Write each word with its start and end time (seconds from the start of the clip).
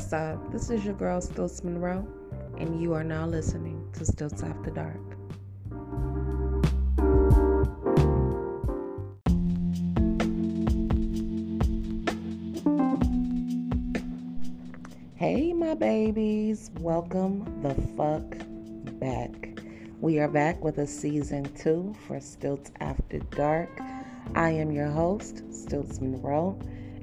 What's 0.00 0.14
up? 0.14 0.50
This 0.50 0.70
is 0.70 0.82
your 0.82 0.94
girl 0.94 1.20
Stiltz 1.20 1.62
Monroe, 1.62 2.08
and 2.56 2.80
you 2.80 2.94
are 2.94 3.04
now 3.04 3.26
listening 3.26 3.86
to 3.92 4.00
Stiltz 4.00 4.42
After 4.42 4.70
Dark. 4.70 4.96
Hey, 15.16 15.52
my 15.52 15.74
babies, 15.74 16.70
welcome 16.80 17.60
the 17.60 17.74
fuck 17.94 18.38
back. 18.98 19.60
We 20.00 20.18
are 20.18 20.28
back 20.28 20.64
with 20.64 20.78
a 20.78 20.86
season 20.86 21.44
two 21.56 21.94
for 22.06 22.16
Stiltz 22.16 22.70
After 22.80 23.18
Dark. 23.36 23.68
I 24.34 24.48
am 24.48 24.72
your 24.72 24.88
host, 24.88 25.46
Stiltz 25.50 26.00
Monroe, 26.00 26.58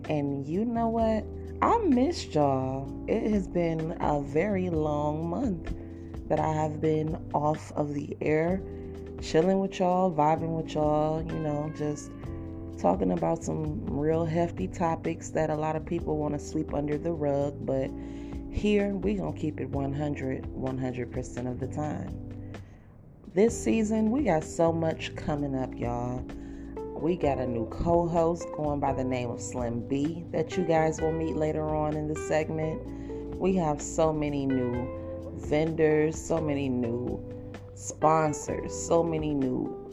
and 0.10 0.48
you 0.48 0.66
know 0.66 0.88
what? 0.88 1.24
I 1.62 1.80
missed 1.80 2.36
y'all. 2.36 2.88
It 3.08 3.32
has 3.32 3.48
been 3.48 3.98
a 4.00 4.22
very 4.22 4.70
long 4.70 5.28
month 5.28 5.74
that 6.28 6.40
I 6.40 6.54
have 6.54 6.80
been 6.80 7.18
off 7.34 7.72
of 7.72 7.96
the 7.96 8.16
air, 8.22 8.62
chilling 9.22 9.60
with 9.60 9.80
y'all, 9.80 10.14
vibing 10.14 10.56
with 10.62 10.76
y'all, 10.76 11.26
you 11.26 11.40
know, 11.40 11.72
just 11.76 12.12
talking 12.78 13.12
about 13.12 13.44
some 13.44 13.84
real 13.88 14.24
hefty 14.24 14.68
topics 14.68 15.30
that 15.30 15.50
a 15.50 15.56
lot 15.56 15.76
of 15.76 15.84
people 15.84 16.18
want 16.18 16.36
to 16.36 16.40
sweep 16.40 16.76
under 16.76 16.96
the 16.96 17.12
rug, 17.12 17.66
but 17.66 17.90
here 18.52 18.90
we 18.90 19.16
going 19.16 19.34
to 19.34 19.40
keep 19.40 19.60
it 19.60 19.70
100 19.70 20.44
100% 20.44 21.52
of 21.52 21.60
the 21.60 21.68
time. 21.68 22.62
This 23.34 23.60
season, 23.60 24.12
we 24.12 24.24
got 24.24 24.44
so 24.44 24.72
much 24.72 25.16
coming 25.16 25.56
up, 25.56 25.74
y'all. 25.76 26.24
We 27.00 27.16
got 27.16 27.38
a 27.38 27.46
new 27.46 27.68
co 27.68 28.08
host 28.08 28.48
going 28.56 28.80
by 28.80 28.92
the 28.92 29.04
name 29.04 29.30
of 29.30 29.40
Slimm 29.40 29.88
B 29.88 30.26
that 30.32 30.58
you 30.58 30.64
guys 30.64 31.00
will 31.00 31.12
meet 31.12 31.36
later 31.36 31.64
on 31.76 31.96
in 31.96 32.08
the 32.08 32.16
segment. 32.16 32.82
We 33.38 33.56
have 33.58 33.80
so 33.80 34.12
many 34.12 34.48
new 34.48 35.36
vendors, 35.36 36.20
so 36.20 36.42
many 36.42 36.68
new 36.68 37.24
sponsors, 37.76 38.74
so 38.74 39.04
many 39.04 39.36
new 39.36 39.88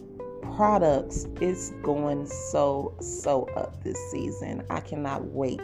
products. 0.56 1.26
It's 1.42 1.70
going 1.82 2.26
so, 2.26 2.96
so 3.00 3.50
up 3.54 3.84
this 3.84 3.98
season. 4.10 4.64
I 4.70 4.80
cannot 4.80 5.26
wait 5.26 5.60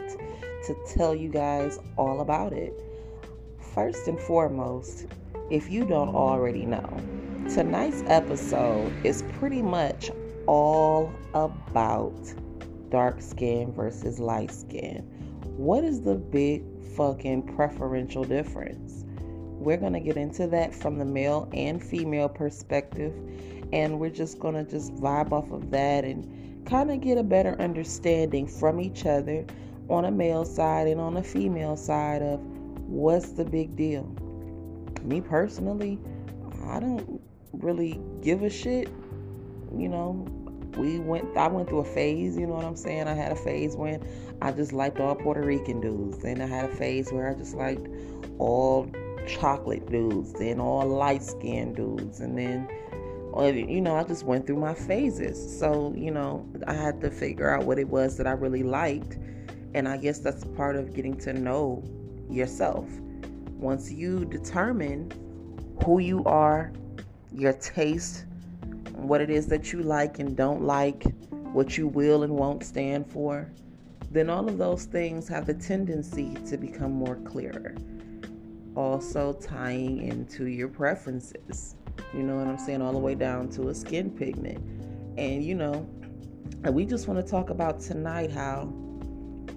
to 0.67 0.75
tell 0.93 1.15
you 1.15 1.29
guys 1.29 1.79
all 1.97 2.21
about 2.21 2.53
it. 2.53 2.79
First 3.73 4.07
and 4.07 4.19
foremost, 4.19 5.07
if 5.49 5.71
you 5.71 5.85
don't 5.85 6.13
already 6.13 6.67
know, 6.67 6.97
tonight's 7.51 8.03
episode 8.05 8.93
is 9.03 9.23
pretty 9.39 9.63
much 9.63 10.11
all 10.47 11.13
about 11.33 12.33
dark 12.89 13.21
skin 13.21 13.71
versus 13.71 14.19
light 14.19 14.51
skin. 14.51 14.99
What 15.57 15.83
is 15.83 16.01
the 16.01 16.15
big 16.15 16.63
fucking 16.95 17.55
preferential 17.55 18.23
difference? 18.23 19.05
We're 19.61 19.77
going 19.77 19.93
to 19.93 19.99
get 19.99 20.17
into 20.17 20.47
that 20.47 20.73
from 20.73 20.97
the 20.97 21.05
male 21.05 21.49
and 21.53 21.81
female 21.81 22.29
perspective, 22.29 23.13
and 23.71 23.99
we're 23.99 24.09
just 24.09 24.39
going 24.39 24.55
to 24.55 24.69
just 24.69 24.93
vibe 24.95 25.31
off 25.31 25.51
of 25.51 25.71
that 25.71 26.03
and 26.03 26.65
kind 26.65 26.91
of 26.91 27.01
get 27.01 27.17
a 27.17 27.23
better 27.23 27.59
understanding 27.61 28.47
from 28.47 28.79
each 28.79 29.05
other 29.05 29.45
on 29.89 30.05
a 30.05 30.11
male 30.11 30.45
side 30.45 30.87
and 30.87 30.99
on 30.99 31.17
a 31.17 31.23
female 31.23 31.75
side 31.77 32.21
of 32.21 32.39
what's 32.87 33.31
the 33.33 33.45
big 33.45 33.75
deal. 33.75 34.03
Me 35.03 35.21
personally, 35.21 35.99
I 36.65 36.79
don't 36.79 37.21
really 37.53 37.99
give 38.21 38.43
a 38.43 38.49
shit 38.49 38.89
you 39.75 39.89
know, 39.89 40.25
we 40.77 40.99
went 40.99 41.35
I 41.37 41.47
went 41.47 41.69
through 41.69 41.79
a 41.79 41.85
phase, 41.85 42.37
you 42.37 42.47
know 42.47 42.53
what 42.53 42.65
I'm 42.65 42.75
saying? 42.75 43.07
I 43.07 43.13
had 43.13 43.31
a 43.31 43.35
phase 43.35 43.75
when 43.75 44.05
I 44.41 44.51
just 44.51 44.73
liked 44.73 44.99
all 44.99 45.15
Puerto 45.15 45.41
Rican 45.41 45.81
dudes. 45.81 46.19
Then 46.19 46.41
I 46.41 46.47
had 46.47 46.65
a 46.65 46.75
phase 46.75 47.11
where 47.11 47.29
I 47.29 47.33
just 47.33 47.55
liked 47.55 47.87
all 48.37 48.89
chocolate 49.27 49.89
dudes, 49.91 50.33
then 50.33 50.59
all 50.59 50.85
light 50.87 51.23
skinned 51.23 51.75
dudes, 51.75 52.19
and 52.19 52.37
then 52.37 52.67
you 53.39 53.81
know, 53.81 53.95
I 53.95 54.03
just 54.03 54.23
went 54.25 54.45
through 54.45 54.57
my 54.57 54.73
phases. 54.73 55.59
So, 55.59 55.93
you 55.95 56.11
know, 56.11 56.45
I 56.67 56.73
had 56.73 56.99
to 57.01 57.09
figure 57.09 57.49
out 57.49 57.65
what 57.65 57.79
it 57.79 57.87
was 57.87 58.17
that 58.17 58.27
I 58.27 58.31
really 58.31 58.63
liked. 58.63 59.17
And 59.73 59.87
I 59.87 59.97
guess 59.97 60.19
that's 60.19 60.43
part 60.43 60.75
of 60.75 60.93
getting 60.93 61.17
to 61.19 61.33
know 61.33 61.83
yourself. 62.29 62.89
Once 63.57 63.91
you 63.91 64.25
determine 64.25 65.11
who 65.85 65.99
you 65.99 66.23
are, 66.25 66.73
your 67.31 67.53
taste, 67.53 68.25
what 68.95 69.21
it 69.21 69.29
is 69.29 69.47
that 69.47 69.71
you 69.73 69.81
like 69.81 70.19
and 70.19 70.35
don't 70.35 70.63
like, 70.63 71.03
what 71.53 71.77
you 71.77 71.87
will 71.87 72.23
and 72.23 72.33
won't 72.33 72.63
stand 72.63 73.05
for, 73.09 73.51
then 74.09 74.29
all 74.29 74.47
of 74.47 74.57
those 74.57 74.85
things 74.85 75.27
have 75.27 75.45
the 75.45 75.53
tendency 75.53 76.33
to 76.47 76.57
become 76.57 76.91
more 76.91 77.15
clearer. 77.17 77.75
Also, 78.75 79.33
tying 79.33 80.01
into 80.07 80.45
your 80.45 80.67
preferences. 80.67 81.75
You 82.13 82.23
know 82.23 82.37
what 82.37 82.47
I'm 82.47 82.57
saying? 82.57 82.81
All 82.81 82.93
the 82.93 82.99
way 82.99 83.15
down 83.15 83.49
to 83.49 83.69
a 83.69 83.73
skin 83.73 84.09
pigment. 84.11 84.59
And, 85.17 85.43
you 85.43 85.55
know, 85.55 85.87
we 86.69 86.85
just 86.85 87.07
want 87.07 87.25
to 87.25 87.29
talk 87.29 87.49
about 87.49 87.79
tonight 87.79 88.31
how, 88.31 88.71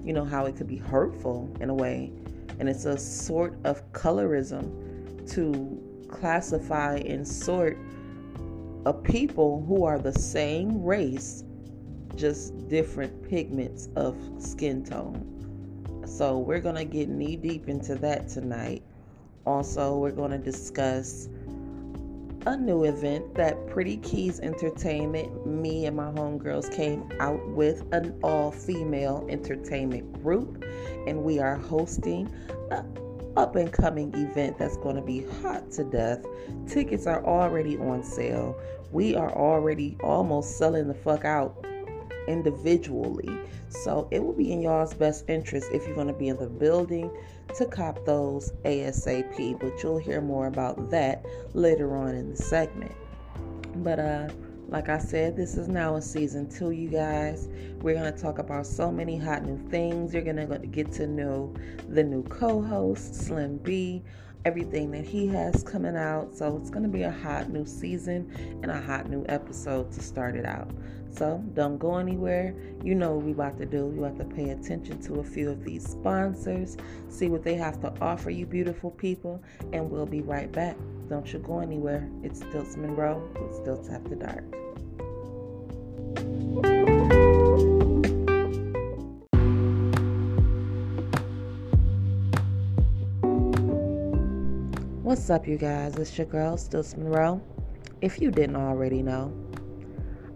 you 0.04 0.12
know, 0.12 0.24
how 0.24 0.46
it 0.46 0.56
could 0.56 0.66
be 0.66 0.76
hurtful 0.76 1.52
in 1.60 1.70
a 1.70 1.74
way. 1.74 2.12
And 2.58 2.68
it's 2.68 2.84
a 2.84 2.98
sort 2.98 3.56
of 3.64 3.92
colorism 3.92 5.30
to 5.32 5.80
classify 6.08 6.96
and 6.96 7.26
sort 7.26 7.78
of 8.84 9.02
people 9.02 9.64
who 9.66 9.84
are 9.84 9.98
the 9.98 10.12
same 10.12 10.82
race, 10.82 11.44
just 12.16 12.68
different 12.68 13.28
pigments 13.28 13.88
of 13.96 14.16
skin 14.38 14.84
tone. 14.84 15.30
So, 16.06 16.38
we're 16.38 16.60
going 16.60 16.76
to 16.76 16.84
get 16.84 17.08
knee 17.08 17.36
deep 17.36 17.68
into 17.68 17.94
that 17.96 18.28
tonight. 18.28 18.82
Also, 19.46 19.98
we're 19.98 20.12
going 20.12 20.30
to 20.30 20.38
discuss 20.38 21.28
a 22.46 22.56
new 22.56 22.84
event 22.84 23.34
that 23.34 23.66
Pretty 23.66 23.96
Keys 23.98 24.38
Entertainment, 24.40 25.46
me 25.46 25.86
and 25.86 25.96
my 25.96 26.10
homegirls 26.10 26.70
came 26.74 27.08
out 27.18 27.46
with 27.48 27.84
an 27.92 28.18
all 28.22 28.50
female 28.50 29.26
entertainment 29.30 30.12
group, 30.22 30.62
and 31.06 31.22
we 31.22 31.38
are 31.38 31.56
hosting 31.56 32.30
a 32.70 32.84
up 33.36 33.56
and 33.56 33.72
coming 33.72 34.14
event 34.14 34.58
that's 34.58 34.76
going 34.78 34.96
to 34.96 35.02
be 35.02 35.24
hot 35.42 35.70
to 35.72 35.84
death. 35.84 36.24
Tickets 36.68 37.06
are 37.06 37.24
already 37.24 37.76
on 37.78 38.02
sale. 38.02 38.58
We 38.92 39.14
are 39.14 39.32
already 39.32 39.96
almost 40.02 40.56
selling 40.56 40.88
the 40.88 40.94
fuck 40.94 41.24
out 41.24 41.64
individually. 42.28 43.36
So 43.68 44.08
it 44.10 44.22
will 44.22 44.32
be 44.32 44.52
in 44.52 44.62
y'all's 44.62 44.94
best 44.94 45.24
interest 45.28 45.68
if 45.72 45.86
you're 45.86 45.96
going 45.96 46.06
to 46.06 46.12
be 46.12 46.28
in 46.28 46.36
the 46.36 46.46
building 46.46 47.10
to 47.56 47.66
cop 47.66 48.04
those 48.06 48.52
ASAP. 48.64 49.58
But 49.60 49.82
you'll 49.82 49.98
hear 49.98 50.20
more 50.20 50.46
about 50.46 50.90
that 50.90 51.24
later 51.54 51.96
on 51.96 52.14
in 52.14 52.30
the 52.30 52.36
segment. 52.36 52.92
But 53.76 53.98
uh 53.98 54.28
like 54.74 54.88
I 54.88 54.98
said, 54.98 55.36
this 55.36 55.56
is 55.56 55.68
now 55.68 55.94
a 55.94 56.02
season 56.02 56.50
two, 56.50 56.72
you 56.72 56.88
guys. 56.88 57.46
We're 57.80 57.94
going 57.94 58.12
to 58.12 58.20
talk 58.20 58.40
about 58.40 58.66
so 58.66 58.90
many 58.90 59.16
hot 59.16 59.44
new 59.44 59.56
things. 59.70 60.12
You're 60.12 60.24
going 60.24 60.36
to 60.36 60.58
get 60.66 60.90
to 60.94 61.06
know 61.06 61.54
the 61.90 62.02
new 62.02 62.24
co 62.24 62.60
host, 62.60 63.12
Slimm 63.12 63.62
B, 63.62 64.02
everything 64.44 64.90
that 64.90 65.04
he 65.04 65.28
has 65.28 65.62
coming 65.62 65.96
out. 65.96 66.34
So 66.34 66.56
it's 66.56 66.70
going 66.70 66.82
to 66.82 66.88
be 66.88 67.04
a 67.04 67.12
hot 67.12 67.50
new 67.50 67.64
season 67.64 68.58
and 68.64 68.72
a 68.72 68.80
hot 68.80 69.08
new 69.08 69.24
episode 69.28 69.92
to 69.92 70.02
start 70.02 70.34
it 70.34 70.44
out. 70.44 70.72
So 71.08 71.40
don't 71.54 71.78
go 71.78 71.98
anywhere. 71.98 72.52
You 72.82 72.96
know 72.96 73.12
what 73.12 73.26
we 73.26 73.30
about 73.30 73.56
to 73.58 73.66
do. 73.66 73.92
You 73.94 74.02
have 74.02 74.18
to 74.18 74.24
pay 74.24 74.50
attention 74.50 75.00
to 75.02 75.20
a 75.20 75.24
few 75.24 75.50
of 75.50 75.62
these 75.62 75.88
sponsors, 75.88 76.76
see 77.08 77.28
what 77.28 77.44
they 77.44 77.54
have 77.54 77.80
to 77.82 77.92
offer 78.00 78.30
you, 78.30 78.44
beautiful 78.44 78.90
people, 78.90 79.40
and 79.72 79.88
we'll 79.88 80.04
be 80.04 80.22
right 80.22 80.50
back. 80.50 80.76
Don't 81.08 81.32
you 81.32 81.38
go 81.38 81.60
anywhere. 81.60 82.10
It's 82.24 82.40
Stiltz 82.40 82.76
Monroe 82.76 83.22
with 83.34 83.64
Stiltz 83.64 83.92
After 83.92 84.16
Dark. 84.16 84.63
What's 95.02 95.30
up, 95.30 95.46
you 95.46 95.56
guys? 95.56 95.96
It's 95.96 96.18
your 96.18 96.26
girl, 96.26 96.56
Stiltz 96.56 96.96
Monroe. 96.96 97.40
If 98.00 98.20
you 98.20 98.30
didn't 98.30 98.56
already 98.56 99.02
know, 99.02 99.32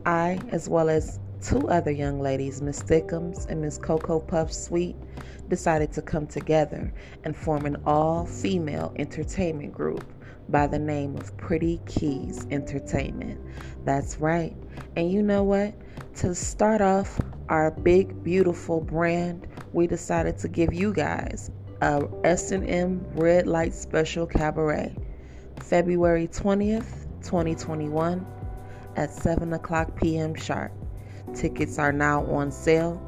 I, 0.06 0.38
as 0.50 0.68
well 0.68 0.88
as 0.88 1.18
two 1.42 1.68
other 1.68 1.90
young 1.90 2.20
ladies, 2.20 2.62
Miss 2.62 2.82
Thickums 2.82 3.46
and 3.48 3.60
Miss 3.60 3.76
Cocoa 3.76 4.20
Puff 4.20 4.52
Sweet, 4.52 4.96
decided 5.48 5.92
to 5.92 6.02
come 6.02 6.26
together 6.26 6.92
and 7.24 7.36
form 7.36 7.66
an 7.66 7.76
all 7.84 8.24
female 8.24 8.94
entertainment 8.96 9.72
group 9.72 10.04
by 10.48 10.66
the 10.66 10.78
name 10.78 11.16
of 11.16 11.36
Pretty 11.36 11.80
Keys 11.86 12.46
Entertainment. 12.50 13.40
That's 13.84 14.18
right. 14.18 14.56
And 14.96 15.10
you 15.10 15.22
know 15.22 15.42
what? 15.42 15.74
To 16.16 16.34
start 16.34 16.80
off 16.80 17.20
our 17.48 17.70
big, 17.70 18.22
beautiful 18.22 18.80
brand, 18.80 19.46
we 19.72 19.86
decided 19.86 20.38
to 20.38 20.48
give 20.48 20.72
you 20.72 20.92
guys 20.92 21.50
a 21.80 22.08
S&M 22.24 23.06
Red 23.14 23.46
Light 23.46 23.72
Special 23.74 24.26
Cabaret, 24.26 24.96
February 25.60 26.26
20th, 26.28 27.06
2021 27.22 28.26
at 28.96 29.12
7 29.12 29.52
o'clock 29.52 29.94
p.m. 29.96 30.34
sharp. 30.34 30.72
Tickets 31.34 31.78
are 31.78 31.92
now 31.92 32.24
on 32.26 32.50
sale. 32.50 33.00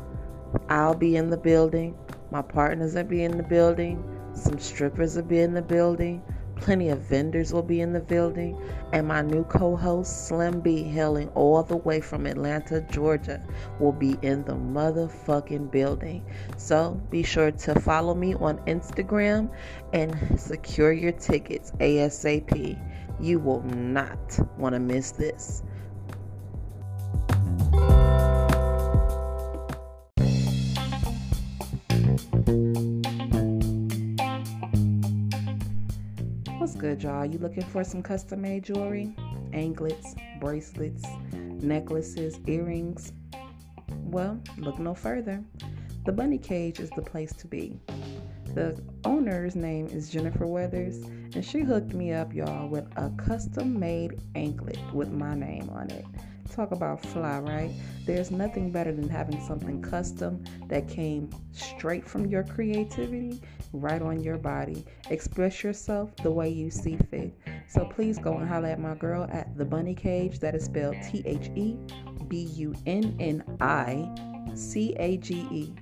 I'll 0.69 0.95
be 0.95 1.17
in 1.17 1.31
the 1.31 1.37
building. 1.37 1.97
My 2.31 2.43
partners 2.43 2.95
will 2.95 3.05
be 3.05 3.25
in 3.25 3.37
the 3.37 3.43
building. 3.43 4.05
Some 4.35 4.59
strippers 4.59 5.17
will 5.17 5.25
be 5.25 5.41
in 5.41 5.55
the 5.55 5.63
building. 5.63 6.23
Plenty 6.61 6.91
of 6.91 7.01
vendors 7.01 7.53
will 7.53 7.63
be 7.63 7.81
in 7.81 7.93
the 7.93 8.01
building. 8.01 8.61
And 8.93 9.09
my 9.09 9.23
new 9.23 9.45
co 9.45 9.77
host, 9.77 10.31
Slimm 10.31 10.63
B, 10.63 10.83
hailing 10.83 11.29
all 11.31 11.63
the 11.63 11.77
way 11.77 12.01
from 12.01 12.27
Atlanta, 12.27 12.81
Georgia, 12.83 13.43
will 13.79 13.93
be 13.93 14.17
in 14.23 14.45
the 14.45 14.55
motherfucking 14.55 15.71
building. 15.71 16.25
So 16.57 17.01
be 17.11 17.23
sure 17.23 17.51
to 17.51 17.81
follow 17.81 18.15
me 18.15 18.35
on 18.35 18.59
Instagram 18.67 19.51
and 19.93 20.39
secure 20.39 20.93
your 20.93 21.13
tickets 21.13 21.73
ASAP. 21.81 22.79
You 23.21 23.39
will 23.39 23.63
not 23.63 24.39
want 24.59 24.75
to 24.75 24.81
miss 24.81 25.13
this. 25.13 25.63
Good, 36.81 37.03
y'all? 37.03 37.27
You 37.27 37.39
looking 37.39 37.65
for 37.65 37.85
some 37.85 38.03
custom 38.03 38.41
made 38.41 38.63
jewelry? 38.63 39.15
Anklets, 39.53 40.15
bracelets, 40.41 41.05
necklaces, 41.35 42.41
earrings? 42.47 43.13
Well, 44.05 44.41
look 44.57 44.79
no 44.79 44.95
further. 44.95 45.45
The 46.07 46.13
Bunni 46.13 46.39
Cage 46.39 46.81
is 46.81 46.89
the 46.97 47.03
place 47.03 47.35
to 47.35 47.47
be. 47.47 47.79
The 48.55 48.83
owner's 49.05 49.55
name 49.55 49.89
is 49.89 50.09
Jennifer 50.09 50.47
Weathers, 50.47 51.05
and 51.35 51.45
she 51.45 51.61
hooked 51.61 51.93
me 51.93 52.15
up, 52.15 52.33
y'all, 52.33 52.67
with 52.67 52.87
a 52.97 53.11
custom 53.19 53.79
made 53.79 54.19
anklet 54.35 54.79
with 54.95 55.11
my 55.11 55.35
name 55.35 55.69
on 55.69 55.91
it. 55.91 56.07
Talk 56.51 56.73
about 56.73 57.05
fly, 57.05 57.41
right? 57.41 57.71
There's 58.07 58.31
nothing 58.31 58.73
better 58.73 58.93
than 58.93 59.07
having 59.07 59.39
something 59.47 59.83
custom 59.83 60.43
that 60.69 60.89
came 60.89 61.29
straight 61.53 62.09
from 62.09 62.25
your 62.25 62.43
creativity 62.43 63.43
right 63.73 64.03
on 64.03 64.21
your 64.21 64.37
body. 64.39 64.85
Express 65.11 65.63
yourself 65.63 66.15
the 66.17 66.31
way 66.31 66.49
you 66.49 66.71
see 66.71 66.97
fit. 67.11 67.37
So 67.69 67.85
please 67.85 68.19
go 68.19 68.37
and 68.37 68.49
holler 68.49 68.69
at 68.69 68.81
my 68.81 68.95
girl 68.95 69.29
at 69.31 69.57
the 69.57 69.65
Bunni 69.65 69.95
Cage. 69.95 70.41
That 70.41 70.55
is 70.55 70.65
spelled 70.65 70.97
T 71.03 71.23
H 71.25 71.51
E 71.55 71.77
B 72.29 72.43
U 72.55 72.75
N 72.87 73.17
N 73.21 73.45
I 73.61 74.09
C 74.55 74.95
A 74.99 75.17
G 75.19 75.47
E. 75.51 75.75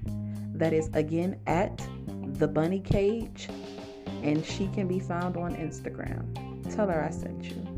That 0.55 0.73
is 0.73 0.91
again 0.93 1.41
at 1.47 1.87
the 2.35 2.49
Bunni 2.49 2.81
Cage, 2.81 3.49
and 4.23 4.45
she 4.45 4.69
can 4.69 4.89
be 4.89 5.01
found 5.01 5.37
on 5.37 5.55
Instagram. 5.55 6.35
Tell 6.75 6.89
her 6.89 7.05
I 7.05 7.11
sent 7.11 7.45
you. 7.45 7.69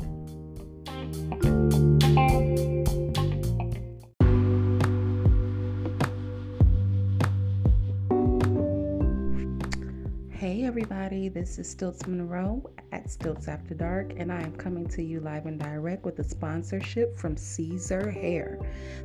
Hey 10.51 10.65
everybody, 10.65 11.29
this 11.29 11.61
is 11.61 11.73
Stiltz 11.73 12.09
Monroe 12.09 12.69
at 12.91 13.05
Stiltz 13.07 13.47
After 13.47 13.73
Dark, 13.73 14.15
and 14.17 14.33
I 14.33 14.43
am 14.43 14.53
coming 14.57 14.89
to 14.89 15.01
you 15.01 15.21
live 15.21 15.47
and 15.47 15.61
direct 15.61 16.05
with 16.05 16.19
a 16.19 16.25
sponsorship 16.25 17.17
from 17.17 17.37
Ceasor 17.37 18.13
Hair. 18.13 18.59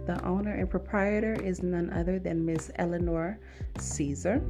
The 0.07 0.25
owner 0.25 0.55
and 0.55 0.67
proprietor 0.67 1.33
is 1.33 1.61
none 1.61 1.91
other 1.91 2.17
than 2.17 2.43
Miss 2.43 2.71
Eleanor 2.77 3.39
Caesar, 3.77 4.41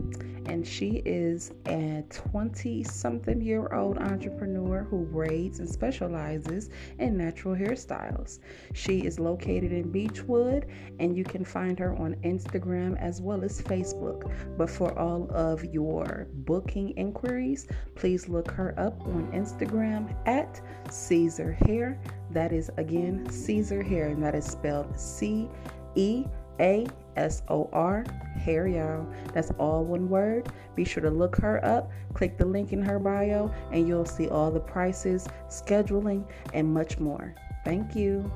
and 0.46 0.66
she 0.66 1.02
is 1.06 1.52
a 1.68 2.06
20 2.10 2.84
something 2.86 3.42
year 3.42 3.74
old 3.74 3.98
entrepreneur 3.98 4.88
who 4.90 5.04
braids 5.04 5.60
and 5.60 5.70
specializes 5.70 6.70
in 7.00 7.18
natural 7.18 7.56
hairstyles. 7.56 8.40
She 8.74 9.00
is 9.00 9.20
located 9.20 9.74
in 9.74 9.92
Beechwood, 9.92 10.68
and 11.00 11.18
you 11.18 11.26
can 11.26 11.44
find 11.44 11.78
her 11.78 11.94
on 11.98 12.16
Instagram 12.24 12.98
as 13.02 13.22
well 13.22 13.44
as 13.44 13.62
Facebook. 13.62 14.32
But 14.58 14.70
for 14.70 14.98
all 14.98 15.30
of 15.32 15.66
your 15.66 16.28
booking 16.46 16.85
inquiries, 16.96 17.68
please 17.96 18.28
look 18.30 18.52
her 18.52 18.74
up 18.78 19.00
on 19.08 19.32
Instagram 19.32 20.16
at 20.28 20.62
Ceasor 20.88 21.56
Hair. 21.68 22.00
That 22.32 22.52
is 22.52 22.70
again 22.78 23.26
Ceasor 23.28 23.86
Hair, 23.86 24.08
and 24.10 24.24
that 24.24 24.36
is 24.36 24.46
spelled 24.46 25.00
C 25.00 25.50
E 25.96 26.26
A 26.60 26.88
S 27.16 27.42
O 27.50 27.70
R 27.74 28.04
hair, 28.36 28.68
y'all. 28.68 29.08
That's 29.34 29.52
all 29.58 29.84
one 29.84 30.10
word. 30.10 30.50
Be 30.76 30.86
sure 30.86 31.04
to 31.04 31.10
look 31.10 31.36
her 31.38 31.64
up, 31.66 31.92
click 32.14 32.38
the 32.38 32.46
link 32.46 32.74
in 32.74 32.82
her 32.82 33.00
bio, 33.00 33.52
and 33.72 33.88
you'll 33.88 34.06
see 34.06 34.28
all 34.28 34.52
the 34.52 34.60
prices, 34.60 35.28
scheduling, 35.50 36.26
and 36.54 36.74
much 36.74 37.00
more. 37.00 37.34
Thank 37.64 37.96
you. 37.96 38.32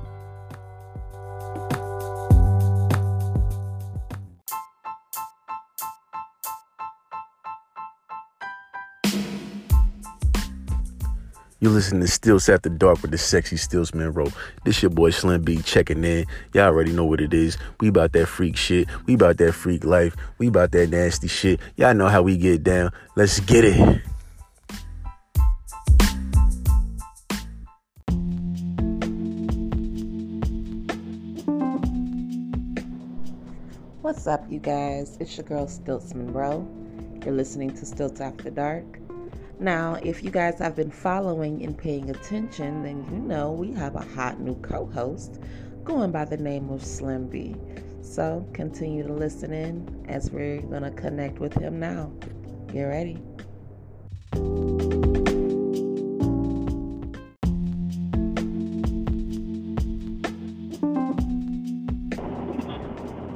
You 11.62 11.68
listen 11.68 12.00
to 12.00 12.06
Stiltz 12.06 12.48
After 12.48 12.70
Dark 12.70 13.02
with 13.02 13.10
the 13.10 13.18
sexy 13.18 13.56
Stiltz 13.56 13.94
Monroe. 13.94 14.32
This 14.64 14.80
your 14.80 14.88
boy 14.88 15.10
Slimm 15.10 15.44
B 15.44 15.60
checking 15.60 16.02
in. 16.04 16.24
Y'all 16.54 16.64
already 16.64 16.90
know 16.90 17.04
what 17.04 17.20
it 17.20 17.34
is. 17.34 17.58
We 17.80 17.88
about 17.88 18.12
that 18.12 18.28
freak 18.28 18.56
shit. 18.56 18.88
We 19.04 19.12
about 19.12 19.36
that 19.36 19.52
freak 19.52 19.84
life. 19.84 20.16
We 20.38 20.46
about 20.46 20.72
that 20.72 20.88
nasty 20.88 21.28
shit. 21.28 21.60
Y'all 21.76 21.92
know 21.92 22.08
how 22.08 22.22
we 22.22 22.38
get 22.38 22.62
down. 22.62 22.92
Let's 23.14 23.40
get 23.40 23.66
it. 23.66 24.00
What's 34.00 34.26
up, 34.26 34.50
you 34.50 34.60
guys? 34.60 35.18
It's 35.20 35.36
your 35.36 35.44
girl 35.44 35.66
Stiltz 35.66 36.14
Monroe. 36.14 36.66
You're 37.22 37.34
listening 37.34 37.68
to 37.72 37.84
Stiltz 37.84 38.22
After 38.22 38.48
Dark. 38.48 38.86
Now, 39.60 39.98
if 40.02 40.24
you 40.24 40.30
guys 40.30 40.58
have 40.60 40.74
been 40.74 40.90
following 40.90 41.62
and 41.62 41.76
paying 41.76 42.08
attention, 42.08 42.82
then 42.82 43.04
you 43.10 43.18
know 43.18 43.52
we 43.52 43.74
have 43.74 43.94
a 43.94 44.00
hot 44.00 44.40
new 44.40 44.54
co 44.62 44.86
host 44.86 45.38
going 45.84 46.10
by 46.10 46.24
the 46.24 46.38
name 46.38 46.70
of 46.70 46.80
Slimm 46.80 47.28
B. 47.30 47.54
So 48.00 48.48
continue 48.54 49.06
to 49.06 49.12
listen 49.12 49.52
in 49.52 50.06
as 50.08 50.30
we're 50.30 50.62
going 50.62 50.84
to 50.84 50.90
connect 50.90 51.40
with 51.40 51.52
him 51.52 51.78
now. 51.78 52.10
Get 52.72 52.84
ready. 52.84 53.18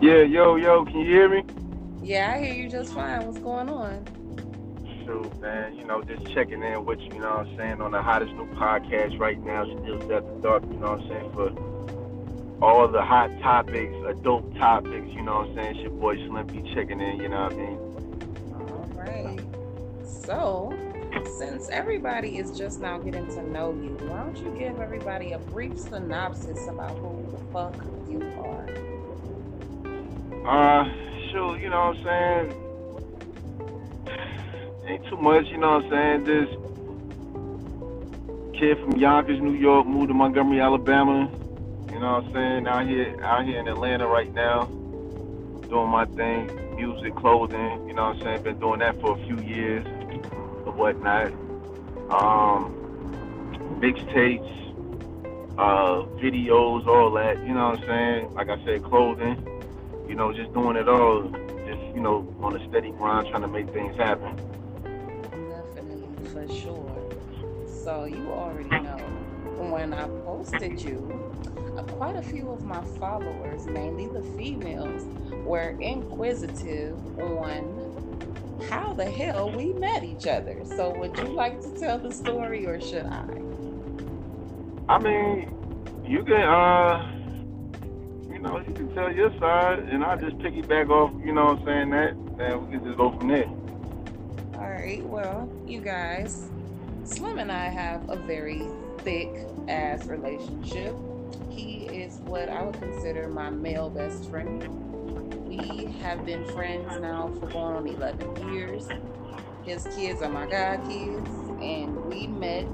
Yeah, 0.01 0.23
yo, 0.23 0.57
yo, 0.57 0.87
can 0.87 1.01
you 1.01 1.07
hear 1.07 1.29
me? 1.29 1.45
Yeah, 2.03 2.33
I 2.35 2.43
hear 2.43 2.55
you 2.55 2.71
just 2.71 2.95
fine. 2.95 3.27
What's 3.27 3.39
going 3.41 3.69
on? 3.69 4.14
Shoot, 5.05 5.41
man, 5.41 5.77
you 5.77 5.85
know, 5.85 6.03
just 6.03 6.33
checking 6.33 6.63
in 6.63 6.85
with 6.87 6.99
you, 7.01 7.11
you 7.15 7.19
know 7.21 7.37
what 7.37 7.47
I'm 7.47 7.57
saying, 7.59 7.81
on 7.83 7.93
the 7.93 8.01
hottest 8.01 8.33
new 8.33 8.47
podcast 8.55 9.19
right 9.19 9.39
now, 9.45 9.65
Still 9.65 10.01
After 10.01 10.41
Dark, 10.41 10.63
you 10.65 10.79
know 10.79 10.93
what 10.93 11.01
I'm 11.01 11.09
saying, 11.09 11.33
for 11.33 12.65
all 12.65 12.89
the 12.89 13.03
hot 13.03 13.31
topics, 13.41 13.95
adult 14.07 14.57
topics, 14.57 15.07
you 15.13 15.21
know 15.23 15.41
what 15.41 15.49
I'm 15.49 15.55
saying, 15.57 15.77
it's 15.77 15.81
your 15.81 15.91
boy 15.91 16.17
Slimm 16.17 16.51
B 16.51 16.75
checking 16.75 17.01
in, 17.01 17.21
you 17.21 17.29
know 17.29 17.43
what 17.43 17.53
I 17.53 17.57
mean? 17.57 17.79
All 18.55 18.89
right. 18.95 19.41
So, 20.07 20.73
since 21.39 21.69
everybody 21.69 22.39
is 22.39 22.57
just 22.57 22.81
now 22.81 22.99
getting 22.99 23.27
to 23.27 23.43
know 23.43 23.73
you, 23.73 23.99
why 24.09 24.23
don't 24.23 24.39
you 24.39 24.55
give 24.59 24.81
everybody 24.81 25.33
a 25.33 25.39
brief 25.39 25.79
synopsis 25.79 26.67
about 26.67 26.97
who 26.99 27.31
the 27.31 27.39
fuck 27.53 27.75
you 28.09 28.23
are? 28.39 28.69
Uh, 30.49 30.85
shoot, 31.31 31.61
you 31.61 31.69
know 31.69 31.93
what 31.93 32.09
I'm 32.09 32.49
saying? 32.49 32.64
Ain't 34.87 35.07
too 35.07 35.17
much, 35.17 35.47
you 35.47 35.57
know 35.57 35.79
what 35.79 35.85
I'm 35.85 35.91
saying? 35.91 36.25
This 36.25 36.49
kid 38.59 38.79
from 38.79 38.99
Yonkers, 38.99 39.41
New 39.41 39.55
York, 39.55 39.87
moved 39.87 40.09
to 40.09 40.15
Montgomery, 40.15 40.61
Alabama. 40.61 41.31
You 41.91 42.01
know 42.01 42.21
what 42.21 42.25
I'm 42.25 42.33
saying? 42.33 42.67
Out 42.67 42.87
here, 42.87 43.19
out 43.23 43.47
here 43.47 43.61
in 43.61 43.69
Atlanta 43.69 44.07
right 44.07 44.33
now, 44.35 44.65
doing 45.71 45.89
my 45.89 46.05
thing, 46.05 46.51
music, 46.77 47.15
clothing. 47.17 47.89
You 47.89 47.95
know 47.95 48.09
what 48.09 48.17
I'm 48.17 48.23
saying? 48.23 48.43
Been 48.43 48.59
doing 48.59 48.81
that 48.81 49.01
for 49.01 49.19
a 49.19 49.25
few 49.25 49.39
years 49.41 49.87
or 50.67 50.73
whatnot. 50.73 51.33
Um, 52.11 52.75
mixtapes, 53.81 54.51
uh, 55.57 56.05
videos, 56.21 56.87
all 56.87 57.11
that. 57.13 57.39
You 57.39 57.55
know 57.55 57.71
what 57.71 57.81
I'm 57.81 57.87
saying? 57.87 58.35
Like 58.35 58.51
I 58.51 58.63
said, 58.67 58.85
clothing. 58.85 59.49
You 60.07 60.15
know, 60.15 60.31
just 60.35 60.53
doing 60.53 60.77
it 60.77 60.91
all. 60.91 61.23
Just 61.23 61.81
you 61.95 62.01
know, 62.01 62.29
on 62.43 62.55
a 62.55 62.69
steady 62.69 62.91
grind, 62.91 63.29
trying 63.29 63.41
to 63.43 63.49
make 63.49 63.71
things 63.71 63.97
happen. 63.97 64.54
For 66.35 66.49
sure. 66.49 67.67
So, 67.85 68.07
you 68.07 68.33
already 68.33 68.69
know 68.69 68.99
when 69.71 69.95
I 69.95 70.09
posted 70.25 70.81
you, 70.83 71.33
uh, 71.79 71.83
quite 71.85 72.17
a 72.17 72.23
few 72.23 72.51
of 72.51 72.65
my 72.65 72.83
followers, 72.99 73.67
mainly 73.67 74.09
the 74.09 74.23
females, 74.37 75.05
were 75.45 75.77
inquisitive 75.81 76.97
on 77.21 78.59
how 78.69 78.95
the 78.95 79.05
hell 79.05 79.49
we 79.49 79.75
met 79.75 80.03
each 80.03 80.27
other. 80.27 80.65
So, 80.65 80.91
would 80.99 81.17
you 81.19 81.27
like 81.27 81.61
to 81.61 81.79
tell 81.79 81.99
the 81.99 82.11
story 82.11 82.67
or 82.67 82.81
should 82.81 83.07
I? 83.07 83.25
I 84.89 84.99
mean, 84.99 85.49
you 86.05 86.25
can, 86.25 86.43
uh, 86.43 87.13
you 88.29 88.41
know, 88.41 88.59
you 88.59 88.75
can 88.75 88.93
tell 88.93 89.13
your 89.13 89.31
side, 89.39 89.79
and 89.79 90.05
I 90.05 90.17
just 90.17 90.37
piggyback 90.39 90.91
off, 90.91 91.13
you 91.25 91.33
know 91.33 91.45
what 91.45 91.61
I'm 91.61 91.65
saying, 91.65 91.91
that, 91.91 92.45
and 92.45 92.67
we 92.67 92.77
can 92.77 92.85
just 92.85 92.97
go 92.99 93.17
from 93.17 93.29
there. 93.29 93.64
All 94.65 94.71
right, 94.71 95.05
well, 95.05 95.47
you 95.67 95.83
guys, 95.83 96.49
Slimm 97.03 97.39
and 97.39 97.53
I 97.53 97.69
have 97.69 98.09
a 98.09 98.17
very 98.17 98.63
thick 99.01 99.29
ass 99.69 100.07
relationship. 100.07 100.97
He 101.51 101.85
is 101.85 102.15
what 102.21 102.49
I 102.49 102.63
would 102.63 102.81
consider 102.81 103.29
my 103.29 103.51
male 103.51 103.91
best 103.91 104.31
friend. 104.31 104.67
We 105.47 105.93
have 106.01 106.25
been 106.25 106.47
friends 106.47 106.99
now 106.99 107.31
for 107.39 107.47
going 107.49 107.77
on 107.77 107.87
11 107.87 108.55
years. 108.55 108.89
His 109.65 109.87
kids 109.95 110.23
are 110.23 110.31
my 110.31 110.47
god 110.47 110.81
kids, 110.89 111.29
and 111.61 112.03
we 112.07 112.27
met 112.27 112.65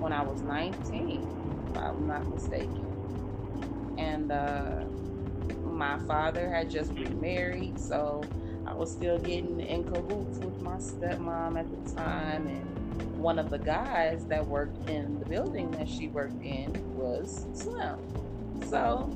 when 0.00 0.12
I 0.12 0.22
was 0.22 0.40
19, 0.42 1.68
if 1.70 1.76
I'm 1.76 2.08
not 2.08 2.26
mistaken. 2.26 3.94
And 3.96 4.32
uh, 4.32 4.86
my 5.62 6.00
father 6.00 6.50
had 6.52 6.68
just 6.68 6.90
remarried, 6.94 7.78
so 7.78 8.24
was 8.78 8.92
still 8.92 9.18
getting 9.18 9.60
in 9.60 9.84
cahoots 9.84 10.38
with 10.38 10.60
my 10.62 10.76
stepmom 10.76 11.58
at 11.58 11.68
the 11.84 11.94
time. 11.94 12.46
And 12.46 13.18
one 13.18 13.38
of 13.38 13.50
the 13.50 13.58
guys 13.58 14.24
that 14.26 14.46
worked 14.46 14.88
in 14.88 15.18
the 15.18 15.26
building 15.26 15.70
that 15.72 15.88
she 15.88 16.08
worked 16.08 16.42
in 16.42 16.72
was 16.96 17.46
Slimm. 17.52 17.98
So 18.70 19.10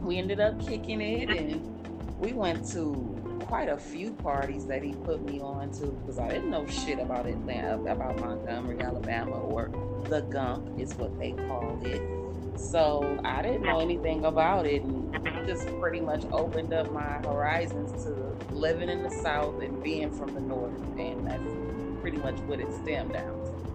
we 0.00 0.18
ended 0.18 0.40
up 0.40 0.58
kicking 0.66 1.00
it, 1.00 1.28
and 1.28 2.18
we 2.18 2.32
went 2.32 2.66
to 2.72 3.12
quite 3.46 3.68
a 3.68 3.76
few 3.76 4.12
parties 4.12 4.66
that 4.66 4.82
he 4.82 4.92
put 4.92 5.22
me 5.22 5.40
on 5.40 5.70
to 5.72 5.86
because 5.86 6.18
I 6.18 6.28
didn't 6.28 6.50
know 6.50 6.66
shit 6.66 6.98
about 6.98 7.26
Atlanta, 7.26 7.74
about 7.90 8.18
Montgomery, 8.18 8.80
Alabama, 8.80 9.38
or 9.38 9.70
the 10.04 10.22
Gump 10.22 10.80
is 10.80 10.94
what 10.94 11.16
they 11.18 11.32
called 11.32 11.86
it. 11.86 12.15
So 12.56 13.20
I 13.24 13.42
didn't 13.42 13.62
know 13.62 13.80
anything 13.80 14.24
about 14.24 14.66
it, 14.66 14.82
and 14.82 15.14
it 15.26 15.46
just 15.46 15.68
pretty 15.78 16.00
much 16.00 16.24
opened 16.32 16.72
up 16.72 16.92
my 16.92 17.18
horizons 17.18 18.04
to 18.04 18.36
living 18.54 18.88
in 18.88 19.02
the 19.02 19.10
South 19.10 19.62
and 19.62 19.82
being 19.82 20.10
from 20.10 20.34
the 20.34 20.40
North, 20.40 20.80
and 20.98 21.26
that's 21.26 22.00
pretty 22.00 22.16
much 22.18 22.38
what 22.40 22.60
it 22.60 22.72
stemmed 22.82 23.12
down 23.12 23.44
to. 23.44 23.66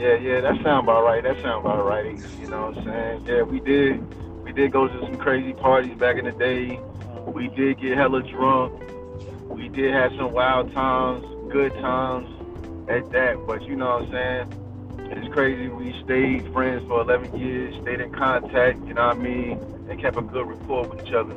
Yeah, 0.00 0.14
yeah, 0.16 0.40
that 0.40 0.62
sound 0.62 0.88
about 0.88 1.04
right. 1.04 1.22
That 1.22 1.36
sound 1.42 1.64
about 1.64 1.84
right. 1.84 2.18
You 2.40 2.48
know 2.48 2.70
what 2.70 2.78
I'm 2.78 2.84
saying? 2.84 3.26
Yeah, 3.26 3.42
we 3.42 3.60
did. 3.60 4.42
We 4.42 4.52
did 4.52 4.72
go 4.72 4.88
to 4.88 5.00
some 5.00 5.16
crazy 5.16 5.52
parties 5.52 5.96
back 5.96 6.16
in 6.16 6.24
the 6.24 6.32
day. 6.32 6.80
We 7.26 7.48
did 7.48 7.80
get 7.80 7.96
hella 7.96 8.22
drunk. 8.22 8.80
We 9.48 9.68
did 9.68 9.92
have 9.92 10.12
some 10.16 10.32
wild 10.32 10.72
times, 10.72 11.24
good 11.52 11.72
times 11.74 12.28
at 12.88 13.10
that. 13.12 13.46
But 13.46 13.62
you 13.62 13.76
know 13.76 13.98
what 13.98 14.04
I'm 14.04 14.10
saying? 14.12 14.61
It's 15.14 15.28
crazy. 15.34 15.68
We 15.68 15.94
stayed 16.04 16.50
friends 16.54 16.86
for 16.88 17.02
11 17.02 17.38
years, 17.38 17.74
stayed 17.82 18.00
in 18.00 18.10
contact, 18.12 18.78
you 18.86 18.94
know 18.94 19.08
what 19.08 19.18
I 19.18 19.20
mean, 19.20 19.60
and 19.90 20.00
kept 20.00 20.16
a 20.16 20.22
good 20.22 20.46
rapport 20.48 20.88
with 20.88 21.06
each 21.06 21.12
other. 21.12 21.34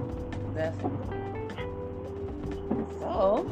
Definitely. 0.54 1.18
So, 3.00 3.46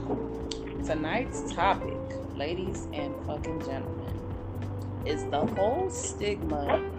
tonight's 0.86 1.53
topic, 1.53 1.98
ladies 2.36 2.88
and 2.94 3.13
fucking 3.25 3.65
gentlemen, 3.65 5.03
is 5.06 5.25
the 5.25 5.46
whole 5.46 5.89
stigma 5.89 6.89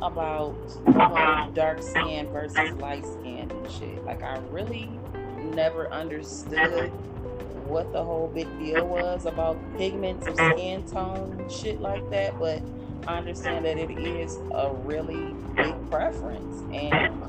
about 0.00 0.54
dark 1.54 1.82
skin 1.82 2.28
versus 2.28 2.70
light 2.74 3.04
skin 3.04 3.50
and 3.50 3.70
shit. 3.72 4.04
Like, 4.04 4.22
I 4.22 4.38
really 4.52 4.88
never 5.52 5.92
understood 5.92 6.92
what 7.68 7.92
the 7.92 8.02
whole 8.02 8.28
big 8.28 8.48
deal 8.58 8.86
was 8.86 9.26
about 9.26 9.58
pigments 9.76 10.26
of 10.26 10.34
skin 10.34 10.84
tone 10.86 11.48
shit 11.48 11.80
like 11.80 12.08
that, 12.10 12.38
but 12.38 12.62
I 13.06 13.18
understand 13.18 13.64
that 13.64 13.78
it 13.78 13.90
is 13.90 14.36
a 14.52 14.72
really 14.72 15.34
big 15.54 15.90
preference. 15.90 16.62
And 16.72 17.22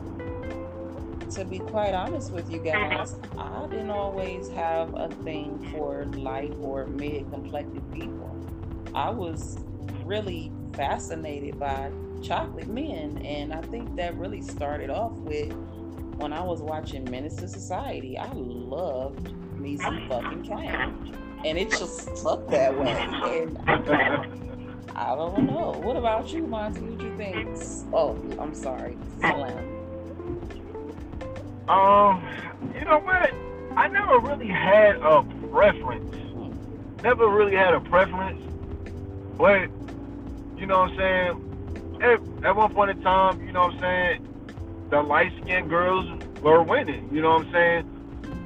to 1.32 1.46
be 1.46 1.60
quite 1.60 1.94
honest 1.94 2.32
with 2.32 2.52
you 2.52 2.60
guys, 2.60 3.16
I 3.38 3.68
didn't 3.68 3.92
always 3.92 4.50
have 4.50 4.94
a 4.96 5.10
thing 5.24 5.72
for 5.72 6.06
light 6.06 6.54
or 6.62 6.88
mid 6.88 7.30
complected 7.32 7.84
people. 7.94 8.36
I 8.96 9.10
was 9.10 9.58
really 10.04 10.52
fascinated 10.74 11.60
by 11.60 11.92
chocolate 12.24 12.68
men, 12.68 13.20
and 13.20 13.54
I 13.54 13.62
think 13.62 13.96
that 13.96 14.16
really 14.18 14.42
started 14.42 14.90
off 14.90 15.14
with 15.20 15.54
when 16.18 16.34
I 16.34 16.42
was 16.42 16.62
watching 16.62 17.10
Menace 17.10 17.36
to 17.38 17.48
Society. 17.48 18.18
I 18.18 18.32
loved 18.34 19.32
me 19.60 19.78
some 19.78 20.08
fucking 20.08 20.44
Caine. 20.44 21.16
And 21.46 21.58
it 21.58 21.70
just 21.70 22.18
stuck 22.18 22.48
that 22.50 22.78
way. 22.78 22.92
And 22.92 23.58
I 24.96 25.16
don't 25.16 25.46
know. 25.46 25.72
What 25.84 25.96
about 25.96 26.34
you, 26.34 26.46
Monty? 26.46 26.82
What 26.82 27.02
you 27.02 27.16
think? 27.18 27.58
Oh, 27.94 28.18
I'm 28.40 28.54
sorry. 28.54 28.98
Slam. 29.20 29.58
Um, 31.70 32.24
you 32.76 32.84
know 32.84 33.00
what? 33.00 33.34
I 33.78 33.88
never 33.88 34.20
really 34.20 34.48
had 34.48 34.98
a 34.98 35.24
preference. 35.52 36.16
Never 37.04 37.30
really 37.30 37.56
had 37.56 37.74
a 37.74 37.80
preference. 37.80 38.42
But, 39.38 39.70
you 40.58 40.66
know 40.66 40.80
what 40.80 40.92
I'm 40.92 40.98
saying? 40.98 42.00
At, 42.02 42.46
at 42.46 42.56
one 42.56 42.74
point 42.74 42.92
in 42.92 43.02
time, 43.02 43.42
you 43.46 43.52
know 43.54 43.68
what 43.68 43.76
I'm 43.76 43.80
saying? 43.80 44.28
The 44.90 45.02
light 45.02 45.32
skinned 45.42 45.70
girls 45.70 46.10
were 46.42 46.64
winning. 46.64 47.10
You 47.14 47.22
know 47.22 47.30
what 47.36 47.46
I'm 47.46 47.52
saying? 47.54 47.86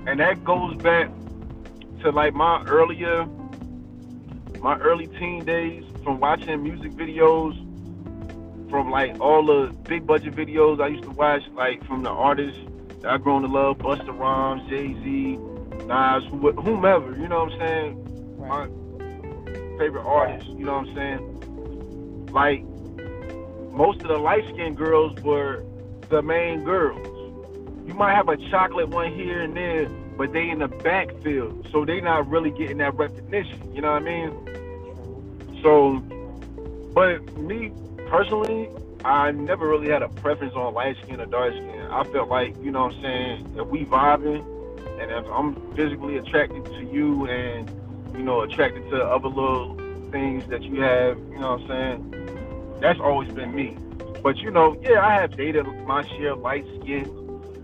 And 0.05 0.19
that 0.19 0.43
goes 0.43 0.75
back 0.77 1.10
to 2.01 2.12
like 2.12 2.33
my 2.33 2.63
earlier 2.65 3.25
my 4.60 4.77
early 4.79 5.07
teen 5.07 5.43
days 5.43 5.83
from 6.03 6.19
watching 6.19 6.63
music 6.63 6.91
videos 6.93 7.53
from 8.69 8.89
like 8.89 9.19
all 9.19 9.45
the 9.45 9.74
big 9.83 10.07
budget 10.07 10.36
videos 10.36 10.81
I 10.81 10.88
used 10.88 11.03
to 11.03 11.12
watch 11.12 11.43
like 11.53 11.86
from 11.86 12.03
the 12.03 12.10
artists 12.10 12.60
that 13.01 13.12
I 13.12 13.17
grown 13.17 13.41
to 13.43 13.48
love 13.48 13.77
Busta 13.77 14.17
Rhymes, 14.17 14.67
Jay-Z, 14.69 15.38
Nas, 15.86 16.24
whomever, 16.31 17.12
you 17.15 17.27
know 17.27 17.43
what 17.43 17.53
I'm 17.53 17.60
saying? 17.60 18.38
My 18.39 18.65
favorite 19.77 20.05
artists, 20.05 20.50
you 20.50 20.65
know 20.65 20.79
what 20.79 20.88
I'm 20.88 20.95
saying? 20.95 22.27
Like 22.31 22.63
most 23.74 24.01
of 24.01 24.07
the 24.07 24.17
light 24.17 24.45
skinned 24.53 24.77
girls 24.77 25.19
were 25.22 25.63
the 26.10 26.22
main 26.22 26.63
girls 26.63 27.12
you 27.85 27.93
might 27.93 28.13
have 28.13 28.29
a 28.29 28.37
chocolate 28.49 28.89
one 28.89 29.13
here 29.13 29.41
and 29.41 29.55
there, 29.55 29.87
but 30.17 30.31
they 30.33 30.49
in 30.49 30.59
the 30.59 30.67
backfield, 30.67 31.67
so 31.71 31.85
they 31.85 32.01
not 32.01 32.27
really 32.29 32.51
getting 32.51 32.77
that 32.77 32.95
recognition. 32.95 33.73
You 33.73 33.81
know 33.81 33.91
what 33.91 34.03
I 34.03 34.05
mean? 34.05 35.61
So, 35.61 35.99
but 36.93 37.37
me 37.37 37.71
personally, 38.07 38.69
I 39.03 39.31
never 39.31 39.67
really 39.67 39.89
had 39.89 40.01
a 40.01 40.09
preference 40.09 40.53
on 40.53 40.73
light 40.73 40.97
skin 41.03 41.19
or 41.19 41.25
dark 41.25 41.53
skin. 41.53 41.87
I 41.89 42.03
felt 42.05 42.29
like, 42.29 42.55
you 42.63 42.71
know 42.71 42.85
what 42.85 42.95
I'm 42.95 43.01
saying, 43.01 43.55
if 43.57 43.67
we 43.67 43.85
vibing 43.85 44.45
and 45.01 45.11
if 45.11 45.25
I'm 45.31 45.55
physically 45.75 46.17
attracted 46.17 46.63
to 46.65 46.83
you 46.91 47.27
and, 47.27 47.69
you 48.13 48.23
know, 48.23 48.41
attracted 48.41 48.89
to 48.91 49.03
other 49.03 49.27
little 49.27 49.75
things 50.11 50.45
that 50.47 50.63
you 50.63 50.81
have, 50.81 51.17
you 51.17 51.39
know 51.39 51.57
what 51.57 51.61
I'm 51.61 51.67
saying, 51.67 52.79
that's 52.79 52.99
always 52.99 53.31
been 53.33 53.53
me. 53.53 53.77
But, 54.21 54.37
you 54.37 54.51
know, 54.51 54.79
yeah, 54.81 55.05
I 55.05 55.15
have 55.15 55.35
dated 55.35 55.65
my 55.85 56.07
share 56.07 56.31
of 56.31 56.39
light 56.39 56.65
skin 56.79 57.03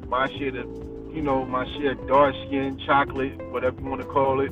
my 0.10 0.28
shit 0.38 0.56
of, 0.56 0.66
you 1.14 1.22
know, 1.22 1.46
my 1.46 1.66
shit 1.78 2.06
dark 2.08 2.36
skin, 2.48 2.80
chocolate, 2.86 3.38
whatever 3.52 3.80
you 3.80 3.88
want 3.88 4.02
to 4.02 4.08
call 4.08 4.42
it. 4.42 4.52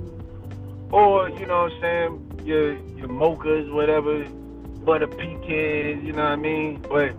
Or, 0.91 1.29
you 1.29 1.45
know 1.45 1.63
what 1.63 1.73
I'm 1.73 1.81
saying, 1.81 2.41
your 2.45 2.73
your 2.95 3.09
mochas, 3.09 3.71
whatever, 3.73 4.23
butter 4.85 5.07
pecans, 5.07 6.03
you 6.05 6.13
know 6.13 6.23
what 6.23 6.31
I 6.31 6.35
mean? 6.37 6.81
But 6.87 7.15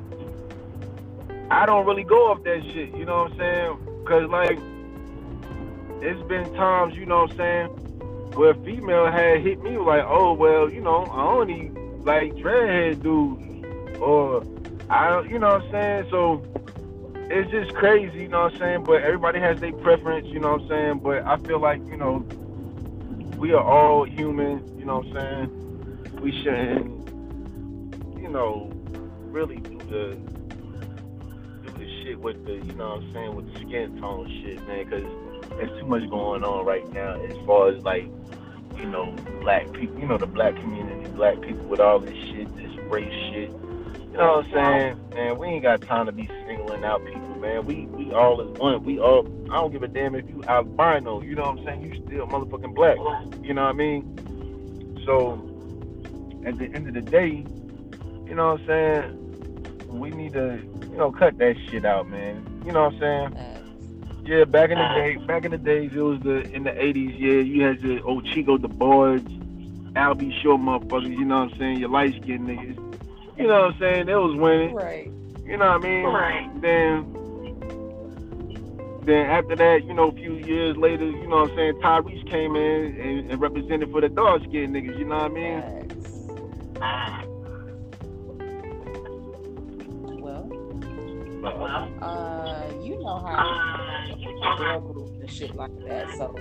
I 1.51 1.67
don't 1.67 1.87
really 1.87 2.05
go 2.05 2.31
off 2.31 2.45
that 2.45 2.63
shit, 2.73 2.95
you 2.97 3.05
know 3.05 3.25
what 3.25 3.33
I'm 3.33 3.39
saying? 3.39 4.05
Cause 4.07 4.31
like 4.31 4.59
it's 6.01 6.23
been 6.29 6.55
times, 6.55 6.95
you 6.95 7.05
know 7.05 7.23
what 7.23 7.33
I'm 7.33 7.37
saying, 7.37 7.67
where 8.35 8.51
a 8.53 8.65
female 8.65 9.11
had 9.11 9.41
hit 9.43 9.63
me 9.63 9.77
like, 9.77 10.05
oh 10.07 10.33
well, 10.33 10.71
you 10.71 10.81
know, 10.81 11.05
I 11.07 11.25
only 11.25 11.71
like 12.05 12.35
dreadhead 12.37 13.03
dudes 13.03 13.99
or 14.01 14.45
I 14.89 15.23
you 15.23 15.39
know 15.39 15.59
what 15.59 15.63
I'm 15.65 15.71
saying? 15.71 16.07
So 16.11 16.43
it's 17.31 17.51
just 17.51 17.75
crazy, 17.75 18.21
you 18.21 18.29
know 18.29 18.45
what 18.45 18.55
I'm 18.55 18.59
saying? 18.59 18.85
But 18.85 19.03
everybody 19.03 19.39
has 19.41 19.61
their 19.61 19.73
preference, 19.73 20.27
you 20.29 20.41
know 20.41 20.53
what 20.53 20.63
I'm 20.63 20.69
saying? 20.69 20.99
But 21.01 21.27
I 21.27 21.37
feel 21.37 21.61
like, 21.61 21.81
you 21.87 21.97
know, 21.97 22.27
we 23.37 23.53
are 23.53 23.63
all 23.63 24.05
human, 24.05 24.67
you 24.79 24.87
know 24.87 24.99
what 24.99 25.19
I'm 25.19 25.51
saying? 25.51 26.21
We 26.23 26.33
shouldn't, 26.43 27.09
you 28.19 28.29
know, 28.29 28.73
really 29.27 29.57
do 29.57 29.79
the 29.79 30.17
do 31.65 31.71
the 31.79 32.03
shit 32.03 32.19
with 32.19 32.45
the, 32.47 32.55
you 32.55 32.73
know 32.73 32.97
what 32.97 33.03
I'm 33.03 33.13
saying, 33.13 33.37
with 33.37 33.53
the 33.53 33.61
skin 33.61 34.01
tone 34.01 34.27
shit, 34.43 34.67
man, 34.67 34.89
because 34.89 35.51
there's 35.51 35.81
too 35.81 35.87
much 35.87 36.09
going 36.09 36.45
on 36.45 36.65
right 36.65 36.91
now 36.93 37.21
as 37.23 37.37
far 37.47 37.69
as 37.69 37.83
like, 37.85 38.05
you 38.77 38.87
know, 38.87 39.15
black 39.43 39.71
people, 39.73 39.99
you 40.01 40.07
know, 40.07 40.17
the 40.17 40.27
black 40.27 40.57
community, 40.57 41.11
black 41.11 41.41
people 41.43 41.67
with 41.67 41.81
all 41.81 41.99
this 41.99 42.17
shit, 42.17 42.55
this 42.57 42.75
race 42.89 43.13
shit 43.33 43.53
know 44.19 44.37
what 44.37 44.47
I'm 44.47 44.53
saying? 44.53 45.09
Man, 45.15 45.39
we 45.39 45.47
ain't 45.47 45.63
got 45.63 45.81
time 45.83 46.07
to 46.07 46.13
be 46.13 46.27
singling 46.27 46.85
out 46.85 47.05
people, 47.05 47.37
man. 47.37 47.65
We 47.65 47.87
we 47.87 48.13
all 48.13 48.41
is 48.41 48.59
one. 48.59 48.85
We 48.85 48.99
all 48.99 49.27
I 49.51 49.55
don't 49.55 49.73
give 49.73 49.83
a 49.83 49.89
damn 49.89 50.15
if 50.15 50.29
you 50.29 50.43
albino, 50.45 51.23
you 51.23 51.35
know 51.35 51.43
what 51.43 51.59
I'm 51.59 51.65
saying? 51.65 51.83
You 51.83 52.03
still 52.07 52.27
motherfucking 52.27 52.75
black. 52.75 52.97
You 53.45 53.55
know 53.55 53.65
what 53.65 53.71
I 53.71 53.73
mean? 53.73 55.03
So 55.07 55.35
at 56.45 56.59
the 56.59 56.67
end 56.67 56.89
of 56.89 56.95
the 56.95 57.01
day, 57.01 57.45
you 58.27 58.35
know 58.35 58.53
what 58.53 58.61
I'm 58.63 58.67
saying? 58.67 59.89
We 59.89 60.11
need 60.11 60.35
to, 60.35 60.61
you 60.91 60.97
know, 60.97 61.11
cut 61.11 61.39
that 61.39 61.57
shit 61.69 61.85
out, 61.85 62.09
man. 62.09 62.63
You 62.67 62.73
know 62.73 62.85
what 62.85 63.03
I'm 63.03 63.33
saying? 63.33 63.59
Yeah, 64.27 64.45
back 64.45 64.71
in 64.71 64.77
the 64.77 64.89
day, 64.95 65.17
back 65.27 65.45
in 65.47 65.53
the 65.53 65.59
days, 65.59 65.93
it 65.95 66.01
was 66.01 66.21
the 66.21 66.43
in 66.53 66.65
the 66.65 66.71
'80s. 66.71 67.19
Yeah, 67.19 67.41
you 67.41 67.63
had 67.63 67.81
your 67.81 68.07
old 68.07 68.27
Chico 68.27 68.59
DeBarge, 68.59 69.93
Albie 69.95 70.43
Show 70.43 70.59
motherfuckers. 70.59 71.17
You 71.17 71.25
know 71.25 71.45
what 71.45 71.53
I'm 71.53 71.59
saying? 71.59 71.79
Your 71.79 71.89
light 71.89 72.15
skinned 72.23 72.47
niggas. 72.47 72.88
You 73.39 73.47
know 73.47 73.61
what 73.61 73.75
I'm 73.75 73.79
saying? 73.79 74.07
They 74.07 74.15
was 74.15 74.37
winning. 74.37 74.75
Right. 74.75 75.11
You 75.45 75.57
know 75.57 75.69
what 75.69 75.85
I 75.85 75.89
mean? 75.89 76.05
Right. 76.05 76.61
Then, 76.61 77.15
then 79.05 79.31
after 79.31 79.55
that, 79.57 79.85
you 79.85 79.95
know, 79.95 80.09
a 80.09 80.13
few 80.13 80.35
years 80.35 80.77
later, 80.77 81.05
you 81.05 81.29
know 81.29 81.43
what 81.43 81.51
I'm 81.51 81.57
saying? 81.57 81.75
Tyrese 81.75 82.29
came 82.29 82.57
in 82.57 83.01
and, 83.01 83.31
and 83.31 83.41
represented 83.41 83.91
for 83.93 84.01
the 84.01 84.09
dark 84.09 84.43
skin 84.43 84.73
niggas. 84.73 84.99
You 84.99 85.05
know 85.05 85.17
what 85.17 85.25
I 85.25 85.29
mean? 85.29 85.45
Yes. 85.45 85.85
Well, 91.41 91.89
uh, 92.03 92.65
you 92.83 92.99
know 92.99 93.19
how 93.21 94.57
girl 94.57 94.81
groups 94.81 95.13
and 95.21 95.31
shit 95.31 95.55
like 95.55 95.71
that. 95.87 96.11
So 96.17 96.35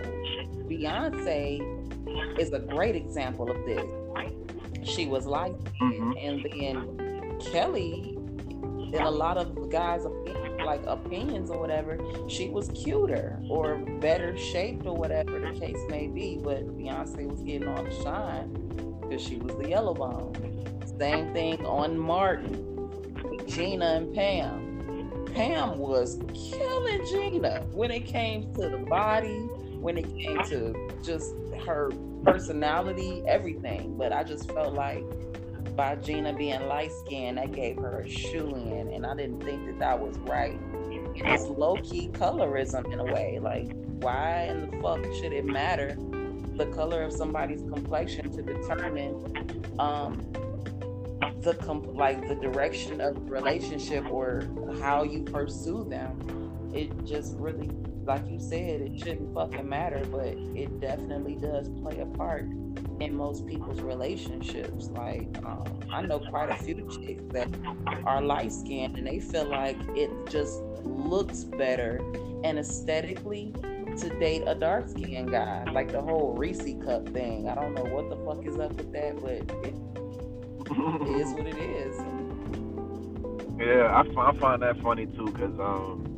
Beyonce 0.67 1.61
is 2.39 2.51
a 2.51 2.59
great 2.59 2.95
example 2.95 3.49
of 3.49 3.57
this. 3.65 3.85
She 4.87 5.07
was 5.07 5.25
like 5.27 5.53
Mhm. 5.81 6.13
and 6.21 6.43
then 6.51 7.39
Kelly, 7.51 8.17
in 8.93 9.01
a 9.01 9.11
lot 9.11 9.37
of 9.37 9.55
the 9.55 9.67
guys' 9.67 10.05
like 10.65 10.81
opinions 10.87 11.49
or 11.51 11.59
whatever, 11.59 11.99
she 12.27 12.49
was 12.49 12.69
cuter 12.69 13.39
or 13.49 13.77
better 14.01 14.37
shaped 14.37 14.85
or 14.85 14.95
whatever 14.95 15.39
the 15.39 15.59
case 15.59 15.79
may 15.89 16.07
be. 16.07 16.39
But 16.43 16.67
Beyonce 16.77 17.29
was 17.29 17.41
getting 17.41 17.67
all 17.67 17.83
the 17.83 17.91
shine 18.03 18.49
because 19.01 19.21
she 19.21 19.37
was 19.37 19.55
the 19.55 19.69
yellow 19.69 19.93
bone. 19.93 20.33
Same 20.99 21.33
thing 21.33 21.65
on 21.65 21.97
Martin, 21.97 22.79
Gina 23.47 23.85
and 23.85 24.13
Pam. 24.15 25.25
Pam 25.33 25.77
was 25.77 26.19
killing 26.33 27.05
Gina 27.05 27.63
when 27.71 27.91
it 27.91 28.05
came 28.05 28.51
to 28.55 28.69
the 28.69 28.77
body, 28.89 29.37
when 29.79 29.97
it 29.97 30.07
came 30.17 30.43
to 30.45 30.73
just 31.03 31.35
her 31.65 31.91
personality, 32.23 33.23
everything. 33.27 33.97
But 33.97 34.13
I 34.13 34.23
just 34.23 34.51
felt 34.51 34.73
like 34.73 35.03
by 35.75 35.95
Gina 35.95 36.33
being 36.33 36.67
light 36.67 36.91
skinned, 36.91 37.37
that 37.37 37.51
gave 37.51 37.77
her 37.77 38.01
a 38.01 38.09
shoe 38.09 38.55
in, 38.55 38.89
and 38.93 39.05
I 39.05 39.15
didn't 39.15 39.43
think 39.43 39.65
that 39.67 39.79
that 39.79 39.99
was 39.99 40.17
right. 40.19 40.59
It's 41.15 41.43
low 41.43 41.77
key 41.77 42.09
colorism 42.09 42.91
in 42.91 42.99
a 42.99 43.05
way. 43.05 43.39
Like, 43.41 43.71
why 44.01 44.43
in 44.45 44.69
the 44.69 44.77
fuck 44.81 45.03
should 45.15 45.33
it 45.33 45.45
matter 45.45 45.95
the 46.55 46.65
color 46.67 47.03
of 47.03 47.13
somebody's 47.13 47.61
complexion 47.61 48.31
to 48.31 48.41
determine 48.41 49.75
um, 49.79 50.31
the 51.41 51.55
comp- 51.63 51.95
like 51.95 52.27
the 52.27 52.35
direction 52.35 52.99
of 52.99 53.29
relationship 53.29 54.05
or 54.11 54.47
how 54.81 55.03
you 55.03 55.23
pursue 55.23 55.87
them? 55.89 56.71
It 56.73 57.05
just 57.05 57.35
really, 57.37 57.69
like 58.07 58.27
you 58.29 58.39
said, 58.39 58.81
it 58.81 58.97
shouldn't 58.97 59.33
fucking 59.33 59.67
matter, 59.67 60.01
but 60.09 60.27
it 60.27 60.79
definitely 60.79 61.35
does 61.35 61.69
play 61.81 61.99
a 61.99 62.05
part 62.05 62.43
in 62.99 63.15
most 63.15 63.45
people's 63.45 63.81
relationships. 63.81 64.87
Like, 64.87 65.27
um, 65.43 65.79
I 65.91 66.01
know 66.01 66.19
quite 66.19 66.49
a 66.49 66.55
few 66.55 66.87
chicks 66.89 67.23
that 67.33 67.49
are 68.05 68.21
light 68.21 68.53
skinned 68.53 68.97
and 68.97 69.05
they 69.05 69.19
feel 69.19 69.45
like 69.45 69.77
it 69.89 70.09
just 70.29 70.61
looks 70.83 71.43
better 71.43 72.01
and 72.43 72.57
aesthetically 72.57 73.53
to 73.97 74.09
date 74.19 74.43
a 74.47 74.55
dark 74.55 74.87
skinned 74.87 75.31
guy. 75.31 75.65
Like 75.71 75.91
the 75.91 76.01
whole 76.01 76.33
Reese 76.33 76.75
cup 76.85 77.09
thing. 77.09 77.49
I 77.49 77.55
don't 77.55 77.73
know 77.73 77.83
what 77.83 78.09
the 78.09 78.15
fuck 78.25 78.45
is 78.45 78.57
up 78.57 78.73
with 78.73 78.93
that, 78.93 79.21
but 79.21 79.31
it 79.65 79.75
is 81.19 81.33
what 81.33 81.45
it 81.45 81.57
is. 81.57 81.97
Yeah, 83.59 84.03
I, 84.17 84.29
I 84.29 84.33
find 84.37 84.61
that 84.61 84.79
funny 84.81 85.07
too, 85.07 85.25
cause 85.33 85.59
um, 85.59 86.17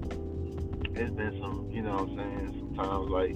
it's 0.95 1.11
been 1.11 1.37
some, 1.41 1.69
you 1.71 1.81
know, 1.81 1.93
what 1.93 2.09
I'm 2.09 2.17
saying 2.17 2.75
sometimes 2.77 3.09
like, 3.09 3.35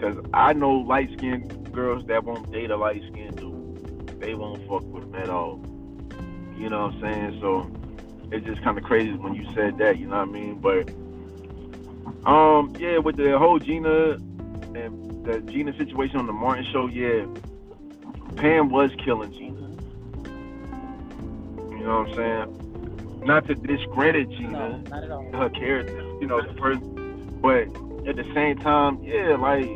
cause 0.00 0.24
I 0.32 0.52
know 0.52 0.72
light 0.72 1.10
skinned 1.16 1.72
girls 1.72 2.04
that 2.06 2.24
won't 2.24 2.50
date 2.52 2.70
a 2.70 2.76
light 2.76 3.02
skinned 3.10 3.36
dude. 3.36 4.20
They 4.20 4.34
won't 4.34 4.66
fuck 4.68 4.82
with 4.84 5.04
him 5.04 5.14
at 5.14 5.28
all. 5.28 5.60
You 6.56 6.70
know 6.70 6.86
what 6.86 6.94
I'm 6.94 7.00
saying? 7.00 7.38
So 7.40 7.70
it's 8.32 8.46
just 8.46 8.62
kind 8.62 8.78
of 8.78 8.84
crazy 8.84 9.12
when 9.12 9.34
you 9.34 9.46
said 9.54 9.78
that. 9.78 9.98
You 9.98 10.08
know 10.08 10.18
what 10.18 10.28
I 10.28 10.32
mean? 10.32 10.58
But 10.58 10.90
um, 12.28 12.74
yeah, 12.78 12.98
with 12.98 13.16
the 13.16 13.38
whole 13.38 13.58
Gina 13.58 14.12
and 14.12 15.24
the 15.24 15.40
Gina 15.40 15.76
situation 15.76 16.18
on 16.18 16.26
the 16.26 16.32
Martin 16.32 16.66
show, 16.72 16.86
yeah, 16.88 17.26
Pam 18.36 18.70
was 18.70 18.90
killing 19.04 19.32
Gina. 19.32 19.60
You 21.70 21.84
know 21.84 22.00
what 22.00 22.08
I'm 22.08 22.14
saying? 22.14 22.65
Not 23.26 23.46
to 23.48 23.56
discredit 23.56 24.28
No, 24.28 24.36
Gina, 24.36 24.84
all. 25.12 25.32
her 25.32 25.50
character, 25.50 26.00
you 26.20 26.28
know, 26.28 26.40
the 26.40 26.54
person, 26.60 27.40
but 27.42 27.62
at 28.08 28.14
the 28.14 28.24
same 28.32 28.56
time, 28.58 29.02
yeah, 29.02 29.34
like 29.36 29.68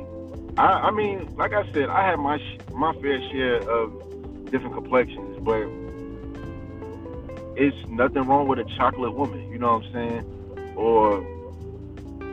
I, 0.56 0.86
I 0.86 0.90
mean, 0.92 1.34
like 1.36 1.52
I 1.52 1.64
said, 1.72 1.88
I 1.88 2.06
had 2.08 2.20
my 2.20 2.38
sh- 2.38 2.60
my 2.72 2.92
fair 3.02 3.20
share 3.32 3.68
of 3.68 3.90
different 4.52 4.74
complexions, 4.74 5.36
but 5.44 5.66
it's 7.60 7.76
nothing 7.88 8.28
wrong 8.28 8.46
with 8.46 8.60
a 8.60 8.64
chocolate 8.76 9.14
woman, 9.14 9.50
you 9.50 9.58
know 9.58 9.78
what 9.78 9.84
I'm 9.86 9.92
saying, 9.92 10.24
or 10.76 11.18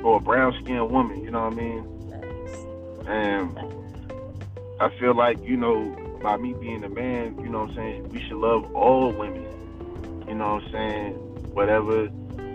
or 0.06 0.18
a 0.18 0.20
brown 0.20 0.54
skinned 0.62 0.92
woman, 0.92 1.24
you 1.24 1.32
know 1.32 1.42
what 1.46 1.54
I 1.54 1.56
mean, 1.56 1.84
and 3.08 3.58
I 4.80 4.90
feel 5.00 5.16
like 5.16 5.40
you 5.42 5.58
know, 5.58 6.20
by 6.22 6.38
me 6.38 6.54
being 6.54 6.84
a 6.84 6.90
man, 6.90 7.40
you 7.42 7.50
know 7.50 7.62
what 7.62 7.70
I'm 7.72 7.76
saying, 7.76 8.10
we 8.12 8.22
should 8.28 8.38
love 8.38 8.76
all 8.76 9.12
women, 9.18 9.46
you 10.28 10.36
know 10.36 10.56
what 10.56 10.64
I'm 10.64 10.72
saying, 10.72 11.14
whatever, 11.54 12.06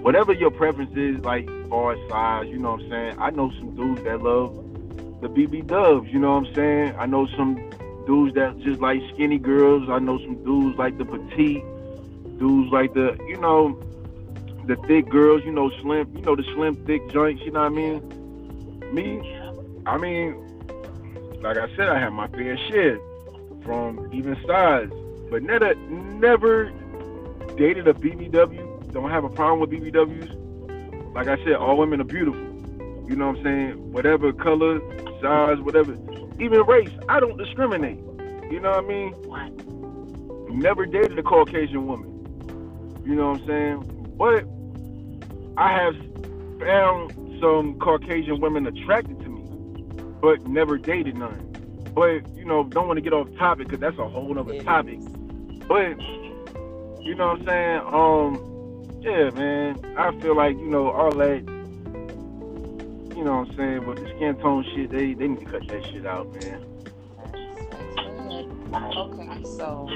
whatever 0.02 0.32
your 0.32 0.50
preference 0.50 0.96
is, 0.96 1.24
like 1.24 1.48
far 1.68 1.92
as 1.92 2.10
size, 2.10 2.46
you 2.48 2.58
know 2.58 2.72
what 2.72 2.82
I'm 2.82 2.90
saying. 2.90 3.16
I 3.18 3.30
know 3.30 3.50
some 3.58 3.74
dudes 3.74 4.02
that 4.04 4.22
love 4.22 4.54
the 5.22 5.28
BB 5.28 5.66
Dubs, 5.68 6.08
you 6.08 6.18
know 6.18 6.32
what 6.38 6.48
I'm 6.48 6.54
saying. 6.54 6.94
I 6.98 7.06
know 7.06 7.26
some 7.36 7.54
dudes 8.06 8.34
that 8.34 8.58
just 8.60 8.80
like 8.80 9.00
skinny 9.14 9.38
girls. 9.38 9.88
I 9.88 9.98
know 10.00 10.18
some 10.18 10.42
dudes 10.44 10.76
like 10.76 10.98
the 10.98 11.04
petite, 11.04 11.62
dudes 12.38 12.72
like 12.72 12.92
the, 12.94 13.16
you 13.26 13.38
know, 13.38 13.80
the 14.66 14.76
thick 14.88 15.08
girls, 15.08 15.42
you 15.44 15.52
know, 15.52 15.70
slim, 15.80 16.12
you 16.14 16.22
know, 16.22 16.36
the 16.36 16.44
slim, 16.54 16.74
thick 16.86 17.08
joints, 17.10 17.42
you 17.42 17.52
know 17.52 17.60
what 17.60 17.72
I 17.72 17.74
mean? 17.74 18.92
Me, 18.92 19.38
I 19.86 19.96
mean, 19.96 20.34
like 21.40 21.56
I 21.56 21.74
said, 21.76 21.88
I 21.88 21.98
have 21.98 22.12
my 22.12 22.28
fair 22.28 22.56
share 22.68 22.98
from 23.64 24.10
even 24.12 24.36
size, 24.46 24.90
but 25.30 25.42
never, 25.42 25.74
never 25.74 26.70
dated 27.56 27.88
a 27.88 27.94
BBW. 27.94 28.92
Don't 28.92 29.10
have 29.10 29.24
a 29.24 29.28
problem 29.28 29.60
with 29.60 29.70
BBWs. 29.70 31.14
Like 31.14 31.28
I 31.28 31.36
said, 31.44 31.54
all 31.54 31.76
women 31.76 32.00
are 32.00 32.04
beautiful. 32.04 32.40
You 33.08 33.16
know 33.16 33.28
what 33.28 33.38
I'm 33.38 33.44
saying? 33.44 33.92
Whatever 33.92 34.32
color, 34.32 34.80
size, 35.20 35.58
whatever, 35.60 35.92
even 36.38 36.62
race, 36.62 36.90
I 37.08 37.20
don't 37.20 37.36
discriminate. 37.36 37.98
You 38.50 38.60
know 38.60 38.70
what 38.70 38.84
I 38.84 38.86
mean? 38.86 39.12
What? 39.12 40.54
Never 40.54 40.86
dated 40.86 41.18
a 41.18 41.22
Caucasian 41.22 41.86
woman. 41.86 42.10
You 43.04 43.14
know 43.14 43.30
what 43.30 43.40
I'm 43.40 43.46
saying? 43.46 44.14
But 44.16 44.44
I 45.56 45.72
have 45.72 45.96
found 46.60 47.12
some 47.40 47.78
Caucasian 47.78 48.40
women 48.40 48.66
attracted 48.66 49.18
to 49.20 49.28
me, 49.28 50.02
but 50.20 50.46
never 50.46 50.78
dated 50.78 51.16
none. 51.16 51.48
But 51.94 52.28
you 52.36 52.44
know, 52.44 52.64
don't 52.64 52.86
want 52.86 52.96
to 52.98 53.02
get 53.02 53.12
off 53.12 53.28
topic 53.36 53.68
because 53.68 53.80
that's 53.80 53.98
a 53.98 54.08
whole 54.08 54.38
other 54.38 54.62
topic. 54.62 54.98
But 55.66 55.98
you 57.02 57.14
know 57.14 57.28
what 57.28 57.40
I'm 57.40 57.46
saying? 57.46 57.80
Um, 57.86 59.00
yeah, 59.00 59.30
man. 59.30 59.96
I 59.98 60.18
feel 60.20 60.36
like 60.36 60.56
you 60.56 60.68
know 60.68 60.90
all 60.90 61.10
that. 61.12 61.42
You 63.16 63.24
know 63.24 63.38
what 63.38 63.48
I'm 63.48 63.56
saying? 63.56 63.86
With 63.86 63.98
the 63.98 64.08
skin 64.16 64.36
tone 64.36 64.64
shit, 64.74 64.90
they 64.90 65.14
they 65.14 65.28
need 65.28 65.40
to 65.40 65.44
cut 65.46 65.66
that 65.68 65.84
shit 65.86 66.06
out, 66.06 66.32
man. 66.42 66.64
Okay, 68.74 69.42
so 69.56 69.88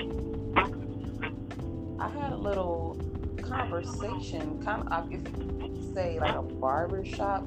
I 1.99 2.09
had 2.11 2.33
a 2.33 2.37
little 2.37 3.01
conversation, 3.43 4.63
kind 4.63 4.87
of, 4.89 5.11
if 5.13 5.21
you 5.39 5.93
say, 5.95 6.19
like 6.21 6.35
a 6.35 6.43
barbershop 6.43 7.45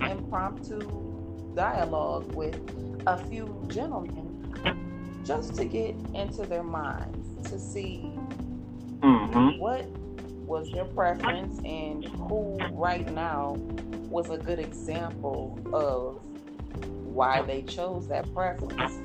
impromptu 0.00 0.80
dialogue 1.54 2.32
with 2.34 2.58
a 3.06 3.18
few 3.26 3.66
gentlemen 3.68 4.54
just 5.24 5.54
to 5.56 5.64
get 5.64 5.94
into 6.14 6.46
their 6.46 6.62
minds 6.62 7.50
to 7.50 7.58
see 7.58 8.12
Mm-hmm. 9.06 9.58
what 9.60 9.86
was 10.46 10.70
their 10.72 10.84
preference 10.84 11.60
and 11.64 12.04
who 12.04 12.58
right 12.72 13.08
now 13.12 13.54
was 14.10 14.30
a 14.30 14.36
good 14.36 14.58
example 14.58 15.58
of 15.72 16.20
why 17.16 17.42
they 17.42 17.62
chose 17.62 18.08
that 18.08 18.32
preference. 18.34 18.98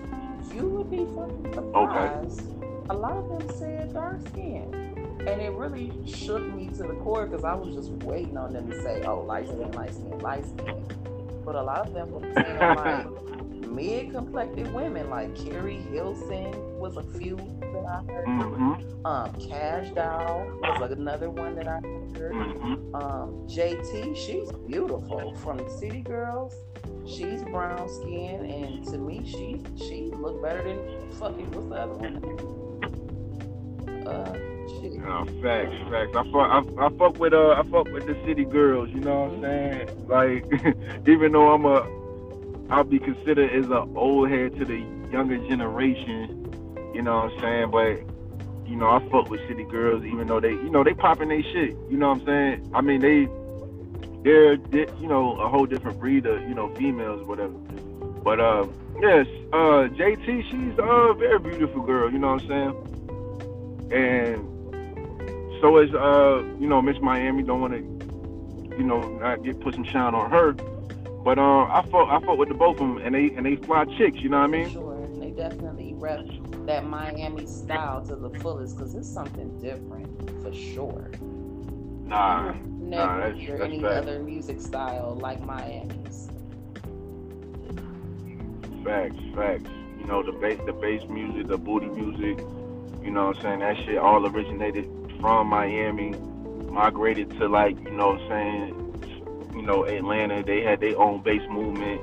You 0.54 0.68
would 0.70 0.90
be 0.90 1.06
fucking 1.16 1.54
surprised. 1.54 2.42
A 2.90 2.94
lot 2.94 3.14
of 3.14 3.30
them 3.30 3.58
said 3.58 3.94
dark 3.94 4.28
skin. 4.28 4.74
And 5.28 5.40
it 5.40 5.52
really 5.52 5.92
shook 6.08 6.42
me 6.54 6.68
to 6.70 6.84
the 6.84 6.96
core 7.04 7.28
because 7.28 7.44
I 7.44 7.54
was 7.54 7.76
just 7.76 7.92
waiting 8.04 8.38
on 8.38 8.54
them 8.54 8.70
to 8.70 8.82
say, 8.82 9.04
oh, 9.04 9.22
light 9.22 9.48
skin, 9.48 9.72
light 9.72 9.94
skin, 9.94 10.20
light 10.20 10.46
skin. 10.46 10.84
But 11.46 11.56
a 11.56 11.62
lot 11.62 11.88
of 11.88 11.94
them 11.94 12.12
were 12.12 12.22
saying 12.34 12.58
like 12.58 13.06
mid 13.72 14.12
complected 14.12 14.72
women, 14.74 15.10
like 15.10 15.36
Keri 15.36 15.78
Hilson 15.92 16.52
was 16.78 16.98
a 16.98 17.04
few 17.18 17.38
that 17.38 17.86
I 17.86 18.04
heard. 18.12 18.28
Mm-hmm. 18.28 19.06
Um, 19.06 19.34
Cash 19.34 19.92
Doll 19.92 20.46
was 20.80 20.92
another 20.92 21.30
one 21.30 21.56
that 21.56 21.68
I 21.68 21.80
heard. 22.18 22.34
Mm-hmm. 22.34 22.96
Um, 22.96 23.48
JT, 23.48 24.16
she's 24.16 24.52
beautiful 24.68 25.34
from 25.36 25.58
the 25.58 25.70
City 25.70 26.02
Girls. 26.02 26.54
She's 27.08 27.42
brown 27.44 27.90
skin, 27.90 28.46
and 28.46 28.86
to 28.88 28.98
me, 28.98 29.26
she 29.26 29.64
she 29.78 30.12
looked 30.12 30.44
better 30.44 30.64
than 30.64 31.12
fucking 31.14 31.50
what's 31.52 31.70
the 31.70 31.76
other 31.76 31.94
one? 31.94 32.18
Uh, 34.06 34.34
shit. 34.80 35.02
Uh, 35.04 35.26
facts, 35.42 35.74
facts. 35.90 36.16
I 36.16 36.24
fuck, 36.32 36.36
I, 36.36 36.86
I 36.86 36.90
fuck 36.98 37.18
with 37.20 37.34
uh, 37.34 37.52
I 37.52 37.64
fuck 37.64 37.92
with 37.92 38.06
the 38.06 38.16
city 38.26 38.46
girls. 38.46 38.90
You 38.90 39.00
know 39.00 39.24
what 39.24 39.34
I'm 39.34 39.42
saying? 39.42 40.08
Like, 40.08 40.46
even 41.08 41.32
though 41.32 41.52
I'm 41.54 41.66
a, 41.66 42.01
I'll 42.72 42.86
be 42.86 43.00
considered 43.00 43.52
as 43.52 43.70
a 43.70 43.82
old 43.96 44.30
head 44.30 44.58
to 44.58 44.66
the 44.66 44.80
younger 45.12 45.38
generation. 45.38 46.38
You 46.96 47.02
know 47.02 47.26
what 47.26 47.34
I'm 47.34 47.40
saying? 47.42 47.72
But 47.72 48.12
you 48.72 48.78
know, 48.78 48.90
I 48.90 49.00
fuck 49.10 49.30
with 49.30 49.46
city 49.50 49.66
girls, 49.66 50.06
even 50.06 50.28
though 50.28 50.40
they, 50.40 50.52
you 50.52 50.70
know, 50.70 50.82
they 50.82 50.94
popping 50.94 51.28
they 51.28 51.42
shit. 51.42 51.76
You 51.90 51.98
know 51.98 52.10
what 52.10 52.20
I'm 52.22 52.26
saying? 52.26 52.72
I 52.74 52.80
mean, 52.80 53.02
they, 53.02 53.28
they're, 54.24 54.56
they, 54.56 54.88
you 55.02 55.08
know, 55.08 55.36
a 55.42 55.50
whole 55.50 55.66
different 55.66 56.00
breed 56.00 56.26
of, 56.26 56.42
you 56.44 56.56
know, 56.56 56.74
females, 56.76 57.28
whatever. 57.28 57.52
But 58.24 58.40
uh, 58.40 58.68
yes, 59.02 59.28
uh, 59.52 59.90
JT, 59.92 60.50
she's 60.50 60.74
a 60.78 61.14
very 61.16 61.40
beautiful 61.40 61.82
girl. 61.82 62.10
You 62.10 62.20
know 62.20 62.36
what 62.36 62.44
I'm 62.44 62.48
saying? 62.48 63.90
And 63.92 65.60
so 65.60 65.78
is 65.80 65.94
uh, 65.94 66.42
you 66.58 66.68
know, 66.68 66.82
Miss 66.82 67.02
Miami. 67.02 67.44
Don't 67.44 67.60
want 67.60 67.74
to, 67.74 68.78
you 68.78 68.84
know, 68.84 69.02
not 69.18 69.44
get 69.44 69.60
put 69.60 69.74
some 69.74 69.84
shine 69.84 70.16
on 70.16 70.30
her. 70.32 70.56
But 71.24 71.38
uh, 71.38 71.64
I 71.66 71.86
fought 71.92 72.10
I 72.10 72.26
fought 72.26 72.38
with 72.38 72.50
the 72.50 72.56
both 72.56 72.76
of 72.82 72.88
them, 72.88 72.98
and 72.98 73.14
they 73.14 73.30
and 73.36 73.46
they 73.46 73.56
fly 73.56 73.86
chicks. 73.98 74.18
You 74.20 74.30
know 74.30 74.40
what 74.40 74.46
I 74.46 74.48
mean? 74.48 74.72
Sure, 74.72 75.08
they 75.20 75.32
definitely 75.32 75.94
rep 75.96 76.26
that 76.66 76.86
Miami 76.86 77.46
style 77.46 78.04
to 78.06 78.16
the 78.16 78.30
fullest 78.40 78.76
because 78.78 78.96
it's 78.96 79.08
something 79.12 79.56
different 79.60 80.08
for 80.42 80.52
sure. 80.54 81.12
Nah, 82.06 82.54
Never 82.80 83.22
that's- 83.22 83.38
hear 83.40 83.58
that's 83.58 83.72
any 83.72 83.82
fact. 83.82 83.94
other 84.08 84.20
music 84.20 84.60
style 84.60 85.18
like 85.22 85.42
Miami's. 85.46 86.30
facts, 88.84 89.16
facts. 89.36 89.70
You 90.00 90.06
know, 90.08 90.24
the 90.24 90.32
bass, 90.32 90.60
the 90.66 90.74
bass 90.74 91.04
music, 91.08 91.48
the 91.48 91.58
booty 91.58 91.86
music. 91.88 92.44
You 93.04 93.12
know 93.12 93.28
what 93.28 93.38
I'm 93.38 93.42
saying? 93.44 93.60
That 93.60 93.78
shit 93.86 93.98
all 93.98 94.26
originated 94.26 94.90
from 95.20 95.48
Miami, 95.48 96.16
migrated 96.70 97.30
to 97.38 97.48
like, 97.48 97.78
you 97.84 97.92
know 97.92 98.14
what 98.14 98.22
I'm 98.22 98.28
saying? 98.30 98.91
You 99.62 99.68
know, 99.68 99.86
Atlanta. 99.86 100.42
They 100.42 100.62
had 100.62 100.80
their 100.80 101.00
own 101.00 101.22
bass 101.22 101.44
movement. 101.48 102.02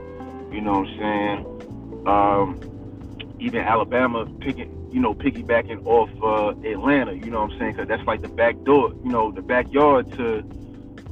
You 0.55 0.61
know 0.61 0.79
what 0.79 0.87
I'm 0.87 0.99
saying? 0.99 2.07
Um, 2.07 3.35
even 3.41 3.63
Alabama 3.63 4.27
picking, 4.39 4.89
you 4.93 5.01
know, 5.01 5.13
piggybacking 5.13 5.85
off 5.85 6.09
uh, 6.23 6.51
Atlanta. 6.69 7.15
You 7.15 7.33
know 7.33 7.43
what 7.43 7.51
I'm 7.51 7.59
saying? 7.59 7.73
Because 7.73 7.89
that's 7.89 8.07
like 8.07 8.23
the 8.23 8.29
back 8.29 8.63
door. 8.63 8.93
You 9.05 9.11
know, 9.11 9.33
the 9.33 9.43
backyard 9.43 10.13
to 10.13 10.45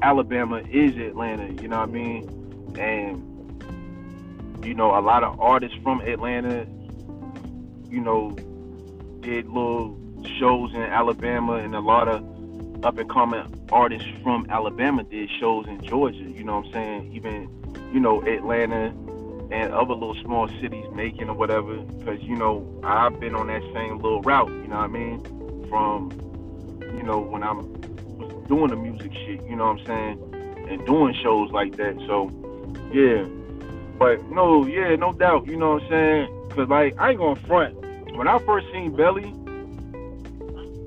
Alabama 0.03 0.63
is 0.71 0.97
Atlanta. 0.97 1.53
You 1.61 1.67
know 1.67 1.81
what 1.81 1.89
I 1.89 1.93
mean? 1.93 2.77
And 2.79 4.65
you 4.65 4.75
know, 4.75 4.97
a 4.97 5.03
lot 5.03 5.25
of 5.25 5.41
artists 5.41 5.77
from 5.83 6.01
Atlanta, 6.03 6.65
you 7.91 8.01
know, 8.01 8.31
did 9.19 9.49
little 9.49 9.99
shows 10.39 10.73
in 10.75 10.83
Alabama, 10.83 11.55
and 11.55 11.75
a 11.75 11.81
lot 11.81 12.07
of 12.07 12.23
up 12.85 12.99
and 12.99 13.09
coming 13.11 13.45
artists 13.73 14.09
from 14.23 14.47
Alabama 14.51 15.03
did 15.03 15.31
shows 15.39 15.67
in 15.67 15.81
Georgia. 15.83 16.19
You 16.19 16.45
know 16.45 16.57
what 16.57 16.67
I'm 16.67 16.73
saying? 16.73 17.12
Even, 17.12 17.49
you 17.93 18.01
know, 18.01 18.23
Atlanta 18.23 18.95
and 19.51 19.73
other 19.73 19.95
little 19.95 20.17
small 20.23 20.49
cities, 20.61 20.85
Macon 20.93 21.31
or 21.31 21.35
whatever. 21.35 21.77
Because, 21.77 22.21
you 22.23 22.37
know, 22.37 22.67
I've 22.83 23.19
been 23.21 23.35
on 23.35 23.47
that 23.49 23.62
same 23.75 23.99
little 23.99 24.23
route, 24.23 24.49
you 24.49 24.69
know 24.69 24.77
what 24.77 24.85
I 24.85 24.87
mean? 24.89 25.67
From, 25.69 26.11
you 26.97 27.03
know, 27.03 27.21
when 27.21 27.43
I'm 27.43 27.73
doing 28.47 28.69
the 28.69 28.77
music 28.77 29.12
shit, 29.12 29.43
you 29.49 29.57
know 29.57 29.73
what 29.73 29.81
I'm 29.81 29.87
saying? 29.87 30.67
And 30.69 30.87
doing 30.87 31.15
shows 31.23 31.51
like 31.53 31.77
that. 31.77 31.97
So, 32.07 32.31
yeah. 32.93 33.25
But 33.99 34.31
no, 34.31 34.67
yeah, 34.67 34.97
no 34.97 35.12
doubt, 35.12 35.47
you 35.47 35.57
know 35.57 35.75
what 35.75 35.83
I'm 35.85 35.89
saying? 35.89 36.51
Cause 36.51 36.69
like 36.69 36.99
I 36.99 37.11
ain't 37.11 37.19
gonna 37.19 37.37
front. 37.37 37.75
When 38.17 38.29
I 38.29 38.39
first 38.41 38.67
seen 38.73 38.95
Belly, 38.97 39.33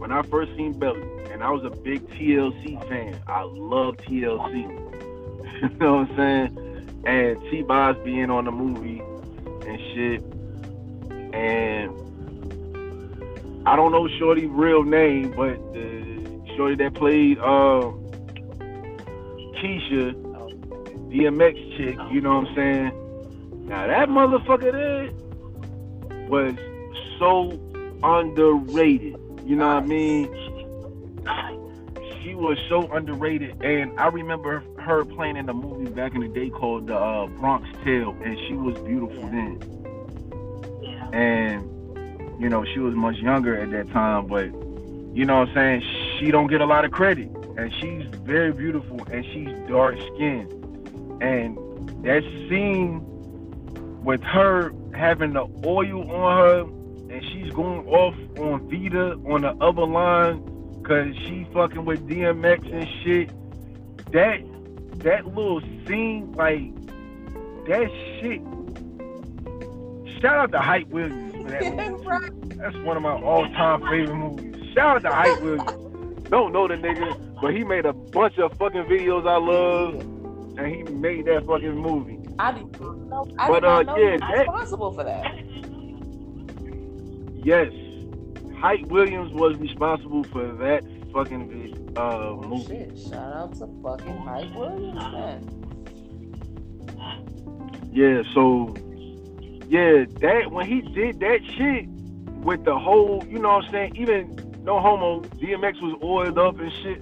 when 0.09 0.17
I 0.17 0.23
first 0.23 0.55
seen 0.57 0.73
Belly, 0.73 1.03
and 1.29 1.43
I 1.43 1.51
was 1.51 1.63
a 1.63 1.69
big 1.69 2.01
TLC 2.09 2.83
fan. 2.89 3.21
I 3.27 3.43
love 3.43 3.95
TLC. 3.97 4.55
you 5.61 5.69
know 5.77 5.97
what 5.97 6.09
I'm 6.09 6.15
saying? 6.17 7.03
And 7.05 7.39
T 7.51 7.61
Boz 7.61 7.95
being 8.03 8.31
on 8.31 8.45
the 8.45 8.51
movie 8.51 9.03
and 9.67 9.79
shit. 9.93 10.23
And 11.31 11.91
I 13.67 13.75
don't 13.75 13.91
know 13.91 14.07
Shorty 14.17 14.47
real 14.47 14.81
name, 14.83 15.29
but 15.29 15.57
the 15.73 16.41
Shorty 16.57 16.73
that 16.77 16.95
played 16.95 17.37
uh, 17.37 17.91
Keisha, 19.61 20.15
DMX 21.11 21.77
chick, 21.77 21.99
you 22.11 22.21
know 22.21 22.39
what 22.39 22.47
I'm 22.47 22.55
saying? 22.55 23.67
Now 23.67 23.85
that 23.85 24.09
motherfucker 24.09 24.71
there 24.71 25.11
was 26.29 26.55
so 27.19 27.51
underrated. 28.01 29.28
You 29.49 29.55
know 29.55 29.65
what 29.65 29.83
I 29.83 29.87
mean? 29.87 30.25
She 32.21 32.35
was 32.35 32.59
so 32.69 32.87
underrated, 32.91 33.63
and 33.63 33.99
I 33.99 34.05
remember 34.09 34.63
her 34.77 35.03
playing 35.03 35.37
in 35.37 35.49
a 35.49 35.55
movie 35.55 35.89
back 35.89 36.13
in 36.13 36.21
the 36.21 36.27
day 36.27 36.51
called 36.51 36.85
The 36.85 36.95
uh, 36.95 37.25
Bronx 37.25 37.67
Tale, 37.83 38.15
and 38.23 38.37
she 38.47 38.53
was 38.53 38.77
beautiful 38.81 39.23
then. 39.23 39.59
And 41.13 42.39
you 42.39 42.47
know, 42.47 42.63
she 42.63 42.77
was 42.77 42.93
much 42.93 43.15
younger 43.15 43.59
at 43.59 43.71
that 43.71 43.89
time, 43.91 44.27
but 44.27 44.45
you 45.17 45.25
know 45.25 45.39
what 45.39 45.49
I'm 45.49 45.55
saying? 45.55 46.19
She 46.19 46.29
don't 46.29 46.45
get 46.45 46.61
a 46.61 46.67
lot 46.67 46.85
of 46.85 46.91
credit, 46.91 47.31
and 47.57 47.73
she's 47.73 48.05
very 48.21 48.51
beautiful, 48.53 49.03
and 49.11 49.25
she's 49.25 49.49
dark 49.67 49.97
skinned, 50.13 50.53
and 51.23 51.57
that 52.03 52.21
scene 52.47 53.01
with 54.03 54.21
her 54.21 54.71
having 54.93 55.33
the 55.33 55.47
oil 55.65 56.11
on 56.11 56.37
her 56.37 56.78
and 57.09 57.23
she's 57.31 57.51
going 57.53 57.87
off 57.87 58.15
on 58.39 58.69
Vita 58.69 59.13
on 59.31 59.41
the 59.41 59.55
other 59.63 59.85
line 59.85 60.41
because 60.81 61.15
she 61.17 61.47
fucking 61.53 61.85
with 61.85 62.07
DMX 62.07 62.71
and 62.73 62.87
shit. 63.03 63.29
That 64.11 64.39
that 64.99 65.25
little 65.27 65.61
scene, 65.87 66.31
like 66.33 66.73
that 67.67 67.89
shit. 68.21 68.41
Shout 70.21 70.35
out 70.37 70.51
to 70.51 70.59
Hype 70.59 70.87
Williams 70.89 71.33
for 71.35 71.43
that 71.49 71.75
movie. 71.75 72.05
right. 72.05 72.57
That's 72.57 72.75
one 72.77 72.97
of 72.97 73.03
my 73.03 73.13
all-time 73.13 73.81
favorite 73.81 74.15
movies. 74.15 74.73
Shout 74.73 74.97
out 74.97 75.01
to 75.09 75.15
Hype 75.15 75.41
Williams. 75.41 76.29
Don't 76.29 76.51
know 76.51 76.67
the 76.67 76.75
nigga, 76.75 77.39
but 77.41 77.55
he 77.55 77.63
made 77.63 77.85
a 77.85 77.93
bunch 77.93 78.37
of 78.37 78.51
fucking 78.57 78.83
videos 78.83 79.25
I 79.27 79.37
love, 79.37 79.95
and 80.59 80.67
he 80.75 80.83
made 80.93 81.25
that 81.25 81.45
fucking 81.47 81.75
movie. 81.75 82.19
I 82.37 82.51
didn't 82.51 82.79
know. 83.09 83.27
I 83.39 83.47
But, 83.47 83.61
did 83.61 83.67
not 83.67 83.89
uh, 83.89 83.93
know 83.93 83.97
yeah, 83.97 84.05
he 84.05 84.11
was 84.11 84.19
that- 84.21 84.37
responsible 84.39 84.91
for 84.91 85.03
that. 85.05 85.25
Yes, 87.43 87.71
Hype 88.59 88.85
Williams 88.87 89.31
was 89.33 89.55
responsible 89.57 90.23
for 90.25 90.45
that 90.57 90.83
fucking 91.13 91.93
uh, 91.95 92.01
Oh, 92.01 92.41
movie. 92.45 92.65
shit! 92.67 92.97
Shout 93.09 93.33
out 93.33 93.53
to 93.55 93.67
fucking 93.81 94.17
Hype 94.17 94.53
Williams, 94.55 94.95
man. 95.11 95.55
Yeah, 97.91 98.21
so 98.33 98.75
yeah, 99.67 100.05
that 100.21 100.51
when 100.51 100.65
he 100.67 100.81
did 100.81 101.19
that 101.21 101.39
shit 101.57 101.87
with 102.43 102.63
the 102.65 102.77
whole, 102.77 103.23
you 103.27 103.39
know 103.39 103.55
what 103.55 103.65
I'm 103.65 103.71
saying, 103.71 103.95
even 103.95 104.35
no 104.63 104.79
homo, 104.79 105.21
DMX 105.21 105.81
was 105.81 105.97
oiled 106.03 106.37
up 106.37 106.59
and 106.59 106.71
shit. 106.83 107.01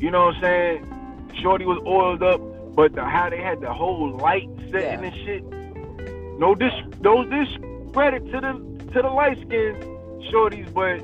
You 0.00 0.10
know 0.10 0.26
what 0.26 0.34
I'm 0.36 0.40
saying? 0.42 1.30
Shorty 1.42 1.64
was 1.64 1.78
oiled 1.86 2.22
up, 2.22 2.40
but 2.74 2.94
the, 2.94 3.04
how 3.04 3.30
they 3.30 3.40
had 3.40 3.60
the 3.60 3.72
whole 3.72 4.16
light 4.18 4.48
setting 4.70 5.02
Yeah. 5.02 5.02
and 5.02 5.14
shit. 5.14 5.44
No 6.38 6.54
dis 6.54 6.72
no 7.00 7.24
discredit 7.24 8.24
to 8.32 8.40
the 8.40 8.69
to 8.92 9.02
the 9.02 9.08
light 9.08 9.38
skinned 9.38 9.82
shorties, 10.32 10.72
but 10.72 10.98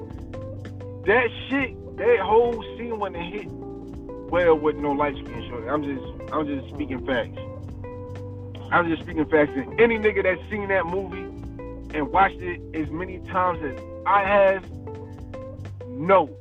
that 1.06 1.28
shit, 1.48 1.96
that 1.96 2.18
whole 2.20 2.62
scene 2.76 2.98
when 2.98 3.14
it 3.14 3.32
hit 3.32 3.46
well 3.48 4.58
with 4.58 4.76
no 4.76 4.92
light 4.92 5.14
skinned 5.14 5.48
shorty. 5.48 5.68
I'm 5.68 5.82
just 5.82 6.32
I'm 6.32 6.46
just 6.46 6.68
speaking 6.74 7.04
facts. 7.06 7.38
I'm 8.72 8.88
just 8.88 9.02
speaking 9.02 9.24
facts. 9.26 9.52
And 9.54 9.80
any 9.80 9.96
nigga 9.98 10.22
that's 10.24 10.40
seen 10.50 10.68
that 10.68 10.86
movie 10.86 11.22
and 11.96 12.10
watched 12.10 12.40
it 12.40 12.60
as 12.74 12.90
many 12.90 13.20
times 13.20 13.62
as 13.62 13.80
I 14.06 14.22
have, 14.22 14.68
no. 15.88 16.36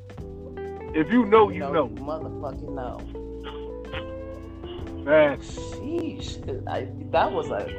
If 0.96 1.12
you 1.12 1.26
know, 1.26 1.50
you 1.50 1.60
know. 1.60 1.90
Motherfucking 1.90 2.74
know. 2.74 3.00
Facts. 5.06 5.56
Sheesh. 5.56 6.68
I, 6.68 6.88
that 7.12 7.32
was 7.32 7.52
an 7.52 7.70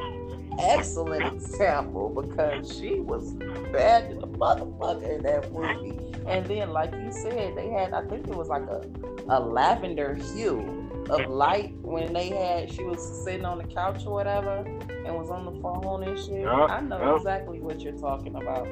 excellent 0.60 1.24
example 1.34 2.10
because 2.10 2.76
she 2.76 3.00
was 3.00 3.32
bad 3.72 4.10
to 4.10 4.16
the 4.16 4.26
motherfucker 4.26 5.16
in 5.16 5.22
that 5.22 5.52
movie. 5.52 5.98
And 6.26 6.44
then, 6.46 6.70
like 6.70 6.92
you 6.92 7.12
said, 7.12 7.56
they 7.56 7.70
had, 7.70 7.92
I 7.92 8.02
think 8.06 8.26
it 8.28 8.34
was 8.34 8.48
like 8.48 8.62
a, 8.62 8.84
a 9.28 9.38
lavender 9.40 10.14
hue 10.34 10.82
of 11.10 11.30
light 11.30 11.74
when 11.82 12.12
they 12.12 12.28
had, 12.28 12.72
she 12.72 12.82
was 12.82 13.24
sitting 13.24 13.44
on 13.44 13.58
the 13.58 13.64
couch 13.64 14.04
or 14.06 14.12
whatever 14.12 14.58
and 15.06 15.14
was 15.14 15.30
on 15.30 15.44
the 15.44 15.60
phone 15.62 16.02
and 16.02 16.18
shit. 16.18 16.42
Yup, 16.42 16.70
I 16.70 16.80
know 16.80 17.00
yup. 17.00 17.18
exactly 17.18 17.60
what 17.60 17.80
you're 17.80 17.92
talking 17.92 18.34
about. 18.34 18.66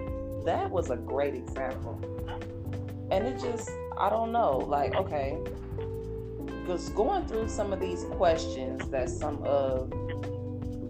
that 0.45 0.71
was 0.71 0.91
a 0.91 0.97
great 0.97 1.35
example. 1.35 2.01
And 3.11 3.27
it 3.27 3.39
just, 3.39 3.71
I 3.97 4.11
don't 4.11 4.33
know, 4.33 4.59
like, 4.59 4.95
okay, 4.97 5.39
because 6.61 6.89
going 6.91 7.27
through 7.27 7.49
some 7.49 7.73
of 7.73 7.81
these 7.81 8.05
questions 8.13 8.89
that 8.89 9.11
some 9.11 9.43
of 9.45 9.93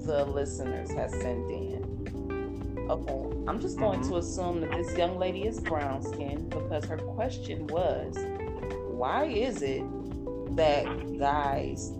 the 0.04 0.24
listeners 0.24 0.90
have 0.92 1.10
sent 1.10 1.50
in. 1.50 2.86
Okay, 2.90 3.48
I'm 3.48 3.60
just 3.60 3.78
going 3.78 4.00
mm-hmm. 4.00 4.10
to 4.10 4.16
assume 4.18 4.60
that 4.60 4.72
this 4.72 4.96
young 4.96 5.18
lady 5.18 5.44
is 5.44 5.60
brown 5.60 6.02
skinned 6.02 6.50
because 6.50 6.84
her 6.84 6.98
question 6.98 7.66
was 7.68 8.16
why 8.94 9.24
is 9.24 9.62
it 9.62 9.82
that 10.56 10.84
guys 11.18 11.92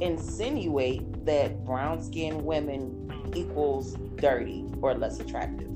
insinuate 0.00 1.24
that 1.24 1.64
brown 1.64 2.02
skinned 2.02 2.44
women 2.44 3.10
equals 3.34 3.94
dirty 4.16 4.64
or 4.82 4.94
less 4.94 5.18
attractive? 5.20 5.68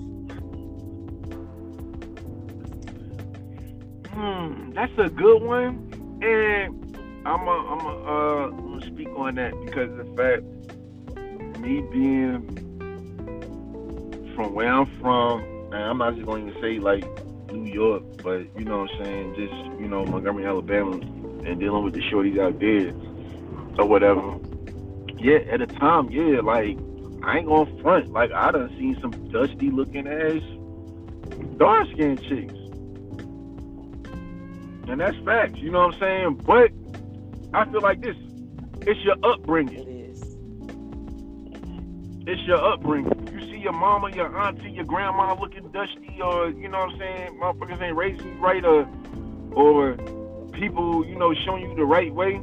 Hmm, 4.13 4.73
that's 4.73 4.93
a 4.99 5.09
good 5.09 5.43
one. 5.43 5.89
And 6.23 6.97
I'm 7.27 7.49
a, 7.49 7.51
I'm 7.51 7.87
a, 7.87 8.05
uh, 8.05 8.47
I'm 8.49 8.79
gonna 8.79 8.87
speak 8.87 9.09
on 9.17 9.35
that 9.37 9.53
because 9.65 9.91
the 9.97 10.05
fact 10.17 10.43
me 11.61 11.81
being 11.93 12.57
from 14.35 14.55
where 14.55 14.73
I'm 14.73 14.87
from, 15.01 15.41
and 15.73 15.75
I'm 15.75 15.99
not 15.99 16.15
just 16.15 16.27
going 16.27 16.53
to 16.53 16.61
say 16.61 16.79
like 16.79 17.05
New 17.53 17.71
York, 17.71 18.03
but 18.23 18.47
you 18.59 18.65
know 18.65 18.81
what 18.81 18.91
I'm 18.93 19.05
saying, 19.05 19.35
just 19.35 19.81
you 19.81 19.89
know 19.89 20.05
Montgomery, 20.05 20.47
Alabama, 20.47 20.93
and 20.93 21.61
dealing 21.61 21.85
with 21.85 21.95
the 21.95 22.01
shorties 22.01 22.39
out 22.39 22.59
there 22.59 22.93
or 23.79 23.87
whatever. 23.89 24.39
Yeah, 25.19 25.39
at 25.53 25.61
the 25.61 25.67
time, 25.67 26.11
yeah, 26.11 26.41
like 26.41 26.79
I 27.23 27.39
ain't 27.39 27.47
gonna 27.47 27.83
front. 27.83 28.13
Like 28.13 28.33
I 28.33 28.51
done 28.51 28.69
seen 28.79 28.99
some 29.01 29.13
dusty 29.31 29.71
looking 29.71 30.07
ass 30.07 30.43
dark 31.61 31.87
skinned 31.93 32.23
chicks. 32.23 32.55
And 34.89 35.01
that's 35.01 35.17
facts, 35.19 35.59
you 35.59 35.71
know 35.71 35.87
what 35.87 35.95
I'm 35.95 36.01
saying? 36.01 36.35
But 36.47 36.73
I 37.55 37.71
feel 37.71 37.81
like 37.81 38.01
this, 38.01 38.17
it's 38.81 38.99
your 39.05 39.17
upbringing. 39.23 39.90
It 42.31 42.39
is. 42.39 42.47
Your 42.47 42.65
upbringing. 42.65 43.29
You 43.33 43.41
see 43.51 43.59
your 43.59 43.73
mama, 43.73 44.11
your 44.15 44.37
auntie, 44.39 44.71
your 44.71 44.85
grandma 44.85 45.37
looking 45.41 45.69
dusty, 45.71 46.21
or 46.23 46.51
you 46.51 46.69
know 46.69 46.79
what 46.79 46.93
I'm 46.93 46.99
saying, 46.99 47.41
motherfuckers 47.41 47.83
ain't 47.83 47.97
raising 47.97 48.25
you 48.25 48.35
right, 48.35 48.65
or 48.65 48.89
or 49.53 49.97
people, 50.53 51.05
you 51.05 51.19
know, 51.19 51.35
showing 51.35 51.69
you 51.69 51.75
the 51.75 51.85
right 51.85 52.15
way. 52.15 52.41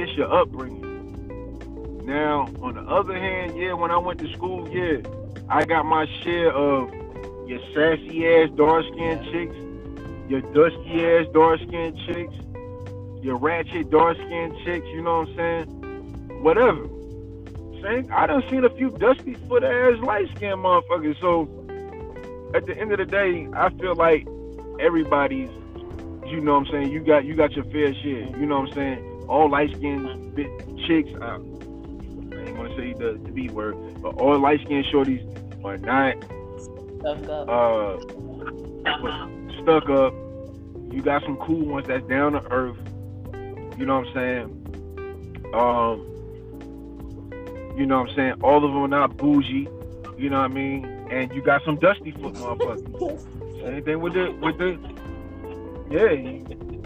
It's 0.00 0.12
your 0.16 0.32
upbringing. 0.32 0.82
Now, 2.04 2.48
on 2.62 2.74
the 2.74 2.82
other 2.82 3.18
hand, 3.18 3.58
yeah, 3.58 3.72
when 3.72 3.90
I 3.90 3.98
went 3.98 4.20
to 4.20 4.32
school, 4.32 4.68
yeah, 4.68 5.00
I 5.48 5.64
got 5.64 5.84
my 5.84 6.06
share 6.22 6.52
of 6.52 6.94
your 7.48 7.58
sassy 7.74 8.24
ass 8.26 8.50
dark 8.56 8.84
skinned 8.92 9.24
chicks, 9.32 9.56
your 10.30 10.42
dusty 10.52 11.04
ass 11.04 11.26
dark 11.34 11.60
skinned 11.60 11.98
chicks, 12.06 12.34
your 13.20 13.36
ratchet 13.36 13.90
dark 13.90 14.16
skinned 14.16 14.56
chicks, 14.64 14.86
you 14.88 15.02
know 15.02 15.20
what 15.20 15.28
I'm 15.30 15.36
saying? 15.36 16.42
Whatever. 16.42 17.01
Saying 17.82 18.10
I 18.12 18.26
done 18.26 18.42
seen 18.48 18.64
a 18.64 18.70
few 18.70 18.90
dusty 18.90 19.34
foot 19.48 19.64
ass 19.64 19.98
light 19.98 20.28
skinned 20.36 20.60
motherfuckers. 20.60 21.20
So 21.20 21.48
at 22.54 22.66
the 22.66 22.76
end 22.78 22.92
of 22.92 22.98
the 22.98 23.06
day, 23.06 23.48
I 23.54 23.70
feel 23.70 23.94
like 23.94 24.26
everybody's 24.80 25.50
you 26.26 26.40
know 26.40 26.54
what 26.58 26.66
I'm 26.68 26.72
saying, 26.72 26.92
you 26.92 27.00
got 27.00 27.24
you 27.24 27.34
got 27.34 27.52
your 27.52 27.64
fair 27.64 27.92
share. 27.94 28.26
You 28.38 28.46
know 28.46 28.60
what 28.60 28.68
I'm 28.68 28.74
saying? 28.74 29.26
All 29.28 29.50
light 29.50 29.70
skinned 29.76 30.36
chicks, 30.86 31.10
uh, 31.20 31.24
I 31.24 31.36
ain't 31.36 32.56
wanna 32.56 32.76
say 32.76 32.92
the, 32.92 33.20
the 33.22 33.30
B 33.32 33.48
word, 33.50 33.76
but 34.00 34.14
all 34.20 34.38
light 34.38 34.60
skinned 34.64 34.86
shorties 34.86 35.22
are 35.64 35.78
not 35.78 36.16
stuck 37.00 37.28
up. 37.28 37.48
Uh, 37.48 37.98
stuck 39.62 39.90
up. 39.90 40.14
You 40.92 41.02
got 41.02 41.22
some 41.22 41.36
cool 41.38 41.64
ones 41.66 41.86
that's 41.86 42.06
down 42.06 42.32
to 42.32 42.42
earth. 42.50 42.76
You 43.78 43.86
know 43.86 44.00
what 44.00 44.08
I'm 44.08 44.14
saying? 44.14 45.52
Um, 45.54 46.11
you 47.76 47.86
know 47.86 48.00
what 48.00 48.10
I'm 48.10 48.16
saying? 48.16 48.34
All 48.42 48.64
of 48.64 48.72
them 48.72 48.82
are 48.82 48.88
not 48.88 49.16
bougie. 49.16 49.68
You 50.18 50.30
know 50.30 50.40
what 50.40 50.50
I 50.50 50.54
mean? 50.54 50.84
And 51.10 51.32
you 51.32 51.42
got 51.42 51.64
some 51.64 51.76
dusty 51.76 52.12
foot 52.12 52.34
motherfuckers. 52.34 53.62
Same 53.62 53.84
thing 53.84 54.00
with 54.00 54.14
the 54.14 54.30
with 54.40 54.58
the 54.58 54.78
yeah. 55.90 56.16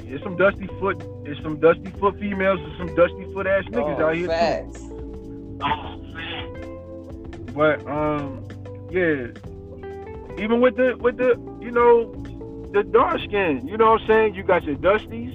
There's 0.08 0.22
some 0.22 0.36
dusty 0.36 0.68
foot. 0.78 1.02
There's 1.24 1.40
some 1.42 1.58
dusty 1.58 1.90
foot 1.98 2.18
females. 2.18 2.60
There's 2.60 2.78
some 2.78 2.94
dusty 2.94 3.24
foot 3.32 3.46
ass 3.46 3.64
niggas 3.64 4.00
oh, 4.00 4.06
out 4.06 4.14
here 4.14 4.28
facts. 4.28 4.80
too. 4.80 4.92
But 7.54 7.86
um, 7.88 8.46
yeah. 8.90 9.28
Even 10.38 10.60
with 10.60 10.76
the 10.76 10.96
with 10.98 11.16
the 11.16 11.30
you 11.60 11.70
know 11.70 12.12
the 12.72 12.84
dark 12.84 13.20
skin, 13.22 13.66
you 13.66 13.76
know 13.76 13.92
what 13.92 14.02
I'm 14.02 14.06
saying? 14.06 14.34
You 14.34 14.42
got 14.42 14.64
your 14.64 14.76
dusties, 14.76 15.34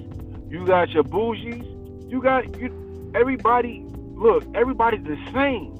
you 0.50 0.64
got 0.64 0.90
your 0.90 1.04
bougies, 1.04 2.10
you 2.10 2.22
got 2.22 2.58
you 2.58 3.12
everybody 3.14 3.84
look, 4.22 4.44
everybody's 4.54 5.04
the 5.04 5.18
same. 5.32 5.74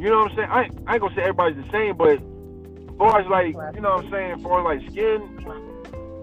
You 0.00 0.08
know 0.08 0.20
what 0.20 0.32
I'm 0.32 0.36
saying? 0.36 0.48
I, 0.50 0.70
I 0.86 0.94
ain't 0.94 1.02
gonna 1.02 1.14
say 1.14 1.22
everybody's 1.22 1.64
the 1.64 1.70
same, 1.70 1.96
but 1.96 2.18
as 2.18 2.96
far 2.98 3.20
as 3.20 3.26
like, 3.28 3.54
you 3.74 3.80
know 3.80 3.96
what 3.96 4.04
I'm 4.04 4.10
saying, 4.10 4.32
as 4.32 4.42
far 4.42 4.60
as 4.60 4.80
like 4.80 4.90
skin, 4.90 5.20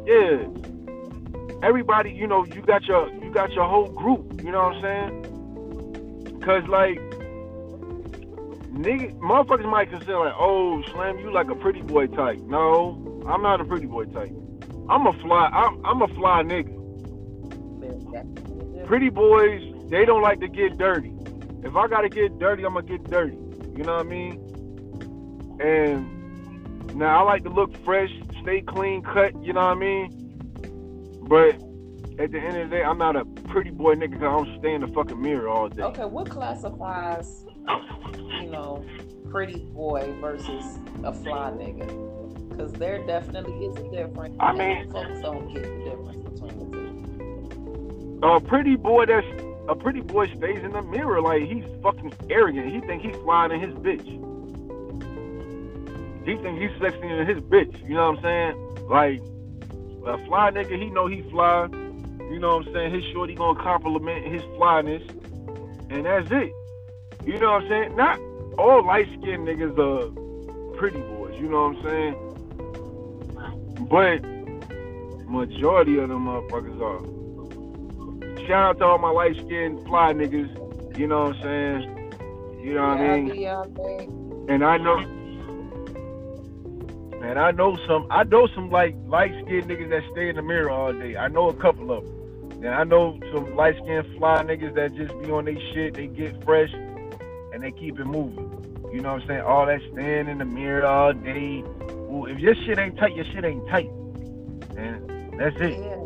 yeah. 0.06 0.48
Everybody, 1.64 2.12
you 2.12 2.28
know, 2.28 2.46
you 2.46 2.62
got 2.62 2.86
your 2.86 3.10
you 3.24 3.32
got 3.32 3.52
your 3.54 3.68
whole 3.68 3.90
group, 3.90 4.42
you 4.44 4.52
know 4.52 4.64
what 4.64 4.76
I'm 4.76 4.82
saying? 4.82 6.42
Cause 6.42 6.68
like 6.68 7.00
nigga, 8.78 9.18
motherfuckers 9.20 9.70
might 9.70 9.90
consider 9.90 10.20
like, 10.20 10.36
oh, 10.38 10.84
Slam, 10.92 11.20
you 11.20 11.32
like 11.32 11.50
a 11.50 11.56
pretty 11.56 11.82
boy 11.82 12.08
type. 12.08 12.40
No, 12.42 13.24
I'm 13.28 13.42
not 13.42 13.60
a 13.62 13.66
pretty 13.66 13.88
boy 13.88 14.06
type. 14.06 14.32
I'm 14.90 15.08
a 15.08 15.14
fly. 15.14 15.48
I'm, 15.48 15.86
I'm 15.86 16.02
a 16.02 16.08
fly 16.10 16.44
nigga. 16.44 16.76
Pretty 18.88 19.10
boys, 19.10 19.62
they 19.90 20.06
don't 20.06 20.22
like 20.22 20.40
to 20.42 20.48
get 20.48 20.78
dirty. 20.78 21.14
If 21.64 21.76
I 21.76 21.88
gotta 21.88 22.10
get 22.10 22.38
dirty, 22.40 22.66
I'm 22.66 22.74
gonna 22.74 22.86
get 22.86 23.04
dirty. 23.10 23.38
You 23.76 23.84
know 23.84 23.96
what 23.96 24.06
I 24.06 24.10
mean? 24.10 25.58
And 25.60 26.96
now 26.96 27.20
I 27.20 27.24
like 27.24 27.44
to 27.44 27.50
look 27.50 27.76
fresh, 27.84 28.10
stay 28.42 28.62
clean 28.62 29.02
cut. 29.02 29.34
You 29.44 29.54
know 29.54 29.62
what 29.62 29.78
I 29.78 29.80
mean? 29.80 30.12
But 31.24 31.56
at 32.20 32.32
the 32.32 32.40
end 32.40 32.58
of 32.58 32.70
the 32.70 32.76
day, 32.76 32.84
I'm 32.84 32.98
not 32.98 33.16
a 33.16 33.26
pretty 33.26 33.70
boy 33.70 33.96
nigga 33.96 34.12
because 34.12 34.24
I 34.24 34.32
don't 34.32 34.60
stay 34.60 34.74
in 34.74 34.82
the 34.82 34.88
fucking 34.88 35.22
mirror 35.22 35.50
all 35.50 35.70
day. 35.70 35.84
Okay, 35.84 36.06
what 36.06 36.30
classifies, 36.30 37.46
you 38.42 38.50
know, 38.50 38.84
pretty 39.30 39.60
boy 39.60 40.16
versus 40.20 40.80
a 41.04 41.14
fly 41.14 41.52
nigga? 41.52 41.88
Because 42.50 42.74
there 42.74 43.06
definitely 43.06 43.66
is 43.66 43.76
a 43.78 43.92
difference. 43.92 44.36
I 44.40 44.54
mean, 44.54 44.92
folks 44.92 45.22
don't 45.22 45.54
get 45.54 45.64
the 45.64 45.84
difference 45.84 46.24
between 46.30 46.72
the 46.72 46.78
two. 48.20 48.28
A 48.28 48.40
pretty 48.42 48.76
boy 48.76 49.06
that's 49.06 49.28
a 49.68 49.76
pretty 49.76 50.02
boy 50.02 50.28
stays 50.28 50.64
in 50.64 50.72
the 50.72 50.82
mirror 50.82 51.22
like 51.22 51.44
he's 51.44 51.66
fucking 51.84 52.14
arrogant. 52.30 52.74
He 52.74 52.80
think 52.82 53.02
he's 53.02 53.16
flying 53.18 53.52
in 53.52 53.60
his 53.60 53.74
bitch. 53.76 54.06
He 56.26 56.36
think 56.38 56.60
he's 56.60 56.72
sexy 56.82 57.08
in 57.08 57.26
his 57.28 57.40
bitch. 57.44 57.88
You 57.88 57.96
know 57.96 58.12
what 58.12 58.20
I'm 58.20 58.24
saying? 58.24 58.88
Like 58.88 59.22
a 60.06 60.18
fly 60.26 60.52
nigga, 60.52 60.82
he 60.82 60.90
know 60.90 61.08
he 61.08 61.22
fly. 61.30 61.68
You 62.30 62.40
know 62.40 62.58
what 62.58 62.68
I'm 62.68 62.74
saying? 62.74 62.94
His 62.94 63.04
shorty 63.14 63.36
gonna 63.36 63.62
compliment 63.62 64.26
his 64.26 64.42
flyness, 64.56 65.04
and 65.90 66.06
that's 66.06 66.30
it. 66.32 66.52
You 67.26 67.38
know 67.40 67.52
what 67.54 67.64
I'm 67.64 67.70
saying? 67.70 67.96
Not 67.96 68.20
all 68.58 68.86
light 68.86 69.08
skinned 69.20 69.48
niggas 69.48 69.78
are 69.78 70.12
pretty 70.78 71.00
boys. 71.00 71.40
You 71.40 71.50
know 71.50 71.70
what 71.70 71.78
I'm 71.78 71.84
saying? 71.84 72.16
But 73.90 74.24
majority 75.30 75.98
of 76.00 76.10
them 76.10 76.26
motherfuckers 76.26 76.82
are. 76.82 77.17
Shout 78.48 78.64
out 78.64 78.78
to 78.80 78.86
all 78.86 78.98
my 78.98 79.10
light 79.10 79.36
skinned 79.36 79.86
fly 79.88 80.14
niggas. 80.14 80.98
You 80.98 81.08
know 81.08 81.26
what 81.26 81.36
I'm 81.36 81.44
saying? 81.44 82.62
You 82.64 82.76
know 82.76 82.88
what 82.88 82.98
I 82.98 83.20
mean? 83.20 83.30
And 84.48 84.64
I 84.64 84.78
know 84.78 84.98
and 87.22 87.38
I 87.38 87.52
know 87.52 87.76
some 87.86 88.08
I 88.10 88.24
know 88.24 88.48
some 88.56 88.70
like 88.70 88.96
light 89.06 89.34
skinned 89.44 89.66
niggas 89.66 89.90
that 89.90 90.04
stay 90.14 90.30
in 90.30 90.38
the 90.38 90.42
mirror 90.42 90.70
all 90.70 90.94
day. 90.94 91.18
I 91.18 91.28
know 91.28 91.50
a 91.50 91.54
couple 91.54 91.92
of 91.92 92.06
them. 92.06 92.64
And 92.64 92.74
I 92.74 92.86
know 92.86 93.20
some 93.34 93.54
light 93.56 93.76
skinned 93.84 94.18
fly 94.18 94.44
niggas 94.44 94.76
that 94.76 94.96
just 94.96 95.20
be 95.22 95.30
on 95.30 95.44
their 95.44 95.60
shit, 95.74 95.96
they 95.96 96.08
get 96.08 96.42
fresh 96.46 96.72
and 96.74 97.62
they 97.62 97.72
keep 97.72 98.00
it 98.00 98.06
moving. 98.06 98.50
You 98.94 99.02
know 99.02 99.14
what 99.14 99.24
I'm 99.24 99.28
saying? 99.28 99.42
All 99.42 99.66
that 99.66 99.82
stand 99.92 100.30
in 100.30 100.38
the 100.38 100.46
mirror 100.46 100.86
all 100.86 101.12
day. 101.12 101.64
Well, 101.90 102.32
if 102.32 102.40
your 102.40 102.56
shit 102.66 102.80
ain't 102.80 102.98
tight, 102.98 103.14
your 103.14 103.26
shit 103.26 103.44
ain't 103.44 103.68
tight. 103.68 103.90
And 104.78 105.38
that's 105.38 105.60
it. 105.60 105.78
Yeah. 105.78 105.98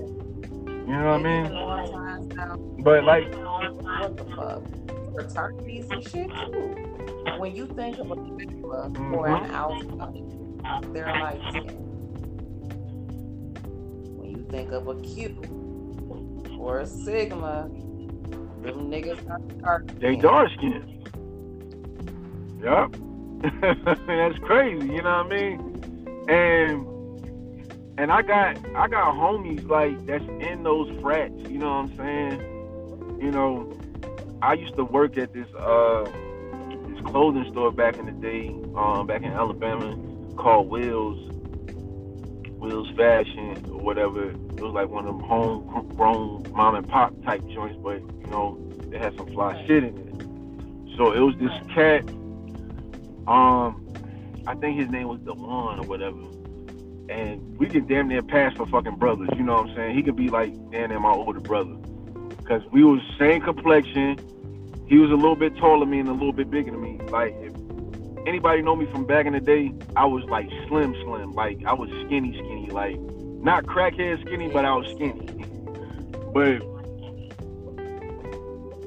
You 0.91 0.97
know 0.97 1.17
what 1.17 1.25
I 1.25 2.73
mean? 2.73 2.83
But 2.83 3.05
like 3.05 3.33
what 3.33 4.17
the 4.17 4.25
fuck? 4.35 4.61
Fraternities 5.13 5.89
and 5.89 6.03
shit 6.03 6.27
too. 6.27 6.75
When 7.37 7.55
you 7.55 7.65
think 7.65 7.97
of 7.97 8.11
a 8.11 8.15
mm-hmm. 8.17 9.13
or 9.13 9.27
an 9.29 9.51
alpha, 9.51 10.11
they're 10.91 11.07
like 11.07 11.41
When 14.17 14.31
you 14.31 14.45
think 14.49 14.73
of 14.73 14.89
a 14.89 14.95
Q, 14.95 15.41
or 16.59 16.79
a 16.79 16.85
Sigma, 16.85 17.69
them 18.61 18.91
niggas 18.91 19.63
are 19.63 19.85
They 19.97 20.17
dark 20.17 20.49
skinned. 20.57 21.07
Yep. 22.61 22.97
that's 24.07 24.39
crazy, 24.39 24.87
you 24.87 25.01
know 25.01 25.23
what 25.23 25.33
I 25.33 25.39
mean? 25.39 26.25
And 26.27 26.90
and 27.97 28.11
I 28.11 28.21
got 28.21 28.57
I 28.75 28.87
got 28.87 29.15
homies 29.15 29.67
like 29.67 30.05
that's 30.05 30.23
in 30.23 30.63
those 30.63 30.89
frats, 31.01 31.33
you 31.49 31.57
know 31.57 31.69
what 31.69 31.91
I'm 31.91 31.97
saying? 31.97 33.19
You 33.21 33.31
know, 33.31 33.77
I 34.41 34.53
used 34.53 34.75
to 34.75 34.83
work 34.83 35.17
at 35.17 35.33
this 35.33 35.47
uh 35.55 36.03
this 36.87 37.01
clothing 37.05 37.49
store 37.51 37.71
back 37.71 37.97
in 37.97 38.05
the 38.05 38.11
day, 38.11 38.49
um, 38.75 39.07
back 39.07 39.21
in 39.21 39.31
Alabama 39.31 39.97
called 40.35 40.69
Wheels 40.69 41.17
Wheels 42.59 42.89
Fashion 42.95 43.65
or 43.71 43.79
whatever. 43.81 44.29
It 44.29 44.61
was 44.61 44.73
like 44.73 44.89
one 44.89 45.07
of 45.07 45.17
them 45.17 45.23
homegrown 45.27 46.51
mom 46.51 46.75
and 46.75 46.87
pop 46.87 47.13
type 47.23 47.45
joints, 47.49 47.77
but 47.83 47.99
you 47.99 48.27
know, 48.29 48.57
they 48.89 48.99
had 48.99 49.15
some 49.17 49.27
fly 49.33 49.63
shit 49.65 49.83
in 49.83 49.97
it. 49.97 50.97
So 50.97 51.11
it 51.11 51.19
was 51.19 51.35
this 51.39 51.51
cat, 51.73 52.07
um, 53.27 53.87
I 54.45 54.55
think 54.55 54.79
his 54.79 54.89
name 54.89 55.07
was 55.07 55.19
Dewan 55.21 55.79
or 55.79 55.87
whatever. 55.87 56.17
And 57.11 57.57
we 57.57 57.67
could 57.67 57.89
damn 57.89 58.07
near 58.07 58.21
pass 58.21 58.55
for 58.55 58.65
fucking 58.65 58.95
brothers, 58.95 59.27
you 59.35 59.43
know 59.43 59.55
what 59.55 59.69
I'm 59.69 59.75
saying? 59.75 59.95
He 59.97 60.01
could 60.01 60.15
be 60.15 60.29
like 60.29 60.53
damn 60.71 60.89
near 60.89 60.99
my 60.99 61.11
older 61.11 61.41
brother. 61.41 61.75
Cause 62.47 62.61
we 62.71 62.83
was 62.83 63.01
same 63.19 63.41
complexion. 63.41 64.17
He 64.87 64.97
was 64.97 65.11
a 65.11 65.15
little 65.15 65.35
bit 65.35 65.55
taller 65.57 65.81
than 65.81 65.89
me 65.89 65.99
and 65.99 66.09
a 66.09 66.13
little 66.13 66.33
bit 66.33 66.49
bigger 66.49 66.71
than 66.71 66.81
me. 66.81 66.99
Like 67.09 67.35
if 67.39 67.53
anybody 68.25 68.61
know 68.61 68.75
me 68.75 68.85
from 68.85 69.05
back 69.05 69.25
in 69.25 69.33
the 69.33 69.41
day, 69.41 69.73
I 69.95 70.05
was 70.05 70.23
like 70.25 70.49
slim, 70.67 70.95
slim. 71.03 71.33
Like 71.33 71.59
I 71.65 71.73
was 71.73 71.89
skinny, 72.05 72.33
skinny. 72.33 72.69
Like 72.69 72.97
not 73.41 73.65
crackhead 73.65 74.21
skinny, 74.25 74.47
but 74.47 74.63
I 74.63 74.73
was 74.73 74.87
skinny. 74.91 75.27
but 76.33 76.61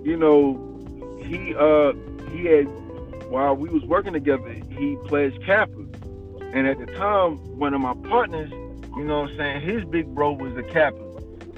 you 0.04 0.16
know, 0.16 1.18
he 1.20 1.54
uh 1.54 1.92
he 2.32 2.46
had 2.46 2.66
while 3.28 3.54
we 3.54 3.68
was 3.68 3.82
working 3.84 4.14
together, 4.14 4.60
he 4.70 4.96
pledged 5.06 5.44
Kappa. 5.44 5.73
And 6.54 6.68
at 6.68 6.78
the 6.78 6.86
time, 6.86 7.38
one 7.58 7.74
of 7.74 7.80
my 7.80 7.94
partners, 8.08 8.48
you 8.96 9.02
know 9.02 9.22
what 9.22 9.30
I'm 9.30 9.36
saying, 9.36 9.60
his 9.62 9.84
big 9.84 10.14
bro 10.14 10.32
was 10.32 10.56
a 10.56 10.62
Kappa. 10.62 11.02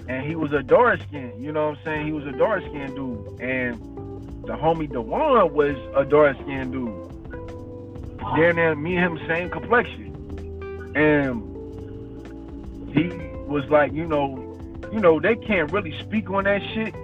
And 0.09 0.27
he 0.27 0.35
was 0.37 0.53
a 0.53 0.63
dark 0.63 1.01
skin, 1.03 1.35
you 1.39 1.53
know 1.53 1.69
what 1.69 1.79
I'm 1.79 1.85
saying? 1.85 2.07
He 2.07 2.13
was 2.13 2.27
a 2.27 2.33
dark 2.33 2.63
skin 2.63 2.95
dude. 2.95 3.41
And 3.41 3.79
the 4.45 4.55
homie 4.55 4.91
Dewan 4.91 5.53
was 5.53 5.77
a 5.95 6.05
dark 6.05 6.37
skin 6.41 6.71
dude. 6.71 7.07
Damn 8.37 8.57
near 8.57 8.75
me 8.75 8.97
and 8.97 9.19
him 9.19 9.29
same 9.29 9.51
complexion. 9.51 10.15
And 10.97 11.43
he 12.95 13.09
was 13.47 13.69
like, 13.69 13.93
you 13.93 14.07
know, 14.07 14.59
you 14.93 15.01
know, 15.01 15.21
they 15.21 15.37
can't 15.37 15.71
really 15.73 15.97
speak 16.01 16.31
on 16.31 16.45
that 16.45 16.63
shit. 16.73 16.95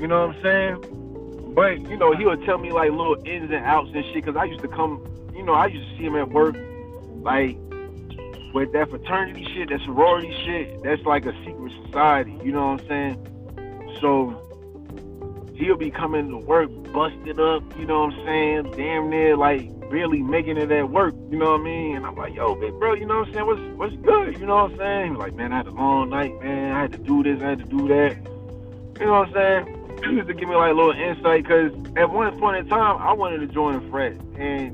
You 0.00 0.08
know 0.08 0.26
what 0.26 0.36
I'm 0.36 0.42
saying? 0.42 1.52
But, 1.54 1.80
you 1.88 1.96
know, 1.96 2.16
he 2.16 2.24
would 2.24 2.44
tell 2.44 2.58
me 2.58 2.72
like 2.72 2.90
little 2.90 3.16
ins 3.24 3.50
and 3.52 3.64
outs 3.64 3.90
and 3.94 4.04
shit, 4.06 4.24
cause 4.24 4.36
I 4.36 4.44
used 4.44 4.60
to 4.62 4.68
come, 4.68 5.06
you 5.34 5.44
know, 5.44 5.54
I 5.54 5.66
used 5.66 5.88
to 5.88 5.96
see 5.96 6.04
him 6.04 6.16
at 6.16 6.30
work, 6.30 6.56
like 7.22 7.56
with 8.56 8.72
that 8.72 8.88
fraternity 8.88 9.46
shit, 9.54 9.68
that 9.68 9.80
sorority 9.84 10.32
shit, 10.44 10.82
that's 10.82 11.02
like 11.02 11.26
a 11.26 11.32
secret 11.44 11.72
society, 11.84 12.38
you 12.42 12.52
know 12.52 12.72
what 12.72 12.80
I'm 12.80 12.88
saying? 12.88 13.98
So 14.00 14.42
he'll 15.54 15.76
be 15.76 15.90
coming 15.90 16.30
to 16.30 16.38
work 16.38 16.70
busted 16.92 17.38
up, 17.38 17.62
you 17.78 17.84
know 17.84 18.06
what 18.06 18.14
I'm 18.14 18.24
saying? 18.24 18.70
Damn 18.76 19.10
near 19.10 19.36
like 19.36 19.70
really 19.90 20.22
making 20.22 20.56
it 20.56 20.72
at 20.72 20.90
work, 20.90 21.14
you 21.30 21.38
know 21.38 21.52
what 21.52 21.60
I 21.60 21.64
mean? 21.64 21.96
And 21.96 22.06
I'm 22.06 22.16
like, 22.16 22.34
yo, 22.34 22.54
big 22.54 22.72
bro, 22.78 22.94
you 22.94 23.06
know 23.06 23.18
what 23.18 23.28
I'm 23.28 23.34
saying? 23.34 23.46
What's 23.46 23.60
what's 23.76 23.96
good? 23.96 24.38
You 24.38 24.46
know 24.46 24.56
what 24.56 24.72
I'm 24.72 24.78
saying? 24.78 25.14
Like, 25.14 25.34
man, 25.34 25.52
I 25.52 25.58
had 25.58 25.66
a 25.66 25.70
long 25.70 26.10
night, 26.10 26.32
man. 26.42 26.72
I 26.72 26.80
had 26.80 26.92
to 26.92 26.98
do 26.98 27.22
this, 27.22 27.42
I 27.42 27.50
had 27.50 27.58
to 27.58 27.64
do 27.64 27.88
that. 27.88 28.16
You 28.98 29.06
know 29.06 29.20
what 29.20 29.28
I'm 29.28 29.34
saying? 29.34 29.82
To 30.26 30.34
give 30.34 30.48
me 30.48 30.54
like 30.54 30.72
a 30.72 30.74
little 30.74 30.92
insight 30.92 31.42
because 31.42 31.72
at 31.96 32.10
one 32.10 32.38
point 32.38 32.58
in 32.58 32.68
time, 32.68 32.96
I 32.98 33.12
wanted 33.12 33.38
to 33.38 33.46
join 33.46 33.74
a 33.74 33.90
frat, 33.90 34.12
and 34.38 34.72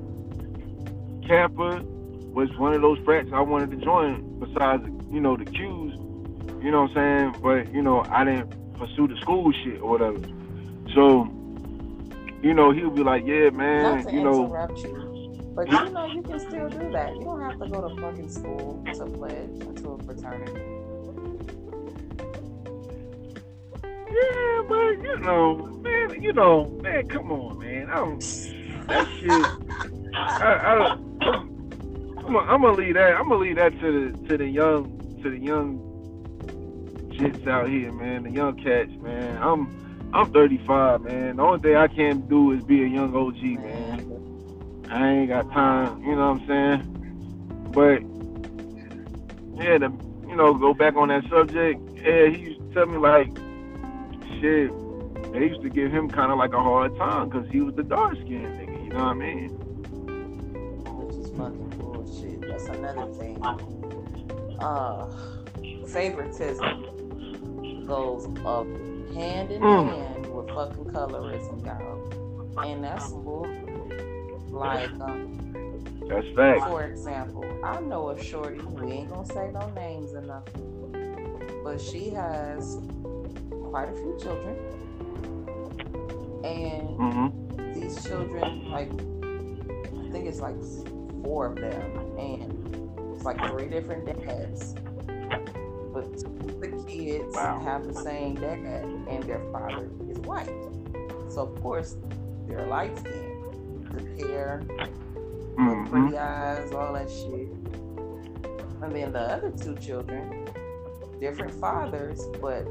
Kappa 1.26 1.85
was 2.33 2.51
one 2.57 2.73
of 2.73 2.81
those 2.81 2.99
frats 3.05 3.31
I 3.33 3.40
wanted 3.40 3.71
to 3.73 3.77
join. 3.77 4.38
Besides, 4.38 4.85
you 5.11 5.21
know, 5.21 5.37
the 5.37 5.45
Qs, 5.45 6.62
you 6.62 6.71
know 6.71 6.83
what 6.83 6.97
I'm 6.97 7.33
saying? 7.33 7.42
But 7.42 7.73
you 7.73 7.83
know, 7.83 8.05
I 8.11 8.25
didn't 8.25 8.51
pursue 8.75 9.09
the 9.09 9.16
school 9.21 9.53
shit 9.53 9.81
or 9.81 9.90
whatever. 9.90 10.18
So, 10.95 11.25
you 12.42 12.55
know, 12.55 12.73
he 12.73 12.85
would 12.85 12.95
be 12.95 13.03
like, 13.03 13.25
yeah, 13.27 13.51
man, 13.51 14.09
you 14.12 14.23
know. 14.23 14.47
You, 14.77 15.53
but 15.55 15.71
you 15.71 15.90
know, 15.90 16.07
you 16.07 16.23
can 16.23 16.40
still 16.40 16.68
do 16.68 16.90
that. 16.92 17.14
You 17.14 17.25
don't 17.25 17.40
have 17.42 17.61
to 17.61 17.68
go 17.68 17.88
to 17.88 18.01
fucking 18.01 18.31
school 18.31 18.83
to 18.95 19.05
pledge 19.05 19.51
into 19.61 19.90
a 19.90 20.03
fraternity. 20.03 20.61
Yeah, 23.85 24.62
but 24.68 25.03
you 25.03 25.18
know, 25.21 25.57
man, 25.83 26.23
you 26.23 26.33
know, 26.33 26.66
man, 26.83 27.09
come 27.09 27.33
on, 27.33 27.59
man. 27.59 27.90
I 27.90 27.95
don't 27.97 28.21
that 28.88 29.09
shit. 29.18 30.14
I, 30.14 30.55
I, 30.55 30.97
I'm, 32.26 32.32
gonna 32.32 32.72
leave 32.72 32.94
that. 32.94 33.14
I'm 33.16 33.28
gonna 33.28 33.40
leave 33.40 33.56
that 33.56 33.78
to 33.80 34.11
the 34.11 34.28
to 34.28 34.37
the 34.38 34.46
young 34.46 35.18
to 35.22 35.30
the 35.30 35.38
young 35.38 35.78
jits 37.11 37.46
out 37.46 37.68
here, 37.68 37.92
man. 37.92 38.24
The 38.24 38.30
young 38.30 38.56
cats, 38.62 38.92
man. 39.00 39.42
I'm 39.42 40.11
I'm 40.14 40.32
35, 40.32 41.02
man. 41.02 41.37
The 41.37 41.42
only 41.42 41.61
thing 41.61 41.76
I 41.76 41.88
can 41.88 42.20
do 42.28 42.52
is 42.52 42.62
be 42.64 42.82
a 42.82 42.87
young 42.87 43.14
OG, 43.14 43.42
man. 43.42 44.88
I 44.90 45.11
ain't 45.11 45.28
got 45.30 45.50
time, 45.52 46.02
you 46.02 46.14
know 46.14 46.32
what 46.32 46.42
I'm 46.42 46.46
saying? 46.46 46.82
But 47.72 48.02
yeah, 49.62 49.78
to 49.78 49.92
you 50.28 50.37
know, 50.37 50.54
go 50.54 50.74
back 50.74 50.96
on 50.96 51.08
that 51.08 51.24
subject. 51.28 51.80
Yeah, 51.96 52.28
he 52.28 52.38
used 52.38 52.61
to 52.61 52.74
tell 52.74 52.87
me 52.87 52.98
like, 52.98 53.28
shit. 54.40 54.70
They 55.32 55.46
used 55.46 55.62
to 55.62 55.70
give 55.70 55.90
him 55.90 56.11
kind 56.11 56.30
of 56.30 56.38
like 56.38 56.52
a 56.52 56.61
hard 56.61 56.96
time 56.96 57.30
because 57.30 57.48
he 57.50 57.61
was 57.61 57.74
the 57.74 57.82
dark 57.82 58.16
skinned 58.16 58.58
nigga. 58.58 58.85
You 58.85 58.90
know 58.90 59.04
what 59.04 59.04
I 59.04 59.14
mean? 59.14 59.58
That's 62.53 62.69
another 62.69 63.07
thing. 63.15 63.43
Uh, 64.61 65.09
favoritism 65.87 67.87
goes 67.87 68.27
up 68.45 68.67
hand 69.15 69.51
in 69.51 69.62
mm. 69.62 69.88
hand 69.88 70.27
with 70.35 70.49
fucking 70.49 70.85
colorism, 70.85 71.65
y'all. 71.65 71.99
And 72.62 72.85
that's 72.85 73.09
bull. 73.09 73.47
Like, 74.51 74.91
um, 75.01 75.41
that's 76.07 76.27
fact. 76.37 76.69
For 76.69 76.85
example, 76.85 77.47
I 77.65 77.81
know 77.81 78.11
a 78.11 78.23
shorty. 78.23 78.59
We 78.59 78.93
ain't 78.93 79.09
gonna 79.09 79.25
say 79.27 79.51
no 79.51 79.71
names 79.71 80.12
or 80.12 80.21
nothing, 80.21 81.62
but 81.65 81.81
she 81.81 82.11
has 82.11 82.77
quite 83.71 83.88
a 83.88 83.95
few 83.95 84.15
children, 84.21 84.59
and 86.45 86.99
mm-hmm. 86.99 87.73
these 87.73 88.05
children, 88.05 88.71
like, 88.71 88.93
I 88.93 90.11
think 90.12 90.27
it's 90.27 90.41
like 90.41 90.57
four 91.22 91.46
of 91.46 91.56
them, 91.56 92.18
and 92.18 93.14
it's 93.14 93.24
like 93.24 93.38
three 93.48 93.68
different 93.68 94.06
dads 94.06 94.74
but 95.92 96.18
the 96.61 96.85
kids 96.88 97.35
wow. 97.35 97.61
have 97.62 97.87
the 97.87 97.94
same 97.94 98.35
dad 98.35 98.56
and 98.56 99.22
their 99.24 99.42
father 99.52 99.90
is 100.08 100.18
white. 100.20 100.48
So 101.28 101.42
of 101.42 101.62
course 101.62 101.96
they're 102.46 102.66
light 102.66 102.98
skinned. 102.98 103.28
The 103.92 104.26
hair, 104.26 104.62
mm-hmm. 104.66 105.90
pretty 105.90 106.16
eyes, 106.16 106.72
all 106.72 106.94
that 106.94 107.11
shit. 107.11 107.48
And 108.82 108.96
then 108.96 109.12
the 109.12 109.20
other 109.20 109.50
two 109.50 109.76
children, 109.76 110.48
different 111.20 111.52
fathers, 111.52 112.22
but 112.40 112.66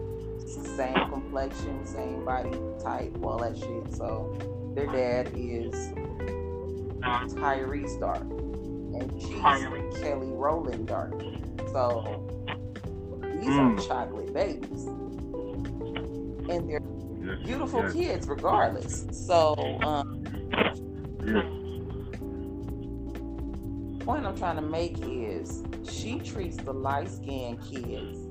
same 0.47 0.95
complexion, 1.09 1.85
same 1.85 2.25
body 2.25 2.57
type, 2.83 3.15
all 3.23 3.37
that 3.37 3.55
shit. 3.55 3.93
So 3.93 4.35
their 4.73 4.87
dad 4.87 5.31
is 5.35 5.93
Tyrese 7.35 7.99
Dark, 7.99 8.25
and 9.01 9.21
she's 9.21 10.01
Kelly 10.01 10.27
Rowland 10.31 10.87
Dark. 10.87 11.19
So 11.71 12.27
these 13.39 13.49
mm. 13.49 13.79
are 13.79 13.87
chocolate 13.87 14.33
babies. 14.33 14.85
And 16.49 16.69
they're 16.69 16.81
yes, 17.23 17.45
beautiful 17.45 17.83
yes. 17.83 17.93
kids 17.93 18.27
regardless. 18.27 19.05
So 19.11 19.55
um 19.83 20.23
yes. 21.25 21.45
point 24.05 24.25
I'm 24.25 24.37
trying 24.37 24.57
to 24.57 24.61
make 24.61 24.97
is 25.02 25.63
she 25.89 26.19
treats 26.19 26.58
the 26.58 26.73
light 26.73 27.10
skinned 27.10 27.62
kids 27.63 28.27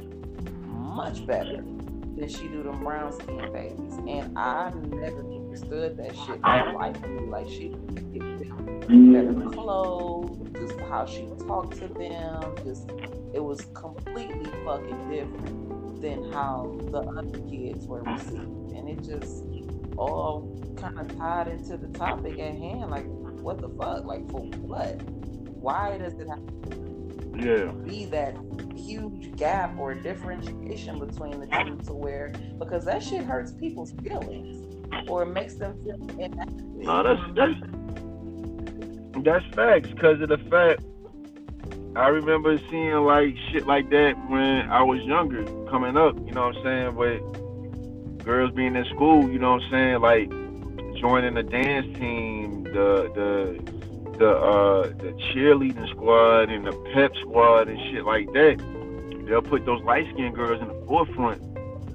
much 0.67 1.27
better 1.27 1.65
than 2.17 2.29
she 2.29 2.49
do 2.49 2.63
them 2.63 2.85
brown 2.85 3.13
skinned 3.13 3.53
babies. 3.53 3.95
And 4.07 4.37
I 4.39 4.71
never 4.71 5.21
understood 5.21 5.97
that 5.97 6.17
shit 6.17 6.37
in 6.37 6.41
my 6.43 6.73
life. 6.73 6.97
Like 7.29 7.49
she 7.49 7.75
better 8.91 9.51
clothes, 9.51 10.49
just 10.55 10.81
how 10.89 11.07
she 11.07 11.29
talked 11.47 11.77
to 11.79 11.89
them, 11.89 12.55
just 12.65 12.91
it 13.33 13.43
was 13.43 13.61
completely 13.75 14.51
fucking 14.65 15.11
different 15.11 16.03
than 16.03 16.33
how 16.33 16.79
the 16.91 16.99
other 16.99 17.39
kids 17.49 17.87
were 17.87 18.03
received. 18.03 18.73
And 18.73 18.89
it 18.89 19.03
just 19.05 19.45
all 19.97 20.59
kind 20.77 20.99
of 20.99 21.17
tied 21.17 21.49
into 21.49 21.77
the 21.77 21.89
topic 21.89 22.39
at 22.39 22.57
hand. 22.57 22.91
Like, 22.91 23.07
what 23.07 23.61
the 23.61 23.69
fuck? 23.69 24.05
Like, 24.05 24.29
for 24.31 24.41
what? 24.41 25.03
Why 25.03 25.99
does 25.99 26.15
it 26.15 26.29
have 26.29 26.45
to 26.71 26.91
yeah. 27.39 27.73
be 27.85 28.07
that 28.07 28.37
huge 28.75 29.37
gap 29.37 29.79
or 29.79 29.95
differentiation 29.95 30.99
between 30.99 31.41
the 31.41 31.47
two 31.47 31.77
to 31.87 31.93
where, 31.93 32.33
because 32.59 32.85
that 32.87 33.03
shit 33.03 33.25
hurts 33.25 33.53
people's 33.53 33.93
feelings 34.03 34.67
or 35.09 35.25
makes 35.25 35.55
them 35.55 35.79
feel 35.85 36.01
inadequate. 36.19 36.85
No, 36.85 37.03
that's, 37.03 37.21
that's 37.37 37.73
That's 39.23 39.45
facts, 39.55 39.89
because 39.91 40.21
of 40.21 40.29
the 40.29 40.39
fact 40.39 40.83
I 41.97 42.09
remember 42.09 42.57
seeing 42.71 42.95
like 43.05 43.37
shit 43.51 43.67
like 43.67 43.91
that 43.91 44.15
when 44.29 44.71
I 44.71 44.83
was 44.83 45.03
younger, 45.03 45.45
coming 45.69 45.97
up. 45.97 46.17
You 46.25 46.33
know 46.33 46.47
what 46.47 46.57
I'm 46.57 46.63
saying? 46.63 46.95
With 46.95 48.25
girls 48.25 48.53
being 48.53 48.77
in 48.77 48.85
school, 48.87 49.29
you 49.29 49.39
know 49.39 49.53
what 49.53 49.63
I'm 49.63 49.71
saying? 49.71 50.01
Like 50.01 50.31
joining 51.01 51.35
the 51.35 51.43
dance 51.43 51.87
team, 51.99 52.65
the 52.65 53.11
the 53.15 54.19
the 54.19 54.31
uh 54.31 54.83
the 54.89 55.13
cheerleading 55.33 55.89
squad 55.91 56.51
and 56.51 56.67
the 56.67 56.73
pep 56.95 57.13
squad 57.21 57.69
and 57.69 57.79
shit 57.91 58.05
like 58.05 58.33
that. 58.35 58.63
They'll 59.27 59.43
put 59.43 59.67
those 59.67 59.83
light 59.83 60.07
skinned 60.13 60.35
girls 60.35 60.61
in 60.61 60.69
the 60.69 60.87
forefront. 60.87 61.43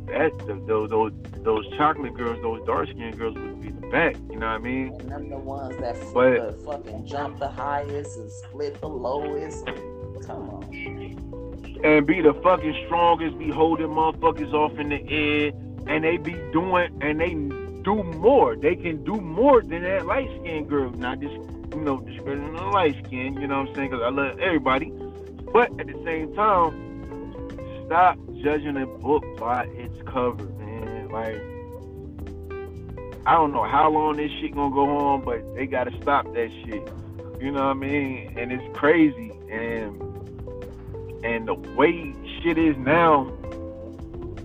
That 0.07 0.31
those 0.67 0.89
those 0.89 1.13
those 1.43 1.65
chocolate 1.77 2.15
girls, 2.15 2.41
those 2.41 2.65
dark 2.65 2.89
skinned 2.89 3.17
girls 3.17 3.35
would 3.35 3.61
be 3.61 3.69
the 3.69 3.84
back. 3.91 4.15
You 4.29 4.37
know 4.37 4.47
what 4.47 4.55
I 4.55 4.57
mean? 4.59 4.93
And 4.99 5.11
them 5.11 5.29
the 5.29 5.37
ones 5.37 5.77
that 5.77 5.95
but, 6.13 6.63
fucking 6.65 7.05
jump 7.05 7.39
the 7.39 7.49
highest 7.49 8.17
and 8.17 8.31
split 8.31 8.79
the 8.81 8.89
lowest. 8.89 9.65
Come 10.25 10.49
on. 10.49 10.63
And 11.83 12.07
be 12.07 12.21
the 12.21 12.33
fucking 12.41 12.83
strongest, 12.85 13.37
be 13.37 13.51
holding 13.51 13.87
motherfuckers 13.87 14.53
off 14.53 14.77
in 14.79 14.89
the 14.89 15.01
air, 15.09 15.51
and 15.87 16.03
they 16.03 16.17
be 16.17 16.33
doing 16.51 16.97
and 17.01 17.19
they 17.19 17.33
do 17.83 18.03
more. 18.03 18.55
They 18.55 18.75
can 18.75 19.03
do 19.03 19.15
more 19.15 19.61
than 19.61 19.83
that 19.83 20.05
light 20.05 20.29
skinned 20.39 20.67
girl. 20.67 20.89
Not 20.91 21.19
just 21.19 21.33
you 21.33 21.81
know 21.81 21.99
discrediting 21.99 22.55
the 22.55 22.63
light 22.63 22.95
skin. 23.05 23.39
You 23.39 23.47
know 23.47 23.61
what 23.61 23.69
I'm 23.69 23.75
saying? 23.75 23.91
Because 23.91 24.03
I 24.03 24.09
love 24.09 24.39
everybody, 24.39 24.91
but 25.53 25.69
at 25.79 25.87
the 25.87 26.01
same 26.03 26.33
time, 26.35 27.85
stop 27.85 28.17
judging 28.41 28.77
a 28.77 28.85
book 28.85 29.23
by 29.37 29.65
its 29.65 30.01
cover, 30.07 30.43
man. 30.43 31.09
Like 31.09 31.35
I 33.25 33.33
don't 33.33 33.51
know 33.51 33.63
how 33.63 33.89
long 33.89 34.17
this 34.17 34.31
shit 34.39 34.53
gonna 34.53 34.73
go 34.73 34.97
on, 34.97 35.25
but 35.25 35.55
they 35.55 35.65
gotta 35.65 35.91
stop 36.01 36.25
that 36.33 36.51
shit. 36.63 36.87
You 37.41 37.51
know 37.51 37.65
what 37.65 37.71
I 37.71 37.73
mean? 37.73 38.33
And 38.37 38.51
it's 38.51 38.77
crazy. 38.77 39.31
And 39.49 40.01
and 41.25 41.47
the 41.47 41.55
way 41.75 42.13
shit 42.41 42.59
is 42.59 42.77
now, 42.77 43.33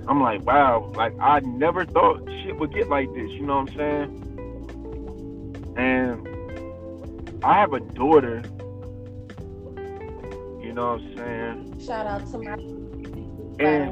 I'm 0.09 0.23
like, 0.23 0.43
wow, 0.47 0.91
like 0.97 1.13
I 1.21 1.41
never 1.41 1.85
thought 1.85 2.27
shit 2.43 2.59
would 2.59 2.73
get 2.73 2.89
like 2.89 3.13
this, 3.13 3.31
you 3.33 3.43
know 3.43 3.61
what 3.61 3.71
I'm 3.71 3.77
saying? 3.77 4.17
And 5.77 6.27
I 7.45 7.61
have 7.61 7.75
a 7.75 7.81
daughter, 7.81 8.43
you 10.63 10.73
know 10.73 10.97
what 10.97 11.03
I'm 11.03 11.17
saying? 11.17 11.81
Shout 11.87 12.07
out 12.07 12.27
to 12.31 12.39
my 12.39 12.55
and 13.61 13.91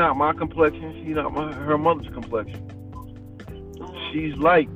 not 0.00 0.16
my 0.16 0.32
complexion, 0.32 1.04
she's 1.04 1.14
not 1.14 1.32
my 1.32 1.52
her 1.52 1.78
mother's 1.78 2.12
complexion. 2.12 2.60
She's 4.12 4.34
light. 4.36 4.68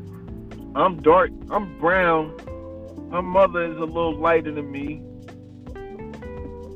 I'm 0.76 1.02
dark, 1.02 1.30
I'm 1.50 1.78
brown 1.78 2.34
her 3.14 3.22
mother 3.22 3.64
is 3.64 3.76
a 3.76 3.84
little 3.84 4.16
lighter 4.16 4.50
than 4.50 4.72
me. 4.72 5.00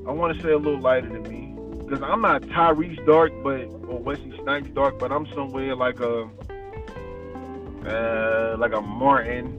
I 0.07 0.13
want 0.13 0.37
to 0.37 0.43
say 0.43 0.51
a 0.53 0.57
little 0.57 0.79
lighter 0.79 1.09
than 1.09 1.25
me 1.25 1.53
because 1.83 2.01
I'm 2.01 2.21
not 2.23 2.43
Tyrese 2.43 3.05
dark, 3.07 3.33
but 3.43 3.63
or 3.89 3.99
Wesley 3.99 4.33
Snipes 4.43 4.71
dark, 4.71 5.01
but 5.01 5.11
I'm 5.11 5.27
somewhere 5.35 5.75
like 5.75 5.99
a 5.99 6.31
uh, 7.87 8.57
like 8.57 8.73
a 8.73 8.81
Martin, 8.81 9.51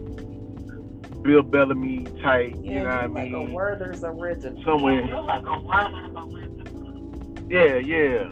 Bill 1.21 1.41
Bellamy 1.41 2.05
type. 2.21 2.55
Yeah, 2.61 2.71
you 2.71 2.79
know 2.79 2.85
what 2.85 2.93
I 2.93 3.07
mean? 3.07 3.33
Like 3.33 3.49
a 3.49 3.53
Werther's 3.53 4.03
original. 4.05 4.63
Somewhere. 4.63 5.01
Yeah, 7.49 7.75
yeah. 7.75 8.29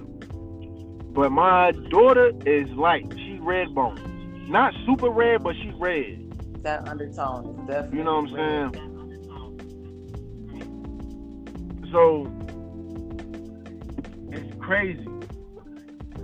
But 1.14 1.32
my 1.32 1.72
daughter 1.90 2.32
is 2.46 2.70
light. 2.72 3.12
She 3.16 3.40
red 3.42 3.74
bone. 3.74 4.46
Not 4.50 4.74
super 4.86 5.10
red, 5.10 5.44
but 5.44 5.56
she's 5.56 5.74
red 5.76 6.28
that 6.68 6.88
undertone 6.90 7.48
is 7.48 7.56
definitely. 7.68 7.98
You 7.98 8.04
know 8.04 8.22
what 8.22 8.40
I'm 8.40 8.72
saying? 8.74 8.84
So 11.92 12.28
it's 14.32 14.56
crazy 14.60 15.08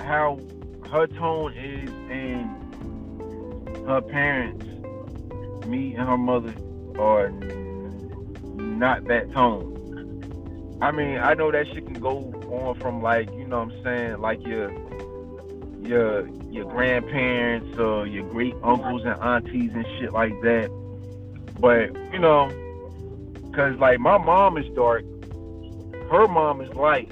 how 0.01 0.39
her 0.91 1.07
tone 1.07 1.53
is 1.53 1.89
and 2.09 2.49
her 3.87 4.01
parents, 4.01 4.65
me 5.65 5.95
and 5.95 6.09
her 6.09 6.17
mother, 6.17 6.53
are 6.99 7.29
not 8.59 9.05
that 9.05 9.31
tone. 9.31 9.69
I 10.83 10.91
mean, 10.91 11.17
I 11.17 11.33
know 11.33 11.49
that 11.49 11.65
shit 11.67 11.85
can 11.85 11.93
go 11.93 12.17
on 12.51 12.77
from 12.81 13.01
like, 13.01 13.31
you 13.31 13.47
know 13.47 13.63
what 13.63 13.71
I'm 13.71 13.83
saying, 13.83 14.19
like 14.19 14.45
your 14.45 14.69
your 15.81 16.27
your 16.51 16.65
grandparents 16.65 17.79
or 17.79 18.05
your 18.05 18.29
great 18.29 18.53
uncles 18.61 19.03
and 19.05 19.17
aunties 19.21 19.71
and 19.73 19.85
shit 19.97 20.11
like 20.11 20.33
that. 20.41 20.69
But 21.57 21.95
you 22.11 22.19
know, 22.19 22.49
cause 23.55 23.79
like 23.79 24.01
my 24.01 24.17
mom 24.17 24.57
is 24.57 24.69
dark, 24.75 25.05
her 26.11 26.27
mom 26.27 26.59
is 26.59 26.73
light. 26.73 27.09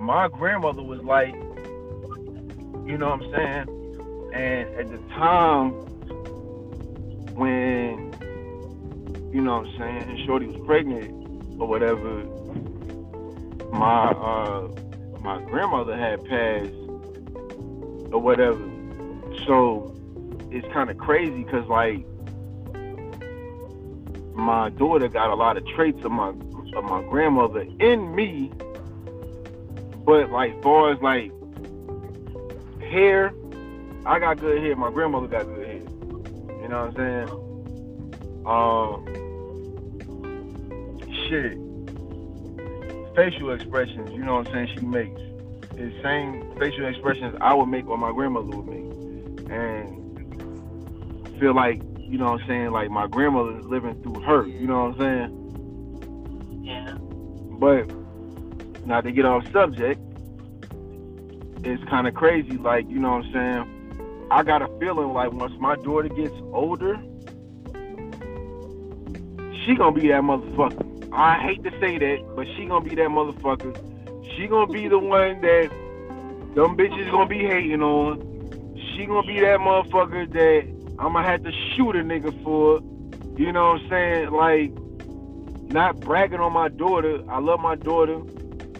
My 0.00 0.28
grandmother 0.28 0.82
was 0.82 1.02
light. 1.02 1.34
You 1.34 2.96
know 2.96 3.10
what 3.10 3.24
I'm 3.24 3.30
saying? 3.30 4.30
And 4.32 4.74
at 4.74 4.90
the 4.90 4.96
time 5.12 5.72
when 7.36 8.14
you 9.34 9.42
know 9.42 9.58
what 9.58 9.66
I'm 9.66 10.06
saying, 10.06 10.24
Shorty 10.24 10.46
was 10.46 10.56
pregnant 10.64 11.17
or 11.58 11.66
whatever, 11.66 12.24
my 13.72 14.10
uh 14.10 14.68
my 15.20 15.42
grandmother 15.42 15.96
had 15.96 16.24
passed 16.24 16.72
or 18.12 18.20
whatever. 18.20 18.64
So 19.46 19.94
it's 20.50 20.66
kind 20.72 20.90
of 20.90 20.98
crazy 20.98 21.44
because 21.44 21.66
like 21.68 22.06
my 24.34 24.70
daughter 24.70 25.08
got 25.08 25.30
a 25.30 25.34
lot 25.34 25.56
of 25.56 25.66
traits 25.66 26.02
of 26.04 26.12
my 26.12 26.28
of 26.74 26.84
my 26.84 27.02
grandmother 27.08 27.66
in 27.80 28.14
me, 28.14 28.52
but 30.04 30.30
like 30.30 30.62
far 30.62 30.92
as 30.92 31.00
like 31.00 31.32
hair, 32.80 33.32
I 34.06 34.18
got 34.18 34.38
good 34.38 34.62
hair. 34.62 34.76
My 34.76 34.90
grandmother 34.90 35.26
got 35.26 35.44
good 35.44 35.66
hair. 35.66 35.82
You 36.62 36.68
know 36.68 36.86
what 36.86 37.00
I'm 37.00 37.26
saying? 37.26 37.28
Um, 38.46 39.27
shit. 41.28 41.58
Facial 43.14 43.52
expressions, 43.52 44.10
you 44.10 44.24
know 44.24 44.36
what 44.36 44.48
I'm 44.48 44.54
saying? 44.54 44.78
She 44.78 44.86
makes 44.86 45.20
the 45.72 45.92
same 46.02 46.54
facial 46.58 46.86
expressions 46.86 47.36
I 47.40 47.54
would 47.54 47.66
make 47.66 47.86
or 47.86 47.98
my 47.98 48.12
grandmother 48.12 48.56
would 48.56 48.66
make. 48.66 49.50
And 49.50 49.98
feel 51.38 51.54
like, 51.54 51.80
you 51.98 52.18
know 52.18 52.32
what 52.32 52.40
I'm 52.42 52.48
saying, 52.48 52.70
like 52.70 52.90
my 52.90 53.06
grandmother 53.06 53.58
is 53.58 53.64
living 53.64 54.02
through 54.02 54.22
her, 54.22 54.46
you 54.46 54.66
know 54.66 54.88
what 54.88 55.00
I'm 55.00 55.30
saying? 56.50 56.64
Yeah. 56.64 56.96
But 57.58 58.86
not 58.86 59.04
to 59.04 59.12
get 59.12 59.24
off 59.24 59.44
subject, 59.52 60.00
it's 61.64 61.84
kind 61.90 62.06
of 62.06 62.14
crazy, 62.14 62.56
like, 62.56 62.88
you 62.88 62.98
know 62.98 63.10
what 63.10 63.24
I'm 63.26 63.32
saying? 63.32 64.28
I 64.30 64.42
got 64.42 64.62
a 64.62 64.68
feeling 64.78 65.12
like 65.12 65.32
once 65.32 65.52
my 65.58 65.76
daughter 65.76 66.08
gets 66.08 66.34
older, 66.52 66.96
she 69.64 69.74
gonna 69.74 69.92
be 69.92 70.08
that 70.08 70.22
motherfucker. 70.22 70.87
I 71.12 71.38
hate 71.38 71.64
to 71.64 71.70
say 71.80 71.98
that, 71.98 72.18
but 72.36 72.46
she 72.56 72.66
gonna 72.66 72.84
be 72.84 72.94
that 72.96 73.08
motherfucker 73.08 73.88
she 74.38 74.46
gonna 74.46 74.72
be 74.72 74.86
the 74.88 74.98
one 74.98 75.40
that 75.40 75.68
them 76.54 76.76
bitches 76.76 77.10
gonna 77.10 77.26
be 77.26 77.38
hating 77.38 77.82
on. 77.82 78.20
She 78.94 79.04
gonna 79.04 79.26
be 79.26 79.40
that 79.40 79.58
motherfucker 79.58 80.32
that 80.32 80.94
I'm 80.98 81.12
gonna 81.12 81.26
have 81.26 81.42
to 81.42 81.52
shoot 81.74 81.96
a 81.96 82.00
nigga 82.00 82.32
for. 82.44 82.80
You 83.36 83.52
know 83.52 83.72
what 83.72 83.82
I'm 83.82 83.88
saying? 83.88 84.30
Like, 84.30 84.72
not 85.72 85.98
bragging 86.00 86.40
on 86.40 86.52
my 86.52 86.68
daughter. 86.68 87.20
I 87.28 87.40
love 87.40 87.60
my 87.60 87.74
daughter. 87.74 88.20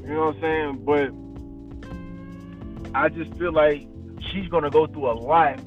You 0.02 0.14
know 0.14 0.26
what 0.26 0.36
I'm 0.36 0.40
saying? 0.40 0.84
But 0.84 1.12
I 2.96 3.08
just 3.08 3.34
feel 3.36 3.52
like 3.52 3.86
she's 4.30 4.48
gonna 4.48 4.70
go 4.70 4.86
through 4.86 5.10
a 5.10 5.14
lot. 5.18 5.58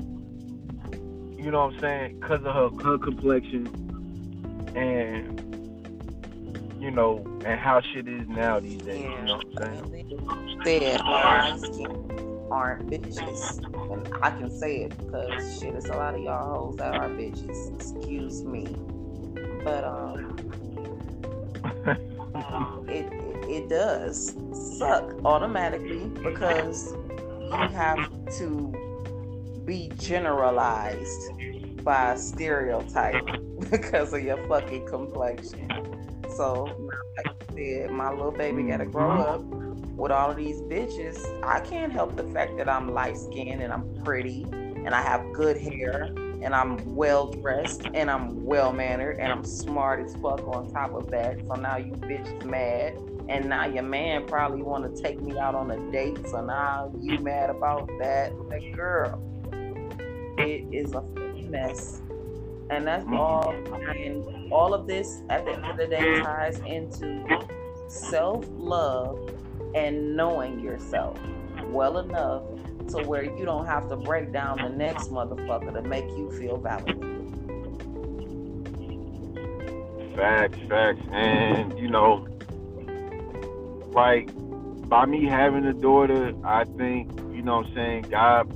You 1.38 1.52
know 1.52 1.66
what 1.66 1.74
I'm 1.74 1.80
saying? 1.80 2.20
Because 2.20 2.46
of 2.46 2.54
her, 2.54 2.92
her 2.92 2.98
complexion 2.98 3.68
and 4.76 5.42
you 6.82 6.90
know, 6.90 7.24
and 7.46 7.60
how 7.60 7.80
shit 7.94 8.08
is 8.08 8.28
now 8.28 8.60
these 8.60 8.82
days. 8.82 9.02
Yeah. 9.02 9.20
You 9.20 9.26
know 9.26 9.38
what 9.38 9.64
I'm 9.64 9.92
saying? 9.92 10.62
Said 10.66 11.02
aren't 12.52 12.90
bitches, 12.90 13.60
and 13.92 14.14
I 14.22 14.32
can 14.32 14.50
say 14.50 14.84
it 14.84 14.98
because 14.98 15.60
shit, 15.60 15.76
it's 15.76 15.90
a 15.90 15.94
lot 15.94 16.16
of 16.16 16.22
y'all 16.22 16.68
hoes 16.68 16.78
that 16.78 16.96
are 16.96 17.08
bitches. 17.10 17.74
Excuse 17.76 18.44
me, 18.44 18.76
but 19.64 19.84
um, 19.84 20.36
it, 22.90 23.06
it 23.14 23.32
it 23.50 23.70
does 23.70 24.36
suck 24.78 25.14
automatically 25.24 26.06
because 26.24 26.94
you 26.94 27.68
have 27.74 28.10
to 28.38 29.62
be 29.66 29.92
generalized 29.98 31.32
by 31.84 32.14
a 32.14 32.18
stereotype 32.18 33.26
because 33.72 34.14
of 34.14 34.24
your 34.24 34.38
fucking 34.48 34.86
complexion. 34.88 35.70
So 36.42 36.64
like 37.18 37.28
I 37.28 37.54
said, 37.54 37.92
my 37.92 38.10
little 38.10 38.32
baby 38.32 38.64
got 38.64 38.78
to 38.78 38.88
grow 38.88 39.10
mm-hmm. 39.10 39.22
up 39.22 39.42
with 39.96 40.12
all 40.12 40.32
of 40.32 40.38
these 40.38 40.60
bitches. 40.62 41.20
I 41.44 41.60
can't 41.60 41.94
help 41.94 42.16
the 42.16 42.24
fact 42.24 42.58
that 42.58 42.68
I'm 42.68 42.96
light 42.96 43.16
skinned 43.16 43.62
and 43.62 43.72
I'm 43.72 43.94
pretty 44.04 44.48
and 44.52 44.90
I 44.90 45.04
have 45.04 45.34
good 45.34 45.56
hair 45.56 46.06
and 46.42 46.56
I'm 46.56 46.96
well 46.96 47.28
dressed 47.30 47.84
and 47.94 48.10
I'm 48.10 48.44
well 48.44 48.74
mannered 48.74 49.20
and 49.20 49.32
I'm 49.32 49.44
smart 49.44 50.04
as 50.04 50.16
fuck 50.16 50.48
on 50.48 50.72
top 50.72 50.96
of 50.96 51.12
that. 51.12 51.46
So 51.46 51.54
now 51.54 51.78
you 51.78 51.92
bitches 51.92 52.44
mad 52.44 52.98
and 53.30 53.48
now 53.48 53.68
your 53.68 53.84
man 53.84 54.26
probably 54.26 54.64
want 54.64 54.96
to 54.96 55.00
take 55.00 55.22
me 55.22 55.38
out 55.38 55.54
on 55.54 55.70
a 55.70 55.92
date. 55.92 56.28
So 56.28 56.44
now 56.44 56.92
you 57.00 57.20
mad 57.20 57.52
about 57.52 57.88
that. 58.00 58.34
Like 58.48 58.76
girl, 58.76 59.22
it 60.40 60.66
is 60.72 60.94
a 60.94 61.04
mess. 61.52 62.01
And 62.72 62.88
that's 62.88 63.06
all 63.12 63.54
and 63.90 64.52
all 64.52 64.74
of 64.74 64.88
this 64.88 65.22
at 65.30 65.44
the 65.44 65.52
end 65.52 65.66
of 65.66 65.76
the 65.76 65.88
day 65.88 66.22
ties 66.22 66.60
into 66.60 67.28
self 67.90 68.46
love 68.50 69.30
and 69.76 70.16
knowing 70.16 70.62
yourself 70.62 71.20
well 71.66 72.00
enough 72.00 72.44
to 72.88 73.04
where 73.04 73.24
you 73.24 73.44
don't 73.44 73.66
have 73.66 73.90
to 73.90 73.98
break 73.98 74.32
down 74.32 74.58
the 74.58 74.70
next 74.70 75.10
motherfucker 75.10 75.74
to 75.74 75.82
make 75.82 76.06
you 76.12 76.32
feel 76.32 76.58
validated. 76.58 77.10
Facts, 80.16 80.58
facts. 80.70 81.02
And, 81.12 81.78
you 81.78 81.90
know, 81.90 82.26
like, 83.92 84.30
by 84.88 85.06
me 85.06 85.26
having 85.26 85.66
a 85.66 85.74
daughter, 85.74 86.34
I 86.46 86.64
think, 86.64 87.12
you 87.34 87.42
know 87.42 87.58
what 87.58 87.68
I'm 87.68 87.76
saying, 87.76 88.02
God 88.10 88.50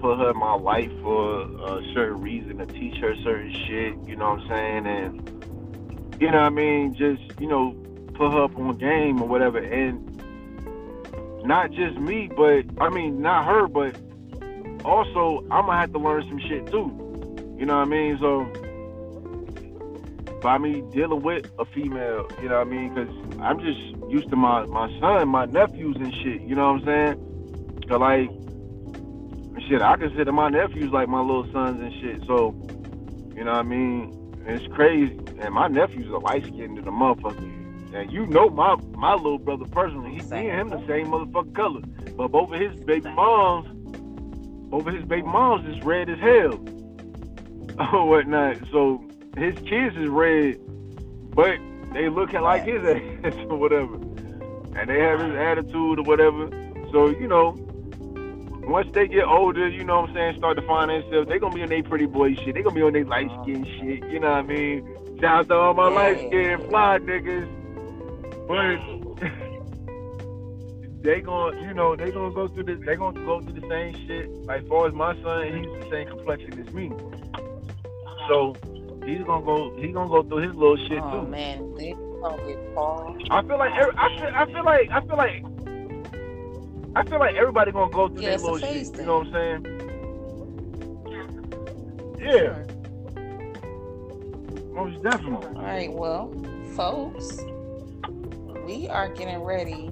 put 0.00 0.18
her 0.18 0.30
in 0.30 0.38
my 0.38 0.54
life 0.54 0.90
for 1.02 1.42
a 1.42 1.82
certain 1.94 2.20
reason 2.20 2.58
to 2.58 2.66
teach 2.66 2.96
her 2.98 3.14
certain 3.16 3.52
shit, 3.52 3.94
you 4.06 4.16
know 4.16 4.30
what 4.30 4.40
I'm 4.40 4.48
saying? 4.48 4.86
And, 4.86 6.20
you 6.20 6.30
know 6.30 6.38
what 6.38 6.46
I 6.46 6.50
mean? 6.50 6.94
Just, 6.94 7.40
you 7.40 7.48
know, 7.48 7.72
put 8.14 8.32
her 8.32 8.44
up 8.44 8.56
on 8.58 8.76
game 8.76 9.22
or 9.22 9.28
whatever. 9.28 9.58
And 9.58 10.10
not 11.44 11.70
just 11.70 11.98
me, 11.98 12.30
but 12.36 12.64
I 12.80 12.90
mean 12.90 13.20
not 13.20 13.46
her, 13.46 13.66
but 13.66 13.96
also 14.84 15.40
I'm 15.50 15.66
gonna 15.66 15.78
have 15.78 15.92
to 15.92 15.98
learn 15.98 16.22
some 16.28 16.38
shit 16.40 16.66
too. 16.66 17.56
You 17.58 17.66
know 17.66 17.76
what 17.76 17.86
I 17.86 17.90
mean? 17.90 18.18
So 18.18 18.44
by 20.40 20.58
me 20.58 20.82
dealing 20.92 21.22
with 21.22 21.50
a 21.58 21.64
female, 21.64 22.28
you 22.42 22.48
know 22.48 22.58
what 22.58 22.66
I 22.66 22.70
mean? 22.70 22.94
Because 22.94 23.14
I'm 23.40 23.58
just 23.60 23.80
used 24.10 24.30
to 24.30 24.36
my 24.36 24.64
my 24.66 24.88
son, 25.00 25.28
my 25.28 25.46
nephews 25.46 25.96
and 25.96 26.14
shit. 26.14 26.42
You 26.42 26.54
know 26.54 26.72
what 26.72 26.82
I'm 26.82 26.86
saying? 26.86 27.86
So 27.88 27.96
like 27.98 28.30
shit, 29.70 29.82
I 29.82 29.96
consider 29.96 30.32
my 30.32 30.48
nephews 30.48 30.90
like 30.92 31.08
my 31.08 31.20
little 31.20 31.50
sons 31.52 31.80
and 31.80 31.92
shit. 32.00 32.26
So 32.26 32.54
you 33.34 33.44
know 33.44 33.52
what 33.52 33.60
I 33.60 33.62
mean? 33.62 34.16
it's 34.46 34.66
crazy, 34.74 35.16
and 35.38 35.54
my 35.54 35.68
nephews 35.68 36.10
are 36.10 36.18
light 36.18 36.44
skinned 36.44 36.76
to 36.76 36.82
the 36.82 36.90
motherfucker. 36.90 37.94
And 37.94 38.10
you 38.10 38.26
know 38.26 38.50
my 38.50 38.74
my 38.96 39.14
little 39.14 39.38
brother 39.38 39.64
personally, 39.66 40.10
he 40.10 40.22
me 40.22 40.48
and 40.48 40.60
him 40.60 40.68
the 40.70 40.86
same 40.88 41.06
motherfucking 41.08 41.54
color. 41.54 41.80
But 42.16 42.28
both 42.28 42.52
of 42.52 42.60
his 42.60 42.74
baby 42.84 43.10
moms, 43.10 43.68
both 44.70 44.86
of 44.86 44.94
his 44.94 45.04
baby 45.04 45.22
moms 45.22 45.68
is 45.68 45.82
red 45.84 46.10
as 46.10 46.18
hell. 46.18 46.54
or 47.78 47.96
oh, 47.96 48.04
whatnot. 48.06 48.56
So 48.72 49.04
his 49.36 49.54
kids 49.60 49.96
is 49.96 50.08
red, 50.08 50.58
but 51.34 51.58
they 51.92 52.08
looking 52.08 52.40
like 52.40 52.64
his 52.64 52.84
ass 53.24 53.34
or 53.48 53.56
whatever. 53.56 53.94
And 54.76 54.88
they 54.88 54.98
have 55.00 55.20
his 55.20 55.34
attitude 55.34 55.98
or 55.98 56.02
whatever. 56.02 56.48
So, 56.92 57.08
you 57.08 57.28
know, 57.28 57.56
once 58.70 58.88
they 58.92 59.08
get 59.08 59.24
older, 59.24 59.68
you 59.68 59.82
know 59.82 60.00
what 60.00 60.10
I'm 60.10 60.14
saying, 60.14 60.38
start 60.38 60.56
to 60.56 60.66
find 60.66 60.90
themselves, 60.90 61.28
they're 61.28 61.40
gonna 61.40 61.54
be 61.54 61.62
on 61.62 61.68
their 61.68 61.82
pretty 61.82 62.06
boy 62.06 62.34
shit. 62.36 62.54
They're 62.54 62.62
gonna 62.62 62.74
be 62.74 62.82
on 62.82 62.92
their 62.92 63.04
light 63.04 63.28
skin 63.42 63.64
shit, 63.64 64.08
you 64.10 64.20
know 64.20 64.30
what 64.30 64.38
I 64.38 64.42
mean? 64.42 65.18
Shout 65.20 65.40
out 65.40 65.48
to 65.48 65.54
all 65.54 65.74
my 65.74 65.88
light 65.88 66.18
skin 66.18 66.58
fly 66.68 66.98
niggas. 66.98 67.48
But 68.46 68.78
they 71.02 71.20
gonna, 71.20 71.60
you 71.60 71.74
know, 71.74 71.96
they 71.96 72.10
gonna 72.12 72.32
go 72.32 72.46
through 72.48 72.64
this. 72.64 72.78
They 72.86 72.94
gonna 72.94 73.20
go 73.24 73.40
through 73.40 73.60
the 73.60 73.68
same 73.68 74.06
shit. 74.06 74.30
Like, 74.44 74.66
far 74.68 74.86
as 74.86 74.94
my 74.94 75.14
son, 75.22 75.46
he's 75.46 75.66
the 75.66 75.90
same 75.90 76.08
complexion 76.08 76.66
as 76.66 76.72
me. 76.72 76.92
So 78.28 78.54
he's 79.04 79.22
gonna 79.24 79.44
go. 79.44 79.76
He's 79.76 79.92
gonna 79.92 80.08
go 80.08 80.22
through 80.22 80.48
his 80.48 80.54
little 80.54 80.76
shit 80.88 81.00
oh, 81.02 81.24
too. 81.24 81.28
man, 81.28 81.74
they 81.74 81.92
gonna 81.92 82.46
get 82.46 82.74
far. 82.74 83.16
I 83.30 83.42
feel 83.42 83.58
like. 83.58 83.72
Every, 83.74 83.94
I 83.96 84.18
feel. 84.18 84.30
I 84.34 84.46
feel 84.46 84.64
like. 84.64 84.90
I 84.90 85.00
feel 85.00 85.16
like. 85.16 85.44
I 86.96 87.04
feel 87.04 87.18
like 87.18 87.36
everybody 87.36 87.72
gonna 87.72 87.92
go 87.92 88.08
through 88.08 88.22
yeah, 88.22 88.30
their 88.30 88.38
little 88.38 88.58
shit. 88.58 88.86
Thing. 88.88 89.00
You 89.00 89.06
know 89.06 89.18
what 89.18 89.26
I'm 89.28 89.32
saying? 89.32 89.64
Yeah. 92.20 92.64
Most 94.72 95.02
definitely. 95.02 95.56
All 95.56 95.62
right. 95.62 95.92
Well, 95.92 96.32
folks 96.74 97.44
we 98.70 98.86
are 98.88 99.08
getting 99.08 99.40
ready 99.40 99.90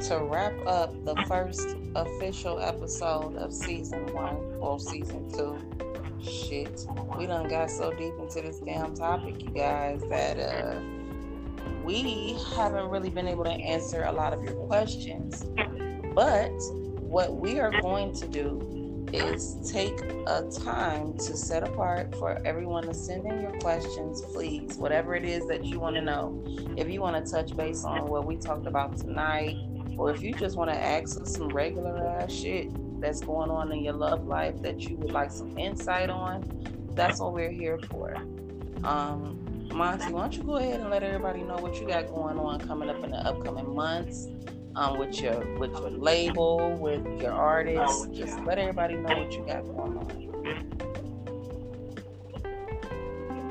to 0.00 0.18
wrap 0.22 0.54
up 0.66 1.04
the 1.04 1.16
first 1.26 1.76
official 1.96 2.60
episode 2.60 3.34
of 3.34 3.52
season 3.52 4.06
one 4.14 4.36
or 4.60 4.78
season 4.78 5.28
two. 5.32 5.58
Shit, 6.22 6.86
we 7.16 7.26
done 7.26 7.48
got 7.48 7.70
so 7.70 7.90
deep 7.92 8.14
into 8.20 8.40
this 8.42 8.60
damn 8.60 8.94
topic, 8.94 9.42
you 9.42 9.50
guys, 9.50 10.00
that 10.10 10.38
uh, 10.38 10.80
we 11.82 12.38
haven't 12.54 12.88
really 12.88 13.10
been 13.10 13.26
able 13.26 13.42
to 13.42 13.50
answer 13.50 14.04
a 14.04 14.12
lot 14.12 14.32
of 14.32 14.44
your 14.44 14.54
questions. 14.66 15.44
But 16.18 16.50
what 16.98 17.36
we 17.36 17.60
are 17.60 17.70
going 17.80 18.12
to 18.14 18.26
do 18.26 19.06
is 19.12 19.54
take 19.70 20.00
a 20.26 20.50
time 20.64 21.16
to 21.16 21.36
set 21.36 21.62
apart 21.62 22.12
for 22.16 22.42
everyone 22.44 22.88
to 22.88 22.92
send 22.92 23.24
in 23.24 23.40
your 23.40 23.52
questions, 23.60 24.20
please, 24.32 24.76
whatever 24.78 25.14
it 25.14 25.24
is 25.24 25.46
that 25.46 25.64
you 25.64 25.78
want 25.78 25.94
to 25.94 26.02
know. 26.02 26.42
If 26.76 26.90
you 26.90 27.02
want 27.02 27.24
to 27.24 27.32
touch 27.32 27.56
base 27.56 27.84
on 27.84 28.08
what 28.08 28.26
we 28.26 28.36
talked 28.36 28.66
about 28.66 28.96
tonight, 28.96 29.54
or 29.96 30.10
if 30.10 30.20
you 30.20 30.34
just 30.34 30.56
want 30.56 30.72
to 30.72 30.76
ask 30.76 31.20
us 31.20 31.36
some 31.36 31.50
regular 31.50 31.96
ass 32.04 32.32
shit 32.32 32.68
that's 33.00 33.20
going 33.20 33.52
on 33.52 33.70
in 33.70 33.84
your 33.84 33.94
love 33.94 34.26
life 34.26 34.60
that 34.62 34.80
you 34.88 34.96
would 34.96 35.12
like 35.12 35.30
some 35.30 35.56
insight 35.56 36.10
on, 36.10 36.42
that's 36.96 37.20
what 37.20 37.32
we're 37.32 37.52
here 37.52 37.78
for. 37.90 38.16
Um, 38.82 39.68
Monty, 39.72 40.12
why 40.12 40.22
don't 40.22 40.36
you 40.36 40.42
go 40.42 40.56
ahead 40.56 40.80
and 40.80 40.90
let 40.90 41.04
everybody 41.04 41.44
know 41.44 41.58
what 41.58 41.80
you 41.80 41.86
got 41.86 42.08
going 42.08 42.40
on 42.40 42.58
coming 42.58 42.90
up 42.90 43.04
in 43.04 43.12
the 43.12 43.18
upcoming 43.18 43.72
months? 43.72 44.26
Um, 44.78 44.96
with 44.96 45.20
your 45.20 45.58
with 45.58 45.72
your 45.72 45.90
label, 45.90 46.72
with 46.76 47.04
your 47.20 47.32
artist. 47.32 48.12
Just 48.14 48.38
let 48.44 48.60
everybody 48.60 48.94
know 48.94 49.08
what 49.08 49.32
you 49.32 49.44
got 49.44 49.64
going 49.64 49.98
on. 49.98 50.28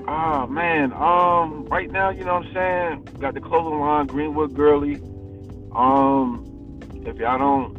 Oh 0.07 0.47
man, 0.47 0.93
um, 0.93 1.65
right 1.65 1.91
now, 1.91 2.11
you 2.11 2.23
know 2.23 2.35
what 2.35 2.45
I'm 2.45 2.53
saying? 2.53 3.19
Got 3.19 3.33
the 3.33 3.41
clothing 3.41 3.77
line 3.77 4.07
Greenwood 4.07 4.53
Gurley. 4.53 5.01
Um, 5.75 6.45
if 7.05 7.17
y'all 7.17 7.37
don't 7.37 7.77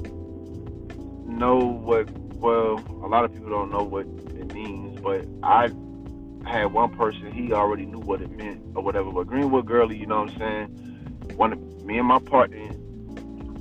know 1.26 1.56
what, 1.56 2.10
well, 2.10 2.74
a 3.02 3.08
lot 3.08 3.24
of 3.24 3.32
people 3.32 3.48
don't 3.48 3.70
know 3.70 3.82
what 3.82 4.04
it 4.38 4.52
means, 4.52 5.00
but 5.00 5.24
I 5.42 5.70
had 6.46 6.74
one 6.74 6.94
person, 6.98 7.32
he 7.32 7.54
already 7.54 7.86
knew 7.86 8.00
what 8.00 8.20
it 8.20 8.30
meant 8.30 8.62
or 8.74 8.82
whatever. 8.82 9.10
But 9.10 9.26
Greenwood 9.26 9.64
Gurley, 9.64 9.96
you 9.96 10.04
know 10.04 10.20
what 10.20 10.32
I'm 10.32 10.38
saying? 10.38 10.68
One 11.36 11.54
of 11.54 11.82
me 11.82 11.96
and 11.96 12.06
my 12.06 12.18
partner, 12.18 12.68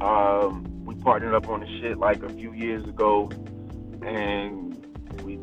um, 0.02 0.86
we 0.86 0.96
partnered 0.96 1.34
up 1.34 1.50
on 1.50 1.62
the 1.62 1.68
shit 1.80 1.98
like 1.98 2.24
a 2.24 2.30
few 2.30 2.54
years 2.54 2.84
ago, 2.86 3.30
and 4.02 4.76
we, 5.24 5.34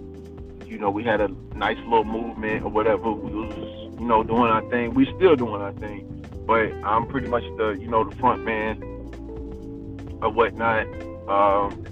you 0.67 0.79
know, 0.79 0.91
we 0.91 1.03
had 1.03 1.21
a 1.21 1.29
nice 1.55 1.79
little 1.79 2.05
movement 2.05 2.65
or 2.65 2.71
whatever. 2.71 3.11
We 3.11 3.47
was, 3.47 3.99
you 3.99 4.07
know, 4.07 4.23
doing 4.23 4.51
our 4.51 4.69
thing. 4.71 4.95
We 4.95 5.07
still 5.17 5.37
doing 5.37 5.61
our 5.61 5.73
thing, 5.73 6.27
but 6.47 6.73
I'm 6.85 7.07
pretty 7.07 7.29
much 7.29 7.43
the, 7.57 7.77
you 7.81 7.89
know, 7.89 8.05
the 8.05 8.17
front 8.17 8.45
man 8.45 8.83
or 10.23 10.31
whatnot. 10.31 10.87
Um, 11.29 11.85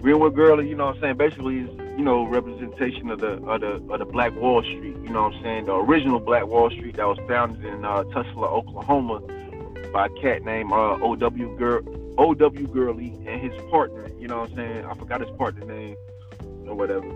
Greenwood 0.00 0.34
Girl, 0.34 0.62
you 0.62 0.74
know 0.74 0.86
what 0.86 0.96
I'm 0.96 1.00
saying? 1.00 1.16
Basically, 1.16 1.60
is 1.60 1.70
you 1.96 2.04
know 2.04 2.24
representation 2.24 3.10
of 3.10 3.20
the 3.20 3.34
of 3.44 3.60
the 3.60 3.92
of 3.92 3.98
the 4.00 4.04
Black 4.04 4.34
Wall 4.36 4.62
Street. 4.62 4.96
You 5.02 5.10
know 5.10 5.22
what 5.22 5.34
I'm 5.34 5.42
saying? 5.42 5.64
The 5.66 5.74
original 5.74 6.20
Black 6.20 6.46
Wall 6.46 6.70
Street 6.70 6.96
that 6.96 7.06
was 7.06 7.18
founded 7.28 7.64
in 7.64 7.84
uh, 7.84 8.04
Tulsa, 8.04 8.30
Oklahoma, 8.38 9.20
by 9.92 10.06
a 10.06 10.08
cat 10.20 10.44
named 10.44 10.72
uh, 10.72 10.98
O.W. 11.00 11.56
Girl 11.56 11.80
O.W. 12.18 12.66
Gurley 12.68 13.14
and 13.26 13.40
his 13.40 13.60
partner. 13.70 14.08
You 14.18 14.28
know 14.28 14.40
what 14.40 14.50
I'm 14.50 14.56
saying? 14.56 14.84
I 14.84 14.94
forgot 14.94 15.20
his 15.20 15.30
partner 15.36 15.64
name 15.64 15.96
or 16.66 16.74
whatever. 16.74 17.08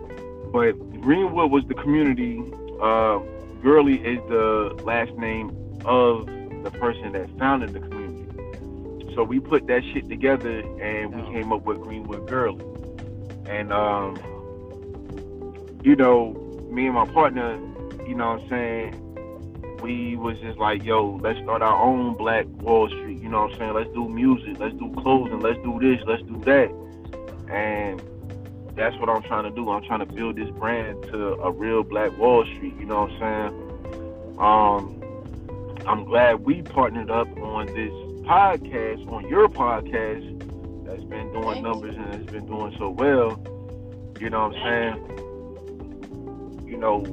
But 0.53 0.72
Greenwood 1.01 1.51
was 1.51 1.64
the 1.66 1.74
community. 1.74 2.42
Uh, 2.80 3.18
Gurley 3.62 3.97
is 3.97 4.18
the 4.28 4.80
last 4.84 5.12
name 5.12 5.49
of 5.84 6.26
the 6.26 6.70
person 6.70 7.12
that 7.12 7.28
founded 7.38 7.72
the 7.72 7.80
community. 7.80 9.14
So 9.14 9.22
we 9.24 9.40
put 9.40 9.66
that 9.68 9.82
shit 9.92 10.09
together 10.09 10.61
and 10.80 11.14
we 11.14 11.22
came 11.32 11.53
up 11.53 11.64
with 11.64 11.80
Greenwood 11.80 12.28
Gurley. 12.28 12.64
And 13.47 13.72
um, 13.72 14.16
you 15.82 15.97
know, 15.97 16.32
me 16.70 16.86
and 16.86 16.94
my 16.94 17.07
partner, 17.07 17.55
you 18.07 18.14
know 18.14 18.32
what 18.32 18.42
I'm 18.42 18.49
saying, 18.49 19.05
we 19.82 20.16
was 20.16 20.38
just 20.40 20.58
like, 20.58 20.84
yo, 20.84 21.18
let's 21.22 21.38
start 21.40 21.62
our 21.62 21.82
own 21.82 22.14
Black 22.14 22.46
Wall 22.60 22.88
Street. 22.88 23.20
You 23.22 23.28
know 23.28 23.42
what 23.42 23.52
I'm 23.52 23.58
saying? 23.58 23.74
Let's 23.74 23.90
do 23.90 24.08
music, 24.08 24.58
let's 24.58 24.74
do 24.74 24.92
clothing, 24.98 25.40
let's 25.40 25.58
do 25.62 25.78
this, 25.80 26.00
let's 26.06 26.22
do 26.22 26.40
that. 26.44 26.70
And 27.52 28.02
that's 28.76 28.96
what 28.98 29.08
I'm 29.08 29.22
trying 29.22 29.44
to 29.44 29.50
do. 29.50 29.70
I'm 29.70 29.84
trying 29.84 30.00
to 30.00 30.06
build 30.06 30.36
this 30.36 30.50
brand 30.50 31.02
to 31.04 31.34
a 31.34 31.50
real 31.50 31.82
Black 31.82 32.16
Wall 32.18 32.44
Street. 32.44 32.74
You 32.78 32.86
know 32.86 33.02
what 33.02 33.10
I'm 33.22 33.50
saying? 33.50 33.52
Um, 34.38 35.02
I'm 35.86 36.04
glad 36.04 36.44
we 36.44 36.62
partnered 36.62 37.10
up 37.10 37.28
on 37.38 37.66
this 37.66 37.92
podcast, 38.26 39.10
on 39.10 39.28
your 39.28 39.48
podcast, 39.48 40.24
that's 40.84 41.04
been 41.04 41.32
doing 41.32 41.44
Thank 41.44 41.64
numbers 41.64 41.94
you. 41.94 42.02
and 42.02 42.14
has 42.14 42.26
been 42.26 42.46
doing 42.46 42.74
so 42.78 42.90
well. 42.90 43.40
You 44.20 44.30
know 44.30 44.48
what 44.48 44.56
I'm 44.56 44.98
saying? 44.98 46.68
You 46.68 46.76
know, 46.76 47.04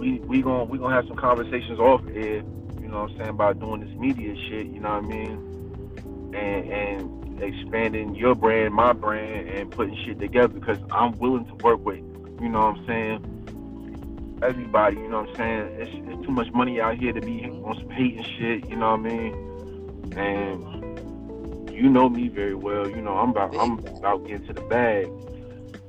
we 0.00 0.18
we 0.20 0.40
gonna 0.40 0.64
we 0.64 0.78
gonna 0.78 0.94
have 0.94 1.06
some 1.06 1.16
conversations 1.16 1.78
off 1.78 2.00
air. 2.08 2.42
You 2.80 2.88
know 2.88 3.02
what 3.02 3.10
I'm 3.10 3.18
saying 3.18 3.30
about 3.30 3.60
doing 3.60 3.82
this 3.82 3.94
media 3.98 4.34
shit. 4.48 4.66
You 4.68 4.80
know 4.80 4.98
what 4.98 5.04
I 5.04 5.08
mean? 5.08 6.32
And 6.34 6.72
and 6.72 7.42
expanding 7.42 8.14
your 8.14 8.34
brand, 8.34 8.74
my 8.74 8.94
brand, 8.94 9.50
and 9.50 9.70
putting 9.70 9.96
shit 10.04 10.18
together 10.18 10.48
because 10.48 10.78
I'm 10.90 11.12
willing 11.18 11.44
to 11.46 11.54
work 11.56 11.84
with. 11.84 11.98
You 12.40 12.48
know 12.48 12.60
what 12.60 12.78
I'm 12.78 12.86
saying? 12.86 14.38
Everybody. 14.42 14.96
You 14.96 15.08
know 15.08 15.20
what 15.20 15.30
I'm 15.30 15.36
saying? 15.36 15.80
It's, 15.80 15.90
it's 16.08 16.26
too 16.26 16.32
much 16.32 16.50
money 16.52 16.80
out 16.80 16.96
here 16.96 17.12
to 17.12 17.20
be 17.20 17.44
on 17.44 17.76
some 17.78 17.90
hate 17.90 18.16
and 18.16 18.26
shit. 18.26 18.68
You 18.70 18.76
know 18.76 18.96
what 18.96 19.00
I 19.00 19.14
mean? 19.14 20.12
And 20.16 21.70
you 21.70 21.90
know 21.90 22.08
me 22.08 22.28
very 22.28 22.54
well. 22.54 22.88
You 22.88 23.02
know 23.02 23.18
I'm 23.18 23.30
about 23.30 23.54
I'm 23.54 23.78
about 23.98 24.26
getting 24.26 24.46
to 24.46 24.54
the 24.54 24.62
bag 24.62 25.06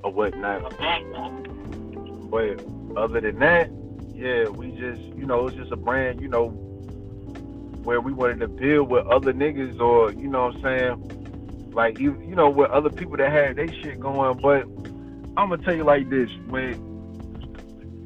or 0.04 0.12
whatnot. 0.12 0.70
But 2.30 2.66
other 2.98 3.20
than 3.20 3.40
that, 3.40 3.70
yeah, 4.22 4.48
we 4.50 4.70
just, 4.72 5.02
you 5.18 5.26
know, 5.26 5.48
it's 5.48 5.58
just 5.58 5.72
a 5.72 5.76
brand, 5.76 6.22
you 6.22 6.28
know, 6.28 6.50
where 7.84 8.00
we 8.00 8.14
wanted 8.14 8.40
to 8.42 8.48
build 8.48 8.88
with 8.92 9.04
other 9.08 9.34
niggas 9.34 9.80
or, 9.80 10.12
you 10.14 10.28
know 10.28 10.46
what 10.46 10.58
I'm 10.58 10.62
saying? 10.62 11.72
Like, 11.74 12.00
you, 12.00 12.22
you 12.22 12.36
know, 12.36 12.48
with 12.48 12.70
other 12.70 12.92
people 12.92 13.18
that 13.18 13.32
had 13.32 13.56
their 13.56 13.68
shit 13.68 14.00
going. 14.00 14.38
But 14.38 14.66
I'm 15.38 15.50
going 15.50 15.60
to 15.60 15.66
tell 15.66 15.74
you 15.74 15.84
like 15.84 16.12
this 16.12 16.30
when 16.48 16.90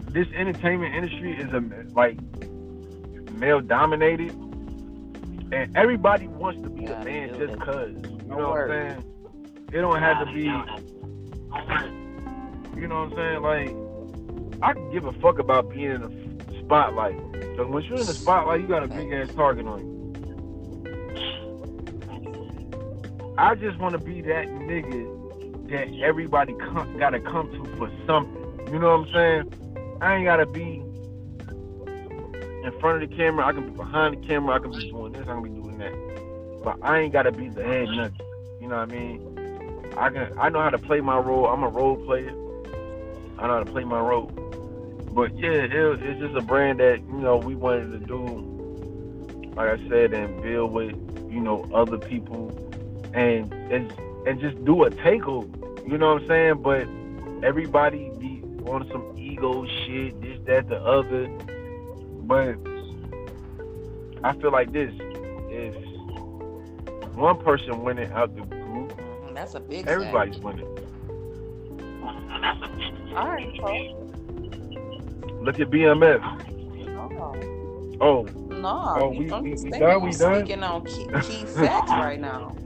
this 0.09 0.27
entertainment 0.33 0.95
industry 0.95 1.37
is 1.37 1.53
a, 1.53 1.59
like, 1.91 2.17
male 3.33 3.59
dominated 3.59 4.31
and 5.51 5.75
everybody 5.75 6.27
wants 6.27 6.61
to 6.63 6.69
be 6.69 6.85
the 6.85 6.97
man 6.99 7.37
just 7.37 7.59
because. 7.59 7.91
You 7.91 8.27
know 8.29 8.51
what 8.51 8.61
I'm 8.61 8.69
saying? 8.69 9.03
It 9.73 9.81
don't 9.81 9.99
have 9.99 10.25
to 10.25 10.33
be, 10.33 10.43
you 12.79 12.87
know 12.87 13.03
what 13.03 13.11
I'm 13.11 13.15
saying? 13.15 13.41
Like, 13.41 13.84
I 14.65 14.73
can 14.73 14.89
give 14.89 15.05
a 15.05 15.11
fuck 15.13 15.37
about 15.37 15.69
being 15.69 15.91
in 15.91 16.01
the 16.01 16.59
spotlight. 16.63 17.15
Because 17.33 17.67
when 17.67 17.83
you're 17.83 17.99
in 17.99 18.05
the 18.07 18.15
spotlight, 18.15 18.61
you 18.61 18.67
got 18.67 18.81
a 18.81 18.87
big 18.87 19.13
ass 19.13 19.29
target 19.35 19.67
on 19.67 19.79
you. 19.79 19.93
I 23.37 23.53
just 23.53 23.77
want 23.77 23.93
to 23.93 23.99
be 23.99 24.21
that 24.21 24.47
nigga 24.47 25.69
that 25.69 25.87
everybody 26.03 26.53
come, 26.53 26.97
gotta 26.97 27.19
come 27.19 27.51
to 27.51 27.77
for 27.77 27.91
something. 28.07 28.33
You 28.73 28.79
know 28.79 28.97
what 28.97 29.07
I'm 29.07 29.13
saying? 29.13 29.97
I 30.01 30.15
ain't 30.15 30.25
gotta 30.25 30.47
be 30.47 30.81
in 32.63 32.71
front 32.79 33.03
of 33.03 33.07
the 33.07 33.15
camera. 33.15 33.45
I 33.45 33.53
can 33.53 33.69
be 33.69 33.77
behind 33.77 34.17
the 34.17 34.27
camera. 34.27 34.55
I 34.55 34.59
can 34.59 34.71
be 34.71 34.89
doing 34.89 35.11
this. 35.11 35.27
I 35.27 35.33
can 35.33 35.43
be 35.43 35.49
doing 35.49 35.77
that. 35.77 35.93
But 36.63 36.79
I 36.81 37.01
ain't 37.01 37.13
gotta 37.13 37.31
be 37.31 37.49
the 37.49 37.63
head 37.63 37.87
nothing. 37.89 38.17
You 38.59 38.67
know 38.67 38.77
what 38.77 38.91
I 38.91 38.95
mean? 38.95 39.93
I 39.95 40.09
can. 40.09 40.33
I 40.39 40.49
know 40.49 40.61
how 40.61 40.71
to 40.71 40.79
play 40.79 41.01
my 41.01 41.19
role. 41.19 41.45
I'm 41.45 41.61
a 41.61 41.69
role 41.69 41.97
player. 42.03 42.31
I 43.37 43.45
know 43.45 43.53
how 43.53 43.63
to 43.63 43.71
play 43.71 43.83
my 43.83 43.99
role 43.99 44.31
but 45.15 45.33
yeah, 45.39 45.49
it, 45.49 45.71
it's 45.71 46.19
just 46.19 46.35
a 46.35 46.41
brand 46.41 46.81
that 46.81 46.99
you 46.99 47.19
know 47.19 47.37
we 47.37 47.55
wanted 47.55 47.89
to 47.91 48.05
do, 48.05 49.53
like 49.55 49.79
I 49.79 49.89
said, 49.89 50.13
and 50.13 50.41
build 50.43 50.73
with 50.73 50.93
you 51.31 51.39
know 51.39 51.65
other 51.73 51.97
people, 51.97 52.49
and 53.13 53.51
and 53.71 53.93
and 54.27 54.41
just 54.41 54.63
do 54.65 54.83
a 54.83 54.91
takeover. 54.91 55.49
You 55.89 55.97
know 55.97 56.15
what 56.15 56.23
I'm 56.23 56.27
saying? 56.27 56.61
But 56.61 56.85
everybody 57.47 58.11
be 58.19 58.43
on 58.65 58.89
some 58.91 59.17
ego 59.17 59.65
shit, 59.65 60.19
this, 60.21 60.37
that, 60.47 60.67
the 60.67 60.81
other. 60.81 61.27
But 62.23 62.57
I 64.21 64.33
feel 64.41 64.51
like 64.51 64.73
this: 64.73 64.93
if 65.49 65.75
one 67.15 67.37
person 67.37 67.83
winning 67.83 68.11
out 68.11 68.35
the 68.35 68.41
group, 68.41 68.99
that's 69.33 69.55
a 69.55 69.61
big. 69.61 69.87
Everybody's 69.87 70.39
winning. 70.39 70.67
All 73.15 73.29
right, 73.29 73.55
folks. 73.61 74.04
Look 75.45 75.59
at 75.59 75.69
BMF. 75.69 76.21
Oh. 78.01 78.23
No. 78.49 78.95
Oh, 78.97 79.09
we, 79.09 79.25
we, 79.25 79.53
we 79.53 79.69
done? 79.69 80.01
We 80.01 80.11
done? 80.11 80.39
Speaking 80.39 80.63
on 80.63 80.83
key, 80.85 81.05
key 81.21 81.45
facts 81.45 81.91
right 81.91 82.19
now. 82.19 82.55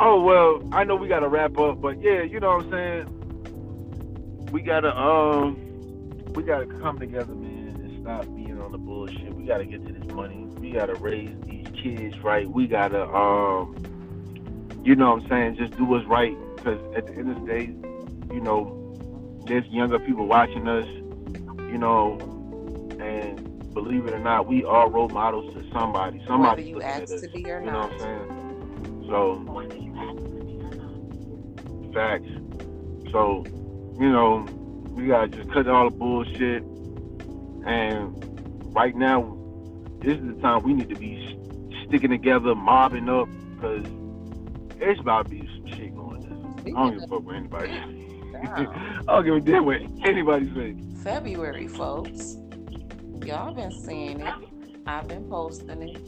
Oh 0.00 0.22
well, 0.22 0.62
I 0.70 0.84
know 0.84 0.94
we 0.94 1.08
gotta 1.08 1.26
wrap 1.26 1.58
up, 1.58 1.80
but 1.80 2.00
yeah, 2.00 2.22
you 2.22 2.38
know 2.38 2.58
what 2.58 2.66
I'm 2.66 2.70
saying. 2.70 4.48
We 4.52 4.62
gotta 4.62 4.96
um, 4.96 5.56
we 6.34 6.44
gotta 6.44 6.66
come 6.66 7.00
together, 7.00 7.34
man, 7.34 7.80
and 7.82 8.00
stop 8.04 8.24
being 8.26 8.60
on 8.60 8.70
the 8.70 8.78
bullshit. 8.78 9.34
We 9.34 9.44
gotta 9.44 9.64
get 9.64 9.84
to 9.88 9.92
this 9.92 10.04
money. 10.12 10.46
We 10.60 10.70
gotta 10.70 10.94
raise 10.94 11.34
these 11.46 11.66
kids 11.82 12.16
right. 12.20 12.48
We 12.48 12.68
gotta 12.68 13.06
um, 13.08 13.74
you 14.84 14.94
know 14.94 15.14
what 15.14 15.24
I'm 15.24 15.28
saying, 15.28 15.56
just 15.56 15.76
do 15.76 15.84
what's 15.84 16.06
right. 16.06 16.36
Because 16.54 16.78
at 16.94 17.08
the 17.08 17.14
end 17.14 17.32
of 17.32 17.40
the 17.44 17.46
day, 17.52 17.74
you 18.32 18.40
know, 18.40 18.77
there's 19.48 19.66
younger 19.66 19.98
people 19.98 20.26
watching 20.26 20.68
us, 20.68 20.86
you 20.86 21.78
know, 21.78 22.18
and 23.00 23.72
believe 23.74 24.06
it 24.06 24.14
or 24.14 24.18
not, 24.18 24.46
we 24.46 24.64
are 24.64 24.88
role 24.90 25.08
models 25.08 25.52
to 25.54 25.64
somebody. 25.72 26.22
Somebody 26.26 26.62
Whether 26.62 26.68
you 26.68 26.82
ask 26.82 27.08
to 27.22 27.28
be 27.28 27.50
or 27.50 27.60
you 27.60 27.66
not. 27.66 27.72
know 27.72 27.80
what 27.80 27.92
I'm 27.92 28.00
saying? 28.00 29.06
So 29.08 29.44
facts. 31.94 32.28
So, 33.10 33.44
you 33.98 34.10
know, 34.10 34.46
we 34.90 35.06
gotta 35.06 35.28
just 35.28 35.50
cut 35.52 35.66
all 35.68 35.90
the 35.90 35.96
bullshit. 35.96 36.62
And 37.66 38.74
right 38.74 38.94
now, 38.94 39.36
this 40.00 40.18
is 40.18 40.34
the 40.36 40.40
time 40.40 40.62
we 40.62 40.74
need 40.74 40.88
to 40.90 40.94
be 40.94 41.38
sticking 41.86 42.10
together, 42.10 42.54
mobbing 42.54 43.08
up, 43.08 43.28
because 43.54 43.86
it's 44.80 45.00
about 45.00 45.24
to 45.24 45.30
be 45.30 45.40
some 45.40 45.66
shit 45.66 45.94
going 45.94 46.24
on. 46.26 46.62
I 46.66 46.70
don't 46.70 46.94
give 46.94 47.02
a 47.02 47.06
fuck 47.08 47.24
with 47.24 47.36
anybody. 47.36 47.97
I 48.44 49.02
don't 49.06 49.24
give 49.24 49.34
a 49.34 49.40
damn 49.40 49.66
what 49.66 49.80
anybody 50.04 50.48
say. 50.54 50.76
February, 51.02 51.66
folks. 51.66 52.36
Y'all 53.24 53.52
been 53.52 53.72
seeing 53.72 54.20
it. 54.20 54.34
I've 54.86 55.08
been 55.08 55.28
posting 55.28 55.82
it. 55.82 56.04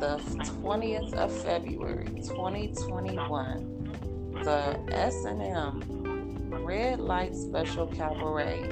The 0.00 0.18
20th 0.62 1.14
of 1.14 1.32
February, 1.42 2.08
2021, 2.22 4.40
the 4.42 4.80
S&M 4.92 6.50
Red 6.64 6.98
Light 6.98 7.36
Special 7.36 7.86
Cabaret, 7.86 8.68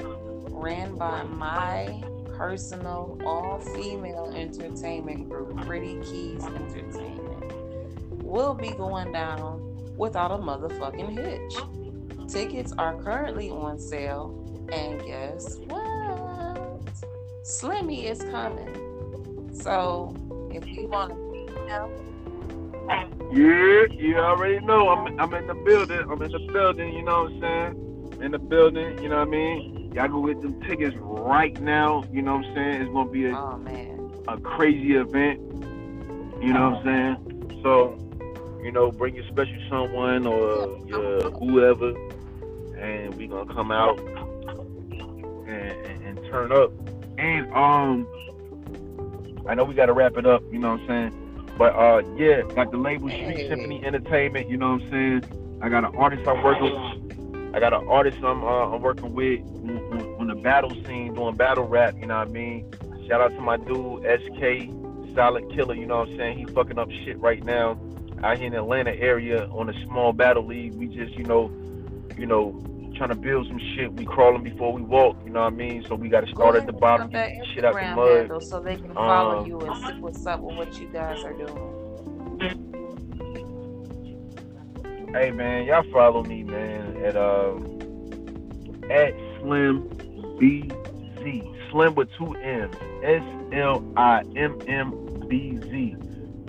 ran 0.49 0.95
by 0.95 1.23
my 1.23 2.03
personal 2.35 3.17
all-female 3.25 4.33
entertainment 4.35 5.29
group, 5.29 5.55
Pretty 5.65 6.01
Keys 6.01 6.43
Entertainment, 6.43 7.53
will 8.23 8.53
be 8.53 8.71
going 8.71 9.11
down 9.11 9.61
without 9.97 10.31
a 10.31 10.37
motherfucking 10.37 11.17
hitch. 11.17 11.55
Tickets 12.27 12.73
are 12.77 12.95
currently 13.01 13.49
on 13.49 13.77
sale, 13.79 14.67
and 14.71 14.99
guess 15.05 15.57
what? 15.67 16.81
Slimmy 17.43 18.05
is 18.05 18.21
coming. 18.23 19.51
So 19.53 20.15
if 20.51 20.65
you 20.67 20.87
want 20.87 21.11
to, 21.11 21.15
you 21.15 21.59
um, 21.59 21.67
know, 21.67 22.13
yeah, 23.31 23.85
you 23.91 24.17
already 24.17 24.59
know. 24.65 24.89
I'm 24.89 25.19
I'm 25.19 25.33
in 25.33 25.47
the 25.47 25.53
building. 25.53 25.99
I'm 26.09 26.21
in 26.21 26.31
the 26.31 26.51
building. 26.51 26.93
You 26.93 27.03
know 27.03 27.23
what 27.23 27.31
I'm 27.31 27.41
saying? 27.41 28.21
In 28.21 28.31
the 28.31 28.39
building. 28.39 29.01
You 29.01 29.09
know 29.09 29.19
what 29.19 29.27
I 29.27 29.31
mean? 29.31 29.91
Y'all 29.93 30.07
go 30.07 30.25
get 30.25 30.41
them 30.41 30.61
tickets 30.61 30.95
right 30.99 31.59
now. 31.61 32.03
You 32.11 32.21
know 32.21 32.37
what 32.37 32.45
I'm 32.45 32.55
saying? 32.55 32.81
It's 32.81 32.91
gonna 32.91 33.09
be 33.09 33.27
a 33.27 33.37
oh, 33.37 33.57
man. 33.57 34.11
a 34.27 34.37
crazy 34.39 34.95
event. 34.95 35.39
You 36.41 36.53
know 36.53 36.71
what 36.71 36.87
I'm 36.87 37.17
saying? 37.17 37.61
So, 37.63 37.97
you 38.63 38.71
know, 38.71 38.91
bring 38.91 39.15
your 39.15 39.25
special 39.27 39.57
someone 39.69 40.25
or 40.25 40.79
your 40.87 41.31
whoever 41.31 41.93
and 42.83 43.15
we 43.15 43.27
gonna 43.27 43.51
come 43.53 43.71
out 43.71 43.97
and, 45.47 45.49
and, 45.49 46.05
and 46.05 46.17
turn 46.29 46.51
up. 46.51 46.71
And 47.17 47.51
um, 47.53 48.07
I 49.47 49.55
know 49.55 49.63
we 49.63 49.73
gotta 49.73 49.93
wrap 49.93 50.17
it 50.17 50.25
up. 50.25 50.43
You 50.51 50.59
know 50.59 50.71
what 50.71 50.81
I'm 50.81 50.87
saying? 50.87 51.55
But 51.57 51.75
uh, 51.75 52.01
yeah, 52.17 52.41
got 52.55 52.71
the 52.71 52.77
label 52.77 53.09
Street 53.09 53.47
Symphony 53.47 53.83
Entertainment. 53.85 54.49
You 54.49 54.57
know 54.57 54.73
what 54.73 54.81
I'm 54.83 54.91
saying? 54.91 55.59
I 55.61 55.69
got 55.69 55.85
an 55.85 55.95
artist 55.95 56.27
I'm 56.27 56.43
working. 56.43 56.73
with. 56.73 57.55
I 57.55 57.59
got 57.59 57.71
an 57.73 57.87
artist 57.87 58.17
I'm 58.23 58.43
uh, 58.43 58.73
I'm 58.73 58.81
working 58.81 59.13
with 59.13 59.41
on, 59.41 60.15
on 60.19 60.27
the 60.27 60.35
battle 60.35 60.71
scene, 60.85 61.13
doing 61.13 61.35
battle 61.35 61.65
rap. 61.65 61.95
You 61.99 62.07
know 62.07 62.17
what 62.17 62.27
I 62.27 62.31
mean? 62.31 62.69
Shout 63.07 63.21
out 63.21 63.31
to 63.31 63.41
my 63.41 63.57
dude 63.57 64.03
SK 64.03 65.15
Silent 65.15 65.53
Killer. 65.53 65.75
You 65.75 65.85
know 65.85 65.99
what 65.99 66.09
I'm 66.09 66.17
saying? 66.17 66.37
He 66.39 66.45
fucking 66.45 66.79
up 66.79 66.89
shit 66.89 67.19
right 67.19 67.43
now 67.43 67.77
out 68.23 68.37
here 68.37 68.47
in 68.47 68.53
the 68.53 68.59
Atlanta 68.59 68.91
area 68.91 69.47
on 69.47 69.69
a 69.69 69.85
small 69.85 70.13
battle 70.13 70.45
league. 70.45 70.73
We 70.75 70.87
just, 70.87 71.13
you 71.13 71.25
know, 71.25 71.51
you 72.17 72.25
know, 72.25 72.59
trying 72.95 73.09
to 73.09 73.15
build 73.15 73.47
some 73.47 73.59
shit. 73.75 73.91
We 73.93 74.05
crawling 74.05 74.43
before 74.43 74.71
we 74.71 74.81
walk. 74.81 75.17
You 75.25 75.31
know 75.31 75.41
what 75.41 75.53
I 75.53 75.55
mean? 75.55 75.83
So 75.87 75.95
we 75.95 76.07
got 76.09 76.21
to 76.21 76.31
start 76.31 76.55
at 76.55 76.65
the 76.65 76.73
bottom, 76.73 77.09
get 77.09 77.33
shit 77.53 77.65
out 77.65 77.75
the 77.75 78.29
mud, 78.29 78.43
so 78.43 78.61
they 78.61 78.77
can 78.77 78.93
follow 78.93 79.39
um, 79.39 79.47
you 79.47 79.59
and 79.59 79.85
see 79.85 79.99
what's 79.99 80.25
up 80.25 80.39
with 80.39 80.55
what 80.55 80.79
you 80.79 80.87
guys 80.87 81.23
are 81.23 81.33
doing. 81.33 81.79
Hey 85.13 85.29
man, 85.29 85.65
y'all 85.65 85.83
follow 85.91 86.23
me, 86.23 86.43
man, 86.43 86.97
at 87.03 87.15
um 87.15 87.79
at 88.89 89.13
Slimm 89.41 90.39
B 90.39 90.69
Z. 91.21 91.43
Slim 91.71 91.93
with 91.95 92.09
two 92.17 92.33
M's. 92.35 92.75
S 93.03 93.23
L 93.51 93.83
I 93.97 94.23
M 94.35 94.59
M 94.67 94.91
B 95.27 95.59
Z 95.61 95.95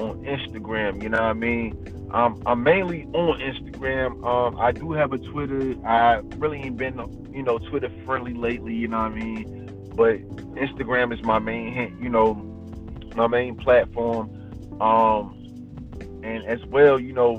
on 0.01 0.25
Instagram. 0.25 1.03
You 1.03 1.09
know 1.09 1.19
what 1.19 1.31
I 1.31 1.33
mean? 1.35 2.09
Um, 2.13 2.41
I'm 2.47 2.63
mainly 2.63 3.05
on 3.13 3.41
Instagram. 3.41 4.25
Um, 4.25 4.59
I 4.59 4.73
do 4.73 4.93
have 4.93 5.13
a 5.13 5.19
Twitter. 5.19 5.75
I 5.87 6.21
really 6.37 6.59
ain't 6.61 6.77
been, 6.77 6.99
you 7.33 7.43
know, 7.43 7.59
Twitter 7.59 7.91
friendly 8.05 8.35
lately. 8.35 8.75
You 8.75 8.89
know 8.89 8.99
what 8.99 9.13
I 9.13 9.15
mean? 9.15 9.91
But 9.97 10.21
Instagram 10.55 11.13
is 11.13 11.25
my 11.25 11.39
main, 11.39 11.97
you 12.01 12.09
know, 12.09 12.35
my 13.17 13.27
main 13.27 13.57
platform. 13.57 14.31
Um, 14.81 15.41
and 16.23 16.45
as 16.47 16.65
well, 16.67 16.99
you 16.99 17.13
know, 17.13 17.37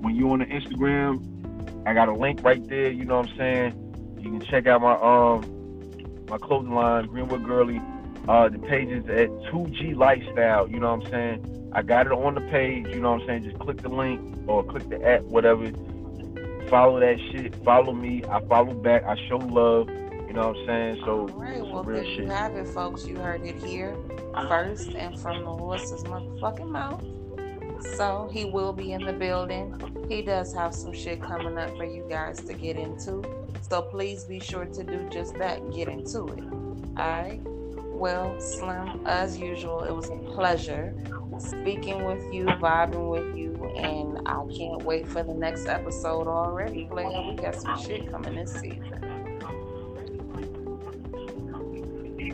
when 0.00 0.14
you 0.14 0.30
on 0.30 0.40
the 0.40 0.46
Instagram, 0.46 1.86
I 1.86 1.94
got 1.94 2.08
a 2.08 2.14
link 2.14 2.42
right 2.42 2.66
there. 2.68 2.90
You 2.90 3.04
know 3.04 3.18
what 3.18 3.30
I'm 3.30 3.36
saying? 3.36 4.18
You 4.20 4.30
can 4.30 4.40
check 4.40 4.66
out 4.66 4.80
my 4.80 4.94
um 4.94 6.24
my 6.28 6.38
clothing 6.38 6.74
line, 6.74 7.06
Greenwood 7.06 7.44
Gurley. 7.44 7.80
Uh, 8.28 8.48
the 8.48 8.58
page 8.58 8.88
is 8.88 9.04
at 9.08 9.28
2G 9.52 9.96
Lifestyle. 9.96 10.68
You 10.68 10.80
know 10.80 10.94
what 10.96 11.06
I'm 11.06 11.10
saying? 11.10 11.70
I 11.72 11.82
got 11.82 12.06
it 12.06 12.12
on 12.12 12.34
the 12.34 12.40
page. 12.42 12.86
You 12.88 13.00
know 13.00 13.12
what 13.12 13.22
I'm 13.22 13.26
saying? 13.26 13.44
Just 13.44 13.58
click 13.58 13.82
the 13.82 13.88
link 13.88 14.20
or 14.48 14.64
click 14.64 14.88
the 14.88 15.02
app, 15.06 15.22
whatever. 15.22 15.70
Follow 16.68 16.98
that 17.00 17.18
shit. 17.30 17.54
Follow 17.64 17.92
me. 17.92 18.24
I 18.28 18.40
follow 18.46 18.74
back. 18.74 19.04
I 19.04 19.16
show 19.28 19.36
love. 19.36 19.88
You 19.88 20.32
know 20.32 20.48
what 20.48 20.56
I'm 20.56 20.66
saying? 20.66 21.02
So, 21.04 21.20
All 21.20 21.28
right, 21.28 21.62
well, 21.62 21.84
there 21.84 22.04
shit. 22.04 22.18
you 22.24 22.26
have 22.26 22.54
it, 22.56 22.66
folks. 22.68 23.06
You 23.06 23.16
heard 23.16 23.42
it 23.42 23.62
here 23.62 23.96
first 24.48 24.88
and 24.90 25.18
from 25.18 25.44
the 25.44 25.50
horse's 25.50 26.02
motherfucking 26.04 26.68
mouth. 26.68 27.04
So 27.96 28.28
he 28.32 28.44
will 28.44 28.72
be 28.72 28.92
in 28.92 29.04
the 29.04 29.12
building. 29.12 29.74
He 30.08 30.22
does 30.22 30.52
have 30.54 30.74
some 30.74 30.92
shit 30.92 31.22
coming 31.22 31.56
up 31.58 31.76
for 31.76 31.84
you 31.84 32.04
guys 32.08 32.40
to 32.40 32.54
get 32.54 32.76
into. 32.76 33.22
So 33.60 33.82
please 33.82 34.24
be 34.24 34.40
sure 34.40 34.64
to 34.64 34.82
do 34.84 35.08
just 35.10 35.34
that. 35.34 35.72
Get 35.72 35.88
into 35.88 36.26
it. 36.28 36.42
Alright. 36.98 37.40
Well, 37.96 38.36
Slimm, 38.36 39.06
as 39.06 39.38
usual, 39.38 39.82
it 39.84 39.90
was 39.90 40.10
a 40.10 40.16
pleasure 40.34 40.94
speaking 41.38 42.04
with 42.04 42.22
you, 42.30 42.44
vibing 42.44 43.08
with 43.10 43.34
you, 43.34 43.54
and 43.74 44.18
I 44.28 44.34
can't 44.54 44.82
wait 44.82 45.08
for 45.08 45.22
the 45.22 45.32
next 45.32 45.66
episode 45.66 46.26
already. 46.26 46.84
Player, 46.84 47.22
we 47.26 47.36
got 47.36 47.54
some 47.54 47.80
shit 47.80 48.10
coming 48.10 48.34
this 48.34 48.52
season. 48.52 49.02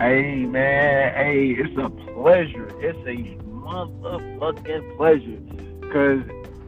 Hey 0.01 0.47
man, 0.47 1.15
hey, 1.15 1.51
it's 1.51 1.79
a 1.79 1.89
pleasure. 2.13 2.69
It's 2.81 2.99
a 3.07 3.39
motherfucking 3.47 4.97
pleasure. 4.97 5.39
Cause 5.93 6.23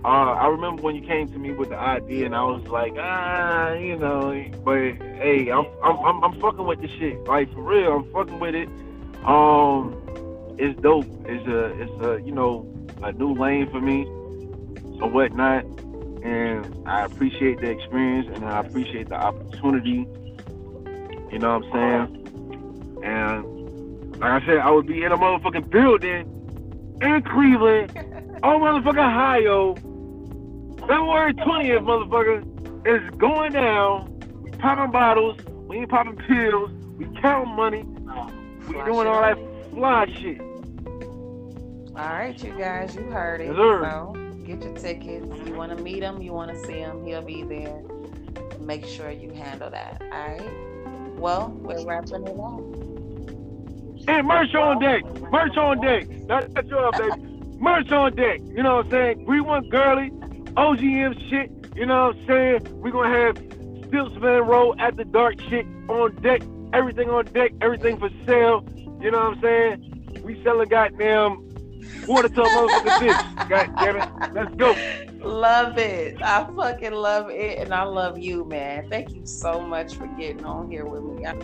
uh, 0.04 0.34
I 0.34 0.48
remember 0.48 0.82
when 0.82 0.94
you 0.96 1.00
came 1.00 1.28
to 1.32 1.38
me 1.38 1.52
with 1.52 1.70
the 1.70 1.78
idea, 1.78 2.26
and 2.26 2.36
I 2.36 2.44
was 2.44 2.62
like, 2.68 2.92
ah, 2.98 3.72
you 3.72 3.96
know, 3.96 4.44
but 4.62 4.76
hey, 4.76 5.50
I'm 5.50 5.64
I'm 5.82 5.98
I'm, 5.98 6.24
I'm 6.24 6.40
fucking 6.40 6.66
with 6.66 6.82
the 6.82 6.88
shit. 6.98 7.24
Like 7.24 7.50
for 7.54 7.62
real, 7.62 7.92
I'm 7.96 8.12
fucking 8.12 8.38
with 8.38 8.54
it. 8.54 8.68
Um, 9.24 9.96
it's 10.58 10.78
dope. 10.82 11.06
It's 11.24 11.46
a 11.48 11.64
it's 11.80 12.04
a 12.04 12.20
you 12.22 12.32
know 12.32 12.70
a 13.02 13.12
new 13.12 13.32
lane 13.32 13.70
for 13.70 13.80
me 13.80 14.04
or 15.00 15.08
whatnot, 15.08 15.64
and 16.22 16.82
I 16.86 17.04
appreciate 17.04 17.60
the 17.60 17.70
experience 17.70 18.28
and 18.34 18.44
I 18.44 18.60
appreciate 18.60 19.08
the 19.08 19.16
opportunity. 19.16 20.06
You 21.32 21.38
know 21.38 21.58
what 21.58 21.64
I'm 21.64 21.72
saying? 21.72 23.00
And 23.04 24.20
like 24.20 24.42
I 24.42 24.46
said, 24.46 24.58
I 24.58 24.70
would 24.70 24.86
be 24.86 25.02
in 25.02 25.12
a 25.12 25.16
motherfucking 25.16 25.70
building 25.70 26.30
in 27.00 27.22
Cleveland, 27.22 27.90
oh 28.42 28.58
motherfucking 28.58 28.98
Ohio, 28.98 29.76
February 30.86 31.34
20th, 31.34 31.80
motherfucker, 31.80 32.86
is 32.86 33.10
going 33.16 33.52
down. 33.52 34.20
We 34.42 34.50
popping 34.50 34.92
bottles, 34.92 35.38
we 35.66 35.78
ain't 35.78 35.88
popping 35.88 36.16
pills, 36.16 36.70
we 36.98 37.06
counting 37.20 37.54
money, 37.54 37.82
we 38.68 38.74
doing 38.84 39.06
all 39.06 39.22
that 39.22 39.38
fly 39.72 40.06
shit. 40.20 40.40
All 40.40 41.94
right, 41.94 42.42
you 42.42 42.52
guys, 42.58 42.94
you 42.94 43.02
heard 43.04 43.40
it. 43.40 43.46
Yes, 43.46 43.56
so 43.56 44.14
get 44.44 44.62
your 44.62 44.74
tickets. 44.76 45.26
You 45.46 45.54
want 45.54 45.76
to 45.76 45.82
meet 45.82 46.02
him, 46.02 46.20
you 46.20 46.32
want 46.32 46.50
to 46.50 46.66
see 46.66 46.78
him, 46.78 47.04
he'll 47.04 47.22
be 47.22 47.42
there. 47.44 47.82
Make 48.60 48.84
sure 48.84 49.10
you 49.10 49.30
handle 49.30 49.70
that. 49.70 50.02
All 50.02 50.08
right. 50.08 51.18
Well, 51.18 51.50
we're 51.62 51.84
wrapping 51.84 52.26
it 52.26 52.38
up. 52.38 52.84
Hey, 54.06 54.20
merch 54.20 54.54
on 54.54 54.80
deck. 54.80 55.04
Merch 55.30 55.56
on 55.56 55.80
deck. 55.80 56.06
That's, 56.28 56.52
that's 56.52 56.68
your 56.68 56.92
baby. 56.92 57.22
Merch 57.58 57.90
on 57.92 58.14
deck. 58.16 58.40
You 58.44 58.62
know 58.62 58.76
what 58.76 58.86
I'm 58.86 58.90
saying? 58.90 59.24
We 59.26 59.40
want 59.40 59.70
girly, 59.70 60.10
OGM 60.56 61.30
shit. 61.30 61.50
You 61.76 61.86
know 61.86 62.08
what 62.08 62.16
I'm 62.16 62.26
saying? 62.26 62.80
We're 62.80 62.92
going 62.92 63.10
to 63.10 63.18
have 63.18 63.36
Stiltz 63.88 64.18
Monroe 64.20 64.74
After 64.78 65.04
Dark 65.04 65.40
shit 65.48 65.66
on 65.88 66.14
deck. 66.22 66.42
Everything 66.72 67.10
on 67.10 67.24
deck. 67.26 67.52
Everything 67.60 67.98
for 67.98 68.10
sale. 68.26 68.64
You 69.00 69.10
know 69.10 69.18
what 69.18 69.36
I'm 69.36 69.40
saying? 69.42 70.22
We 70.22 70.42
selling 70.44 70.68
goddamn 70.68 71.38
water 72.06 72.28
to 72.28 72.42
a 72.44 72.50
motherfucking 72.50 72.98
fish. 72.98 73.20
God 73.48 73.78
damn 73.78 73.96
it. 73.96 74.06
Let's 74.32 74.54
go. 74.56 74.74
Love 75.20 75.78
it. 75.78 76.20
I 76.22 76.46
fucking 76.56 76.92
love 76.92 77.30
it. 77.30 77.58
And 77.58 77.74
I 77.74 77.82
love 77.84 78.18
you, 78.18 78.44
man. 78.44 78.88
Thank 78.90 79.12
you 79.12 79.26
so 79.26 79.60
much 79.60 79.96
for 79.96 80.06
getting 80.18 80.44
on 80.44 80.70
here 80.70 80.86
with 80.86 81.02
me. 81.02 81.26
I- 81.26 81.34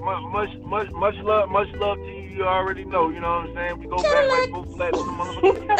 much, 0.00 0.50
much, 0.62 0.90
much 0.92 1.14
love, 1.16 1.50
much 1.50 1.68
love 1.74 1.98
to 1.98 2.02
you. 2.04 2.19
You 2.30 2.46
already 2.46 2.84
know. 2.84 3.10
You 3.10 3.20
know 3.20 3.30
what 3.40 3.48
I'm 3.50 3.54
saying? 3.54 3.78
We 3.78 3.86
go 3.86 4.04
back 4.04 4.28
like 4.28 4.50
both 4.50 4.74
flat 4.76 4.94
on 4.94 5.06
the 5.06 5.12
motherfucker. 5.12 5.70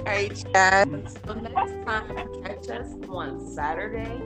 All 0.00 0.04
right, 0.06 0.44
guys. 0.52 1.14
So 1.26 1.34
next 1.34 1.86
time, 1.86 2.42
catch 2.44 2.68
us 2.70 2.92
on 3.08 3.40
Saturday 3.40 4.22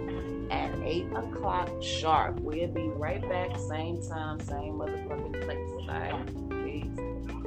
at 0.50 0.72
eight 0.82 1.08
o'clock 1.14 1.70
sharp. 1.82 2.40
We'll 2.40 2.68
be 2.68 2.88
right 2.88 3.26
back, 3.28 3.56
same 3.58 4.02
time, 4.02 4.40
same 4.40 4.74
motherfucking 4.74 5.44
place. 5.44 5.70
All 5.88 6.00
right, 6.00 6.64
peace. 6.64 7.39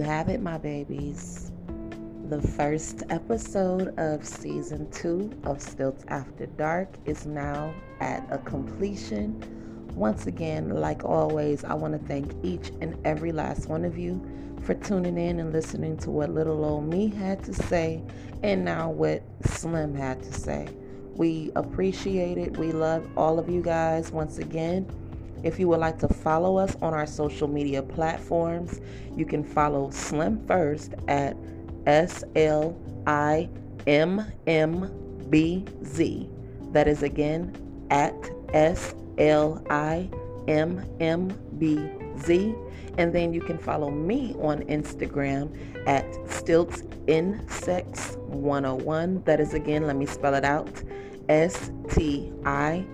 You 0.00 0.06
have 0.06 0.30
it, 0.30 0.40
my 0.40 0.56
babies. 0.56 1.52
The 2.30 2.40
first 2.40 3.02
episode 3.10 3.92
of 3.98 4.26
season 4.26 4.90
two 4.90 5.30
of 5.44 5.58
Stiltz 5.58 6.04
After 6.08 6.46
Dark 6.46 6.88
is 7.04 7.26
now 7.26 7.74
at 8.00 8.26
a 8.30 8.38
completion. 8.38 9.44
Once 9.94 10.26
again, 10.26 10.70
like 10.70 11.04
always, 11.04 11.64
I 11.64 11.74
want 11.74 12.00
to 12.00 12.08
thank 12.08 12.32
each 12.42 12.70
and 12.80 12.96
every 13.06 13.30
last 13.30 13.68
one 13.68 13.84
of 13.84 13.98
you 13.98 14.26
for 14.62 14.72
tuning 14.72 15.18
in 15.18 15.38
and 15.38 15.52
listening 15.52 15.98
to 15.98 16.10
what 16.10 16.30
little 16.30 16.64
old 16.64 16.88
me 16.88 17.10
had 17.10 17.44
to 17.44 17.52
say 17.52 18.02
and 18.42 18.64
now 18.64 18.88
what 18.88 19.22
Slimm 19.42 19.94
had 19.94 20.22
to 20.22 20.32
say. 20.32 20.66
We 21.14 21.52
appreciate 21.56 22.38
it. 22.38 22.56
We 22.56 22.72
love 22.72 23.06
all 23.18 23.38
of 23.38 23.50
you 23.50 23.60
guys 23.60 24.10
once 24.10 24.38
again. 24.38 24.90
If 25.42 25.58
you 25.58 25.68
would 25.68 25.80
like 25.80 25.98
to 26.00 26.08
follow 26.08 26.58
us 26.58 26.76
on 26.82 26.92
our 26.94 27.06
social 27.06 27.48
media 27.48 27.82
platforms, 27.82 28.80
you 29.16 29.24
can 29.24 29.42
follow 29.42 29.88
Slimm 29.88 30.46
First 30.46 30.94
at 31.08 31.36
S 31.86 32.24
L 32.36 32.76
I 33.06 33.48
M 33.86 34.24
M 34.46 34.90
B 35.30 35.64
Z. 35.84 36.28
That 36.72 36.86
is 36.86 37.02
again 37.02 37.54
at 37.90 38.14
S 38.52 38.94
L 39.18 39.64
I 39.70 40.08
M 40.46 40.84
M 41.00 41.28
B 41.58 41.90
Z. 42.18 42.54
And 42.98 43.14
then 43.14 43.32
you 43.32 43.40
can 43.40 43.56
follow 43.56 43.90
me 43.90 44.34
on 44.40 44.60
Instagram 44.64 45.56
at 45.86 46.04
Stilts 46.30 46.82
Insects 47.06 48.16
101. 48.26 49.22
That 49.24 49.40
is 49.40 49.54
again, 49.54 49.86
let 49.86 49.96
me 49.96 50.06
spell 50.06 50.34
it 50.34 50.44
out 50.44 50.82
S 51.28 51.70
T 51.88 52.32
I 52.44 52.84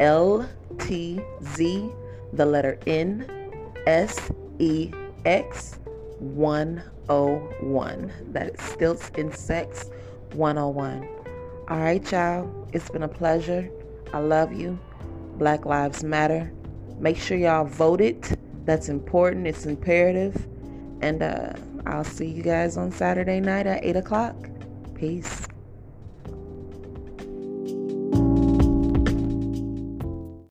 L 0.00 0.48
T 0.78 1.20
Z, 1.54 1.90
the 2.32 2.46
letter 2.46 2.78
N, 2.86 3.28
S 3.86 4.30
E 4.58 4.90
X 5.24 5.78
101. 6.18 8.12
That 8.32 8.48
is 8.48 8.60
Stiltz 8.60 9.18
N 9.18 9.32
Sex 9.32 9.90
101. 10.34 11.08
All 11.68 11.78
right, 11.78 12.12
y'all. 12.12 12.68
It's 12.72 12.88
been 12.90 13.02
a 13.02 13.08
pleasure. 13.08 13.70
I 14.12 14.18
love 14.18 14.52
you. 14.52 14.78
Black 15.38 15.64
Lives 15.64 16.04
Matter. 16.04 16.52
Make 16.98 17.16
sure 17.16 17.36
y'all 17.36 17.64
voted. 17.64 18.38
That's 18.64 18.88
important. 18.88 19.46
It's 19.46 19.66
imperative. 19.66 20.46
And 21.00 21.22
uh, 21.22 21.52
I'll 21.86 22.04
see 22.04 22.26
you 22.26 22.42
guys 22.42 22.76
on 22.76 22.92
Saturday 22.92 23.40
night 23.40 23.66
at 23.66 23.84
8 23.84 23.96
o'clock. 23.96 24.36
Peace. 24.94 25.48